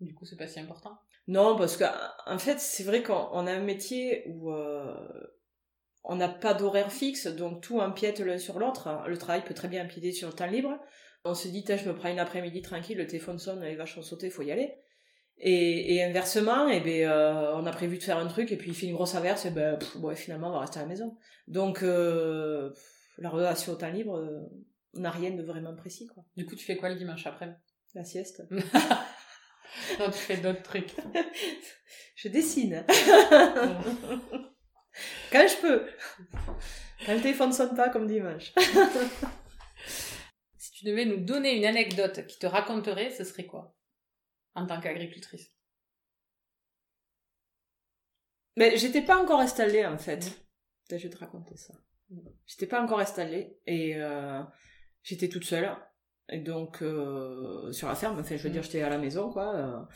Du 0.00 0.14
coup, 0.14 0.24
c'est 0.26 0.36
pas 0.36 0.46
si 0.46 0.60
important. 0.60 0.98
Non, 1.26 1.56
parce 1.56 1.76
que 1.76 1.84
en 2.26 2.38
fait, 2.38 2.58
c'est 2.60 2.84
vrai 2.84 3.02
qu'on 3.02 3.28
on 3.32 3.46
a 3.46 3.52
un 3.52 3.60
métier 3.62 4.24
où 4.28 4.52
euh, 4.52 4.94
on 6.04 6.16
n'a 6.16 6.28
pas 6.28 6.54
d'horaire 6.54 6.92
fixe, 6.92 7.26
donc 7.26 7.62
tout 7.62 7.80
empiète 7.80 8.20
l'un 8.20 8.38
sur 8.38 8.58
l'autre. 8.58 9.04
Le 9.08 9.18
travail 9.18 9.44
peut 9.44 9.54
très 9.54 9.68
bien 9.68 9.84
empiéter 9.84 10.12
sur 10.12 10.28
le 10.28 10.34
temps 10.34 10.46
libre. 10.46 10.78
On 11.24 11.34
se 11.34 11.48
dit, 11.48 11.64
je 11.66 11.88
me 11.88 11.94
prends 11.94 12.10
une 12.10 12.18
après-midi 12.20 12.62
tranquille, 12.62 12.96
le 12.98 13.06
téléphone 13.06 13.38
sonne, 13.38 13.62
les 13.62 13.76
vaches 13.76 13.98
ont 13.98 14.02
sauté, 14.02 14.30
faut 14.30 14.42
y 14.42 14.52
aller. 14.52 14.74
Et, 15.40 15.94
et 15.94 16.02
inversement, 16.02 16.68
eh 16.68 16.80
ben, 16.80 17.08
euh, 17.08 17.54
on 17.54 17.64
a 17.66 17.70
prévu 17.70 17.98
de 17.98 18.02
faire 18.02 18.18
un 18.18 18.26
truc 18.26 18.50
et 18.50 18.56
puis 18.56 18.70
il 18.70 18.74
fait 18.74 18.86
une 18.86 18.94
grosse 18.94 19.14
averse, 19.14 19.46
et 19.46 19.50
ben, 19.50 19.76
pff, 19.76 19.96
ouais, 19.96 20.16
finalement, 20.16 20.48
on 20.48 20.52
va 20.52 20.60
rester 20.60 20.80
à 20.80 20.82
la 20.82 20.88
maison. 20.88 21.16
Donc, 21.46 21.82
euh, 21.82 22.72
la 23.18 23.30
relation 23.30 23.72
au 23.72 23.76
temps 23.76 23.90
libre, 23.90 24.16
euh, 24.16 24.40
on 24.94 25.00
n'a 25.00 25.10
rien 25.10 25.30
de 25.30 25.42
vraiment 25.42 25.76
précis, 25.76 26.08
quoi. 26.08 26.24
Du 26.36 26.44
coup, 26.44 26.56
tu 26.56 26.64
fais 26.64 26.76
quoi 26.76 26.88
le 26.88 26.96
dimanche 26.96 27.26
après? 27.26 27.56
La 27.94 28.04
sieste. 28.04 28.42
Non, 30.00 30.06
tu 30.06 30.18
fais 30.18 30.38
d'autres 30.38 30.62
trucs. 30.62 30.94
Je 32.16 32.28
dessine. 32.28 32.84
Quand 35.30 35.46
je 35.46 35.60
peux. 35.60 35.86
Quand 37.04 37.14
le 37.14 37.20
téléphone 37.20 37.52
sonne 37.52 37.76
pas 37.76 37.90
comme 37.90 38.06
dimanche. 38.06 38.52
si 40.56 40.72
tu 40.72 40.84
devais 40.86 41.04
nous 41.04 41.18
donner 41.18 41.54
une 41.56 41.66
anecdote 41.66 42.26
qui 42.26 42.38
te 42.38 42.46
raconterait, 42.46 43.10
ce 43.10 43.24
serait 43.24 43.44
quoi? 43.44 43.76
En 44.58 44.66
tant 44.66 44.80
qu'agricultrice. 44.80 45.52
Mais 48.56 48.76
j'étais 48.76 49.02
pas 49.02 49.16
encore 49.22 49.40
installée 49.40 49.86
en 49.86 49.98
fait. 49.98 50.36
Je 50.90 50.96
vais 50.96 51.10
te 51.10 51.18
raconter 51.18 51.56
ça. 51.56 51.74
Mm. 52.10 52.18
J'étais 52.46 52.66
pas 52.66 52.82
encore 52.82 52.98
installée 52.98 53.58
et 53.66 53.94
euh, 53.96 54.42
j'étais 55.02 55.28
toute 55.28 55.44
seule. 55.44 55.70
Et 56.30 56.40
donc 56.40 56.82
euh, 56.82 57.70
sur 57.72 57.88
la 57.88 57.94
ferme, 57.94 58.18
enfin 58.18 58.36
je 58.36 58.42
veux 58.42 58.48
Mm. 58.50 58.52
dire 58.52 58.62
j'étais 58.62 58.82
à 58.82 58.88
la 58.88 58.98
maison 58.98 59.30
quoi. 59.30 59.88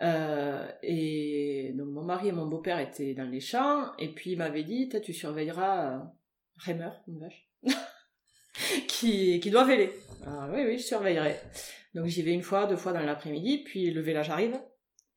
euh, 0.00 0.68
et 0.82 1.72
donc 1.74 1.88
mon 1.88 2.02
mari 2.04 2.28
et 2.28 2.32
mon 2.32 2.46
beau-père 2.46 2.78
étaient 2.78 3.14
dans 3.14 3.28
les 3.28 3.40
champs 3.40 3.96
et 3.96 4.14
puis 4.14 4.32
il 4.32 4.38
m'avait 4.38 4.64
dit 4.64 4.88
tu 5.02 5.12
surveilleras 5.12 6.12
Reimer, 6.58 6.90
une 7.06 7.20
vache, 7.20 7.48
qui, 8.98 9.40
qui 9.40 9.50
doit 9.50 9.64
véler. 9.64 9.90
Ah, 10.26 10.48
oui, 10.52 10.62
oui, 10.66 10.78
je 10.78 10.84
surveillerai. 10.84 11.36
Donc 11.94 12.06
j'y 12.06 12.22
vais 12.22 12.32
une 12.32 12.42
fois, 12.42 12.66
deux 12.66 12.76
fois 12.76 12.92
dans 12.92 13.00
l'après-midi, 13.00 13.62
puis 13.64 13.90
le 13.90 14.00
vélage 14.00 14.30
arrive. 14.30 14.58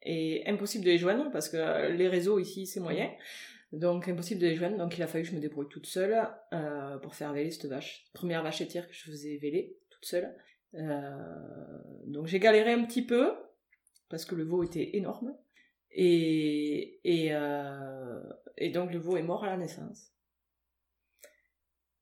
Et 0.03 0.43
impossible 0.47 0.83
de 0.83 0.89
les 0.89 0.97
joindre 0.97 1.29
parce 1.31 1.47
que 1.49 1.91
les 1.91 2.07
réseaux 2.07 2.39
ici 2.39 2.65
c'est 2.65 2.79
moyen. 2.79 3.09
Donc 3.71 4.07
impossible 4.07 4.41
de 4.41 4.47
les 4.47 4.55
joindre, 4.55 4.77
donc 4.77 4.97
il 4.97 5.03
a 5.03 5.07
fallu 5.07 5.23
que 5.23 5.29
je 5.29 5.35
me 5.35 5.39
débrouille 5.39 5.69
toute 5.69 5.85
seule 5.85 6.27
euh, 6.53 6.97
pour 6.97 7.15
faire 7.15 7.31
véler 7.33 7.51
cette 7.51 7.67
vache. 7.67 8.05
Première 8.13 8.43
vache 8.43 8.61
étire 8.61 8.87
que 8.87 8.93
je 8.93 9.03
faisais 9.03 9.37
véler 9.37 9.77
toute 9.89 10.05
seule. 10.05 10.35
Euh, 10.73 11.15
donc 12.07 12.27
j'ai 12.27 12.39
galéré 12.39 12.73
un 12.73 12.83
petit 12.83 13.05
peu 13.05 13.33
parce 14.09 14.25
que 14.25 14.35
le 14.35 14.43
veau 14.43 14.63
était 14.63 14.97
énorme. 14.97 15.35
Et, 15.91 16.99
et, 17.03 17.29
euh, 17.31 18.21
et 18.57 18.69
donc 18.69 18.91
le 18.91 18.99
veau 18.99 19.17
est 19.17 19.23
mort 19.23 19.43
à 19.43 19.47
la 19.47 19.57
naissance. 19.57 20.11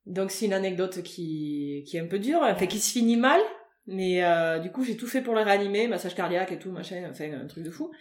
Donc 0.05 0.31
c'est 0.31 0.45
une 0.45 0.53
anecdote 0.53 1.03
qui, 1.03 1.83
qui 1.87 1.97
est 1.97 1.99
un 1.99 2.07
peu 2.07 2.19
dure, 2.19 2.39
enfin 2.41 2.65
qui 2.65 2.79
se 2.79 2.91
finit 2.91 3.17
mal, 3.17 3.41
mais 3.85 4.23
euh, 4.23 4.59
du 4.59 4.71
coup 4.71 4.83
j'ai 4.83 4.97
tout 4.97 5.07
fait 5.07 5.21
pour 5.21 5.35
le 5.35 5.41
réanimer, 5.41 5.87
massage 5.87 6.15
cardiaque 6.15 6.51
et 6.51 6.59
tout, 6.59 6.71
machin, 6.71 7.07
enfin 7.09 7.31
un 7.31 7.47
truc 7.47 7.63
de 7.63 7.71
fou. 7.71 7.91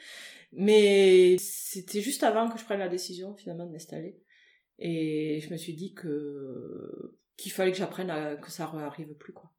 Mais 0.52 1.36
c'était 1.38 2.00
juste 2.00 2.22
avant 2.22 2.48
que 2.48 2.58
je 2.58 2.64
prenne 2.64 2.78
la 2.78 2.88
décision 2.88 3.34
finalement 3.34 3.66
de 3.66 3.72
m'installer. 3.72 4.18
Et 4.78 5.40
je 5.40 5.50
me 5.52 5.56
suis 5.56 5.74
dit 5.74 5.92
que 5.92 7.18
qu'il 7.36 7.52
fallait 7.52 7.72
que 7.72 7.78
j'apprenne 7.78 8.10
à 8.10 8.36
que 8.36 8.50
ça 8.50 8.64
arrive 8.64 9.14
plus 9.14 9.32
quoi. 9.32 9.50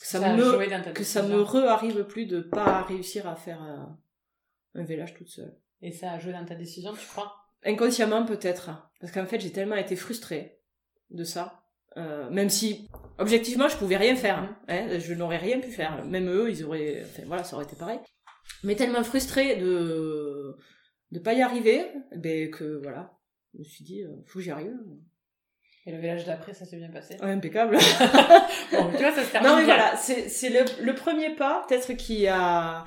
Que 0.00 0.06
ça, 0.06 0.24
a 0.24 0.34
me 0.34 0.92
que 0.92 1.04
ça 1.04 1.22
me 1.22 1.40
re-arrive 1.40 2.04
plus 2.04 2.26
de 2.26 2.40
pas 2.40 2.82
réussir 2.82 3.28
à 3.28 3.36
faire 3.36 3.62
un, 3.62 3.98
un 4.74 4.82
vélage 4.82 5.14
toute 5.14 5.28
seule. 5.28 5.56
Et 5.82 5.92
ça 5.92 6.12
a 6.12 6.18
joué 6.18 6.32
dans 6.32 6.44
ta 6.44 6.54
décision, 6.54 6.92
tu 6.94 7.06
crois? 7.06 7.32
Inconsciemment 7.64 8.24
peut-être, 8.24 8.70
parce 9.00 9.12
qu'en 9.12 9.26
fait 9.26 9.40
j'ai 9.40 9.52
tellement 9.52 9.76
été 9.76 9.96
frustrée 9.96 10.60
de 11.10 11.24
ça, 11.24 11.63
euh, 11.96 12.28
même 12.30 12.50
si 12.50 12.88
objectivement 13.18 13.68
je 13.68 13.76
pouvais 13.76 13.96
rien 13.96 14.16
faire, 14.16 14.42
Mhm. 14.42 14.56
hein, 14.68 14.98
je 14.98 15.14
n'aurais 15.14 15.36
rien 15.38 15.60
pu 15.60 15.70
faire, 15.70 16.04
même 16.04 16.28
eux 16.28 16.50
ils 16.50 16.64
auraient, 16.64 17.02
enfin 17.04 17.22
voilà 17.26 17.44
ça 17.44 17.56
aurait 17.56 17.64
été 17.66 17.76
pareil, 17.76 17.98
mais 18.62 18.74
tellement 18.76 19.04
frustrée 19.04 19.56
de 19.56 20.56
de 21.12 21.18
pas 21.20 21.34
y 21.34 21.42
arriver, 21.42 21.86
ben 22.16 22.50
que 22.50 22.80
voilà, 22.82 23.12
je 23.54 23.58
me 23.60 23.64
suis 23.64 23.84
dit 23.84 24.02
euh, 24.02 24.08
faut 24.26 24.38
que 24.40 24.44
j'y 24.44 24.50
arrive, 24.50 24.74
Et 25.86 25.92
le 25.92 25.98
village 26.00 26.24
d'après, 26.24 26.54
ça 26.54 26.64
s'est 26.64 26.78
bien 26.78 26.88
passé? 26.90 27.16
Impeccable. 27.20 27.76
Bon, 28.72 28.90
tu 28.90 28.98
vois, 29.04 29.12
ça 29.12 29.22
se 29.22 29.30
termine 29.30 29.50
non 29.50 29.56
mais 29.58 29.64
bien. 29.66 29.74
voilà, 29.76 29.96
c'est 29.96 30.28
c'est 30.28 30.48
le, 30.50 30.62
le 30.84 30.94
premier 30.94 31.36
pas 31.36 31.64
peut-être 31.68 31.92
qui 31.94 32.26
a 32.26 32.84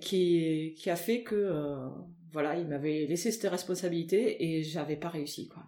qui 0.00 0.74
qui 0.78 0.90
a 0.90 0.96
fait 0.96 1.22
que 1.22 1.34
euh, 1.34 1.88
voilà, 2.30 2.56
il 2.56 2.68
m'avait 2.68 3.06
laissé 3.06 3.32
cette 3.32 3.50
responsabilité 3.50 4.44
et 4.44 4.62
j'avais 4.62 4.96
pas 4.96 5.08
réussi, 5.08 5.48
quoi. 5.48 5.62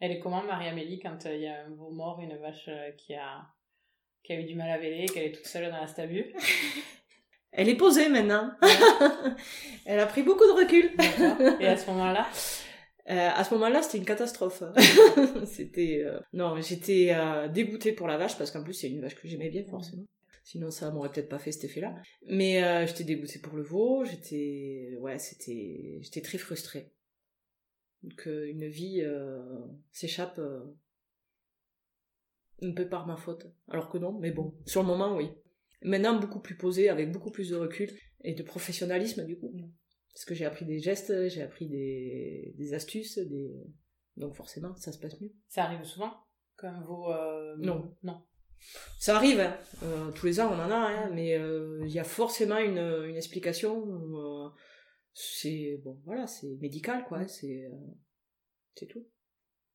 Elle 0.00 0.12
est 0.12 0.20
comment, 0.20 0.42
Marie-Amélie, 0.42 1.00
quand 1.00 1.24
il 1.26 1.40
y 1.40 1.46
a 1.46 1.64
un 1.64 1.70
veau 1.70 1.90
mort, 1.90 2.20
une 2.20 2.36
vache 2.36 2.70
qui 2.96 3.14
a, 3.14 3.46
qui 4.22 4.32
a 4.32 4.40
eu 4.40 4.44
du 4.44 4.54
mal 4.54 4.70
à 4.70 4.78
véler, 4.78 5.06
qu'elle 5.06 5.24
est 5.24 5.32
toute 5.32 5.46
seule 5.46 5.70
dans 5.70 5.80
la 5.80 5.86
stabule? 5.86 6.32
Elle 7.50 7.68
est 7.68 7.76
posée 7.76 8.08
maintenant. 8.08 8.52
Elle 9.86 10.00
a 10.00 10.06
pris 10.06 10.22
beaucoup 10.22 10.44
de 10.44 10.52
recul. 10.52 10.92
Et 11.60 11.66
à 11.66 11.76
ce 11.76 11.86
moment-là? 11.90 12.26
Euh, 13.10 13.30
à 13.34 13.42
ce 13.42 13.54
moment-là, 13.54 13.80
c'était 13.80 13.96
une 13.96 14.04
catastrophe. 14.04 14.62
c'était 15.46 16.02
euh, 16.04 16.20
non, 16.34 16.60
j'étais 16.60 17.14
euh, 17.14 17.48
dégoûtée 17.48 17.92
pour 17.92 18.06
la 18.06 18.18
vache 18.18 18.36
parce 18.36 18.50
qu'en 18.50 18.62
plus 18.62 18.74
c'est 18.74 18.90
une 18.90 19.00
vache 19.00 19.14
que 19.14 19.26
j'aimais 19.26 19.48
bien 19.48 19.64
forcément. 19.64 20.04
Sinon 20.44 20.70
ça 20.70 20.90
m'aurait 20.90 21.10
peut-être 21.10 21.30
pas 21.30 21.38
fait 21.38 21.50
cet 21.50 21.64
effet-là. 21.64 21.94
Mais 22.26 22.62
euh, 22.62 22.86
j'étais 22.86 23.04
dégoûtée 23.04 23.38
pour 23.38 23.56
le 23.56 23.62
veau. 23.62 24.04
J'étais 24.04 24.90
ouais, 25.00 25.18
c'était 25.18 26.00
j'étais 26.02 26.20
très 26.20 26.36
frustrée 26.36 26.92
que 28.16 28.46
une 28.46 28.66
vie 28.66 29.02
s'échappe 29.92 30.40
un 32.60 32.72
peu 32.72 32.88
par 32.88 33.06
ma 33.06 33.16
faute. 33.16 33.46
Alors 33.68 33.88
que 33.88 33.98
non, 33.98 34.18
mais 34.18 34.30
bon, 34.30 34.54
sur 34.66 34.82
le 34.82 34.88
moment 34.88 35.16
oui. 35.16 35.30
Maintenant 35.82 36.18
beaucoup 36.18 36.40
plus 36.40 36.56
posée, 36.56 36.88
avec 36.88 37.12
beaucoup 37.12 37.30
plus 37.30 37.50
de 37.50 37.56
recul 37.56 37.88
et 38.24 38.34
de 38.34 38.42
professionnalisme 38.42 39.24
du 39.24 39.38
coup. 39.38 39.54
Parce 40.12 40.24
que 40.24 40.34
j'ai 40.34 40.44
appris 40.44 40.64
des 40.64 40.80
gestes, 40.80 41.28
j'ai 41.28 41.42
appris 41.42 41.68
des, 41.68 42.52
des 42.56 42.74
astuces, 42.74 43.18
des... 43.18 43.52
donc 44.16 44.34
forcément, 44.34 44.74
ça 44.74 44.90
se 44.90 44.98
passe 44.98 45.20
mieux. 45.20 45.32
Ça 45.46 45.62
arrive 45.64 45.84
souvent 45.84 46.12
Comme 46.56 46.82
vos... 46.82 47.12
Euh, 47.12 47.54
non. 47.58 47.94
Non. 48.02 48.20
Ça 48.98 49.14
arrive, 49.16 49.38
hein. 49.38 49.56
euh, 49.84 50.10
tous 50.10 50.26
les 50.26 50.40
ans 50.40 50.50
on 50.50 50.58
en 50.58 50.70
a, 50.72 50.74
hein, 50.74 51.10
mais 51.14 51.38
euh, 51.38 51.80
il 51.84 51.92
y 51.92 52.00
a 52.00 52.04
forcément 52.04 52.58
une, 52.58 52.78
une 52.78 53.14
explication. 53.14 53.86
C'est 55.14 55.80
bon, 55.82 56.00
voilà, 56.04 56.26
c'est 56.26 56.56
médical, 56.60 57.04
quoi. 57.04 57.20
Mm. 57.20 57.28
C'est 57.28 57.70
c'est 58.74 58.86
tout. 58.86 59.06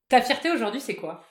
Ta 0.08 0.20
fierté 0.22 0.50
aujourd'hui, 0.50 0.80
c'est 0.80 0.96
quoi? 0.96 1.24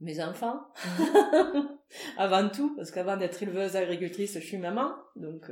Mes 0.00 0.20
enfants. 0.22 0.60
Mm. 0.98 1.78
avant 2.16 2.48
tout, 2.48 2.74
parce 2.76 2.90
qu'avant 2.90 3.16
d'être 3.16 3.42
éleveuse 3.42 3.76
agricultrice, 3.76 4.34
je 4.34 4.46
suis 4.46 4.58
maman, 4.58 4.94
donc 5.16 5.50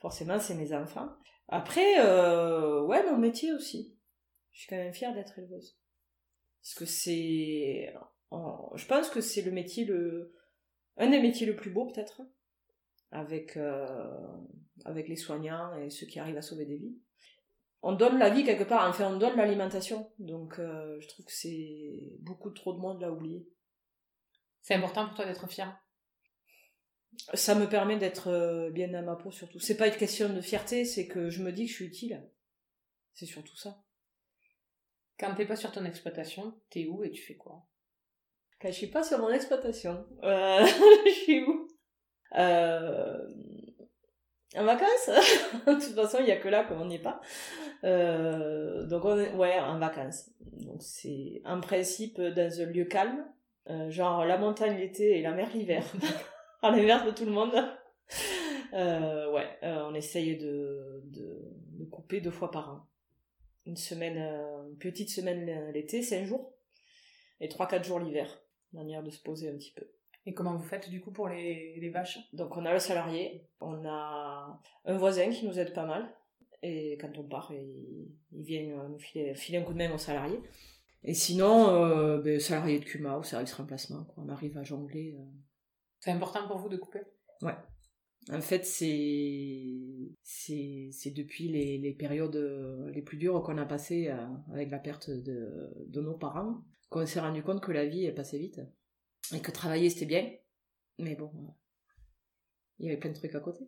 forcément 0.00 0.38
c'est 0.38 0.54
mes 0.54 0.74
enfants. 0.74 1.08
Après, 1.48 2.00
euh, 2.00 2.82
ouais, 2.82 3.02
mon 3.10 3.18
métier 3.18 3.52
aussi. 3.52 3.94
Je 4.52 4.60
suis 4.60 4.68
quand 4.68 4.76
même 4.76 4.94
fière 4.94 5.14
d'être 5.14 5.38
éleveuse. 5.38 5.78
Parce 6.62 6.74
que 6.74 6.86
c'est... 6.86 7.92
Je 8.32 8.86
pense 8.86 9.10
que 9.10 9.20
c'est 9.20 9.42
le 9.42 9.50
métier 9.50 9.84
le... 9.84 10.32
Un 10.96 11.10
des 11.10 11.20
métiers 11.20 11.46
le 11.46 11.54
plus 11.54 11.70
beau 11.70 11.86
peut-être. 11.86 12.22
Avec, 13.12 13.56
euh, 13.56 14.36
avec 14.84 15.08
les 15.08 15.16
soignants 15.16 15.76
et 15.76 15.90
ceux 15.90 16.06
qui 16.06 16.18
arrivent 16.18 16.38
à 16.38 16.42
sauver 16.42 16.64
des 16.64 16.76
vies. 16.76 16.96
On 17.82 17.92
donne 17.92 18.18
la 18.18 18.30
vie 18.30 18.44
quelque 18.44 18.64
part, 18.64 18.88
enfin 18.88 19.12
on 19.12 19.18
donne 19.18 19.36
l'alimentation. 19.36 20.10
Donc 20.18 20.58
euh, 20.58 20.98
je 21.00 21.08
trouve 21.08 21.26
que 21.26 21.32
c'est 21.32 22.16
beaucoup 22.20 22.50
trop 22.50 22.72
de 22.72 22.78
monde 22.78 23.00
l'a 23.00 23.12
oublié. 23.12 23.46
C'est 24.62 24.74
important 24.74 25.06
pour 25.06 25.16
toi 25.16 25.26
d'être 25.26 25.48
fière 25.48 25.78
ça 27.34 27.54
me 27.54 27.68
permet 27.68 27.96
d'être 27.96 28.28
euh, 28.28 28.70
bien 28.70 28.88
dans 28.88 29.02
ma 29.02 29.16
peau 29.16 29.30
surtout. 29.30 29.58
C'est 29.58 29.76
pas 29.76 29.88
une 29.88 29.96
question 29.96 30.32
de 30.32 30.40
fierté, 30.40 30.84
c'est 30.84 31.06
que 31.06 31.30
je 31.30 31.42
me 31.42 31.52
dis 31.52 31.64
que 31.66 31.70
je 31.70 31.76
suis 31.76 31.86
utile. 31.86 32.22
C'est 33.14 33.26
surtout 33.26 33.56
ça. 33.56 33.82
Quand 35.18 35.34
t'es 35.34 35.46
pas 35.46 35.56
sur 35.56 35.70
ton 35.72 35.84
exploitation, 35.84 36.54
t'es 36.70 36.86
où 36.86 37.04
et 37.04 37.10
tu 37.10 37.22
fais 37.22 37.36
quoi? 37.36 37.66
Quand 38.60 38.68
je 38.68 38.76
suis 38.76 38.86
pas 38.88 39.02
sur 39.02 39.18
mon 39.18 39.30
exploitation, 39.30 40.06
euh, 40.22 40.64
je 41.06 41.10
suis 41.10 41.44
où? 41.44 41.61
En 44.54 44.64
vacances 44.64 45.06
De 45.66 45.74
toute 45.74 45.94
façon, 45.94 46.18
il 46.20 46.26
y 46.26 46.32
a 46.32 46.36
que 46.36 46.48
là 46.48 46.64
qu'on 46.64 46.84
n'y 46.84 46.96
est 46.96 47.02
pas. 47.02 47.20
Euh, 47.84 48.86
donc 48.86 49.04
on 49.04 49.18
est, 49.18 49.32
ouais, 49.34 49.58
en 49.58 49.78
vacances. 49.78 50.30
Donc 50.40 50.82
c'est 50.82 51.40
en 51.44 51.60
principe 51.60 52.20
dans 52.20 52.60
un 52.60 52.66
lieu 52.66 52.84
calme, 52.84 53.24
euh, 53.70 53.90
genre 53.90 54.24
la 54.24 54.38
montagne 54.38 54.76
l'été 54.78 55.18
et 55.18 55.22
la 55.22 55.32
mer 55.32 55.48
l'hiver. 55.54 55.84
à 56.62 56.70
l'inverse 56.70 57.04
de 57.06 57.10
tout 57.10 57.24
le 57.24 57.32
monde. 57.32 57.52
Euh, 58.72 59.30
ouais, 59.32 59.48
euh, 59.64 59.84
on 59.86 59.94
essaye 59.94 60.38
de, 60.38 61.02
de, 61.04 61.38
de, 61.78 61.84
couper 61.84 62.20
deux 62.20 62.30
fois 62.30 62.50
par 62.50 62.70
an. 62.70 62.86
Une 63.66 63.76
semaine, 63.76 64.16
euh, 64.16 64.68
une 64.70 64.78
petite 64.78 65.10
semaine 65.10 65.70
l'été, 65.72 66.02
cinq 66.02 66.24
jours, 66.24 66.54
et 67.40 67.48
trois 67.48 67.68
quatre 67.68 67.84
jours 67.84 67.98
l'hiver, 67.98 68.42
manière 68.72 69.02
de 69.02 69.10
se 69.10 69.20
poser 69.20 69.50
un 69.50 69.56
petit 69.56 69.72
peu. 69.72 69.86
Et 70.24 70.34
comment 70.34 70.56
vous 70.56 70.62
faites 70.62 70.88
du 70.88 71.00
coup 71.00 71.10
pour 71.10 71.28
les, 71.28 71.78
les 71.80 71.90
vaches? 71.90 72.18
Donc 72.32 72.56
on 72.56 72.64
a 72.64 72.72
le 72.72 72.78
salarié, 72.78 73.48
on 73.60 73.84
a 73.84 74.60
un 74.84 74.96
voisin 74.96 75.30
qui 75.30 75.46
nous 75.46 75.58
aide 75.58 75.72
pas 75.74 75.84
mal, 75.84 76.14
et 76.62 76.96
quand 77.00 77.18
on 77.18 77.24
part, 77.24 77.50
il, 77.52 78.08
il 78.30 78.44
vient 78.44 78.88
nous 78.88 78.98
filer, 78.98 79.34
filer, 79.34 79.58
un 79.58 79.62
coup 79.62 79.72
de 79.72 79.78
main 79.78 79.92
au 79.92 79.98
salarié. 79.98 80.38
Et 81.02 81.14
sinon, 81.14 81.70
euh, 81.70 82.20
ben, 82.20 82.38
salarié 82.38 82.78
de 82.78 82.84
CUMA 82.84 83.18
ou 83.18 83.24
service 83.24 83.52
remplacement, 83.54 84.04
quoi. 84.04 84.22
on 84.24 84.28
arrive 84.28 84.56
à 84.56 84.62
jongler. 84.62 85.16
Euh, 85.18 85.24
c'est 85.98 86.12
important 86.12 86.46
pour 86.46 86.58
vous 86.58 86.68
de 86.68 86.76
couper? 86.76 87.00
Ouais. 87.42 87.56
En 88.30 88.40
fait, 88.40 88.64
c'est 88.64 89.80
c'est 90.22 91.10
depuis 91.10 91.48
les, 91.48 91.78
les 91.78 91.92
périodes 91.92 92.36
les 92.94 93.02
plus 93.02 93.16
dures 93.16 93.42
qu'on 93.42 93.58
a 93.58 93.66
passées 93.66 94.10
euh, 94.10 94.26
avec 94.52 94.70
la 94.70 94.78
perte 94.78 95.10
de, 95.10 95.72
de 95.88 96.00
nos 96.00 96.16
parents 96.16 96.62
qu'on 96.88 97.04
s'est 97.04 97.18
rendu 97.18 97.42
compte 97.42 97.60
que 97.60 97.72
la 97.72 97.86
vie 97.86 98.04
est 98.04 98.12
passée 98.12 98.38
vite 98.38 98.60
et 99.32 99.40
que 99.40 99.50
travailler 99.50 99.90
c'était 99.90 100.06
bien, 100.06 100.30
mais 100.98 101.14
bon, 101.14 101.32
il 102.78 102.86
y 102.86 102.88
avait 102.88 102.98
plein 102.98 103.10
de 103.10 103.16
trucs 103.16 103.34
à 103.34 103.40
côté. 103.40 103.64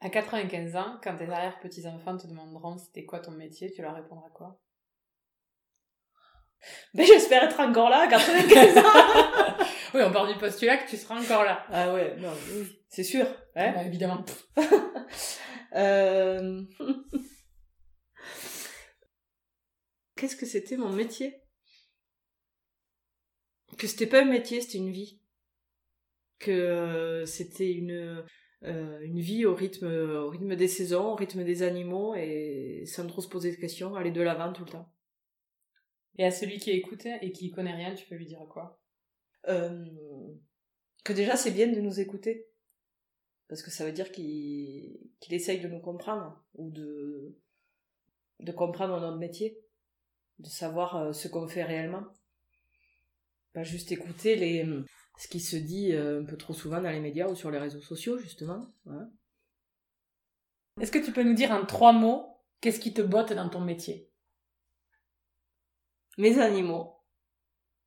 À 0.00 0.10
95 0.10 0.76
ans, 0.76 0.98
quand 1.02 1.16
tes 1.16 1.30
arrière-petits-enfants 1.30 2.16
te 2.16 2.26
demanderont 2.26 2.76
c'était 2.76 3.04
quoi 3.04 3.20
ton 3.20 3.30
métier, 3.30 3.72
tu 3.72 3.82
leur 3.82 3.94
répondras 3.94 4.30
quoi? 4.30 4.60
Ben 6.94 7.06
j'espère 7.06 7.44
être 7.44 7.60
encore 7.60 7.90
là 7.90 8.02
à 8.02 8.08
95 8.08 8.78
ans 8.78 8.82
Oui, 9.94 10.00
on 10.02 10.10
part 10.10 10.26
du 10.26 10.38
postulat 10.38 10.78
que 10.78 10.88
tu 10.88 10.96
seras 10.96 11.20
encore 11.20 11.44
là. 11.44 11.66
Ah 11.70 11.92
ouais, 11.92 12.16
non, 12.16 12.32
oui, 12.50 12.66
c'est 12.88 13.04
sûr. 13.04 13.26
Hein? 13.54 13.72
Bah, 13.72 13.84
évidemment. 13.84 14.24
euh... 15.74 16.62
Qu'est-ce 20.16 20.36
que 20.36 20.46
c'était 20.46 20.76
mon 20.76 20.90
métier? 20.90 21.41
Que 23.78 23.86
c'était 23.86 24.06
pas 24.06 24.22
un 24.22 24.26
métier, 24.26 24.60
c'était 24.60 24.78
une 24.78 24.92
vie. 24.92 25.18
Que 26.38 26.50
euh, 26.50 27.26
c'était 27.26 27.72
une 27.72 28.24
euh, 28.64 29.00
une 29.00 29.20
vie 29.20 29.44
au 29.44 29.54
rythme 29.54 29.86
au 29.86 30.28
rythme 30.28 30.54
des 30.54 30.68
saisons, 30.68 31.12
au 31.12 31.14
rythme 31.14 31.44
des 31.44 31.62
animaux 31.62 32.14
et 32.14 32.84
sans 32.86 33.06
trop 33.06 33.20
se 33.20 33.28
poser 33.28 33.50
de 33.50 33.56
questions, 33.56 33.94
aller 33.96 34.12
de 34.12 34.22
l'avant 34.22 34.52
tout 34.52 34.64
le 34.64 34.70
temps. 34.70 34.92
Et 36.18 36.24
à 36.24 36.30
celui 36.30 36.58
qui 36.58 36.70
écoute 36.70 37.06
et 37.06 37.32
qui 37.32 37.50
connaît 37.50 37.74
rien, 37.74 37.94
tu 37.94 38.06
peux 38.06 38.14
lui 38.14 38.26
dire 38.26 38.44
quoi? 38.50 38.80
Euh, 39.48 39.84
que 41.04 41.12
déjà 41.12 41.36
c'est 41.36 41.50
bien 41.50 41.66
de 41.68 41.80
nous 41.80 41.98
écouter. 42.00 42.48
Parce 43.48 43.62
que 43.62 43.70
ça 43.70 43.84
veut 43.84 43.92
dire 43.92 44.12
qu'il 44.12 44.98
qu'il 45.20 45.34
essaye 45.34 45.60
de 45.60 45.68
nous 45.68 45.80
comprendre, 45.80 46.42
ou 46.54 46.70
de, 46.70 47.36
de 48.40 48.52
comprendre 48.52 48.98
notre 48.98 49.18
métier, 49.18 49.58
de 50.38 50.48
savoir 50.48 51.14
ce 51.14 51.28
qu'on 51.28 51.48
fait 51.48 51.64
réellement. 51.64 52.04
Pas 53.52 53.64
juste 53.64 53.92
écouter 53.92 54.36
les, 54.36 54.66
ce 55.18 55.28
qui 55.28 55.40
se 55.40 55.56
dit 55.56 55.92
euh, 55.92 56.22
un 56.22 56.24
peu 56.24 56.36
trop 56.36 56.54
souvent 56.54 56.80
dans 56.80 56.90
les 56.90 57.00
médias 57.00 57.28
ou 57.28 57.34
sur 57.34 57.50
les 57.50 57.58
réseaux 57.58 57.82
sociaux, 57.82 58.18
justement. 58.18 58.66
Est-ce 60.80 60.92
que 60.92 61.04
tu 61.04 61.12
peux 61.12 61.22
nous 61.22 61.34
dire 61.34 61.50
en 61.50 61.66
trois 61.66 61.92
mots, 61.92 62.40
qu'est-ce 62.60 62.80
qui 62.80 62.94
te 62.94 63.02
botte 63.02 63.32
dans 63.32 63.48
ton 63.48 63.60
métier? 63.60 64.10
Mes 66.18 66.40
animaux, 66.40 66.98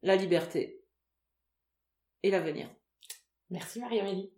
la 0.01 0.15
liberté 0.15 0.85
et 2.23 2.31
l'avenir. 2.31 2.69
Merci 3.49 3.79
Marie-Amélie. 3.79 4.31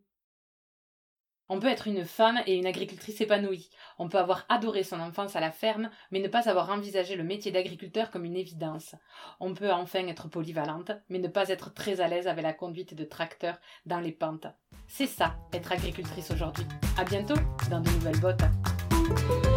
On 1.49 1.59
peut 1.59 1.67
être 1.67 1.87
une 1.87 2.03
femme 2.03 2.41
et 2.45 2.55
une 2.55 2.65
agricultrice 2.65 3.21
épanouie. 3.21 3.69
On 3.99 4.09
peut 4.09 4.17
avoir 4.17 4.45
adoré 4.49 4.83
son 4.83 4.99
enfance 4.99 5.35
à 5.35 5.39
la 5.39 5.51
ferme, 5.51 5.89
mais 6.11 6.19
ne 6.19 6.27
pas 6.27 6.49
avoir 6.49 6.69
envisagé 6.69 7.15
le 7.15 7.23
métier 7.23 7.51
d'agriculteur 7.51 8.11
comme 8.11 8.25
une 8.25 8.35
évidence. 8.35 8.95
On 9.39 9.53
peut 9.53 9.71
enfin 9.71 10.05
être 10.07 10.27
polyvalente, 10.27 10.91
mais 11.09 11.19
ne 11.19 11.27
pas 11.27 11.49
être 11.49 11.73
très 11.73 12.01
à 12.01 12.07
l'aise 12.07 12.27
avec 12.27 12.43
la 12.43 12.53
conduite 12.53 12.93
de 12.93 13.05
tracteur 13.05 13.57
dans 13.85 13.99
les 13.99 14.11
pentes. 14.11 14.47
C'est 14.87 15.07
ça, 15.07 15.35
être 15.53 15.71
agricultrice 15.71 16.31
aujourd'hui. 16.31 16.65
À 16.97 17.03
bientôt 17.03 17.35
dans 17.69 17.79
de 17.79 17.89
nouvelles 17.89 18.19
bottes. 18.19 19.57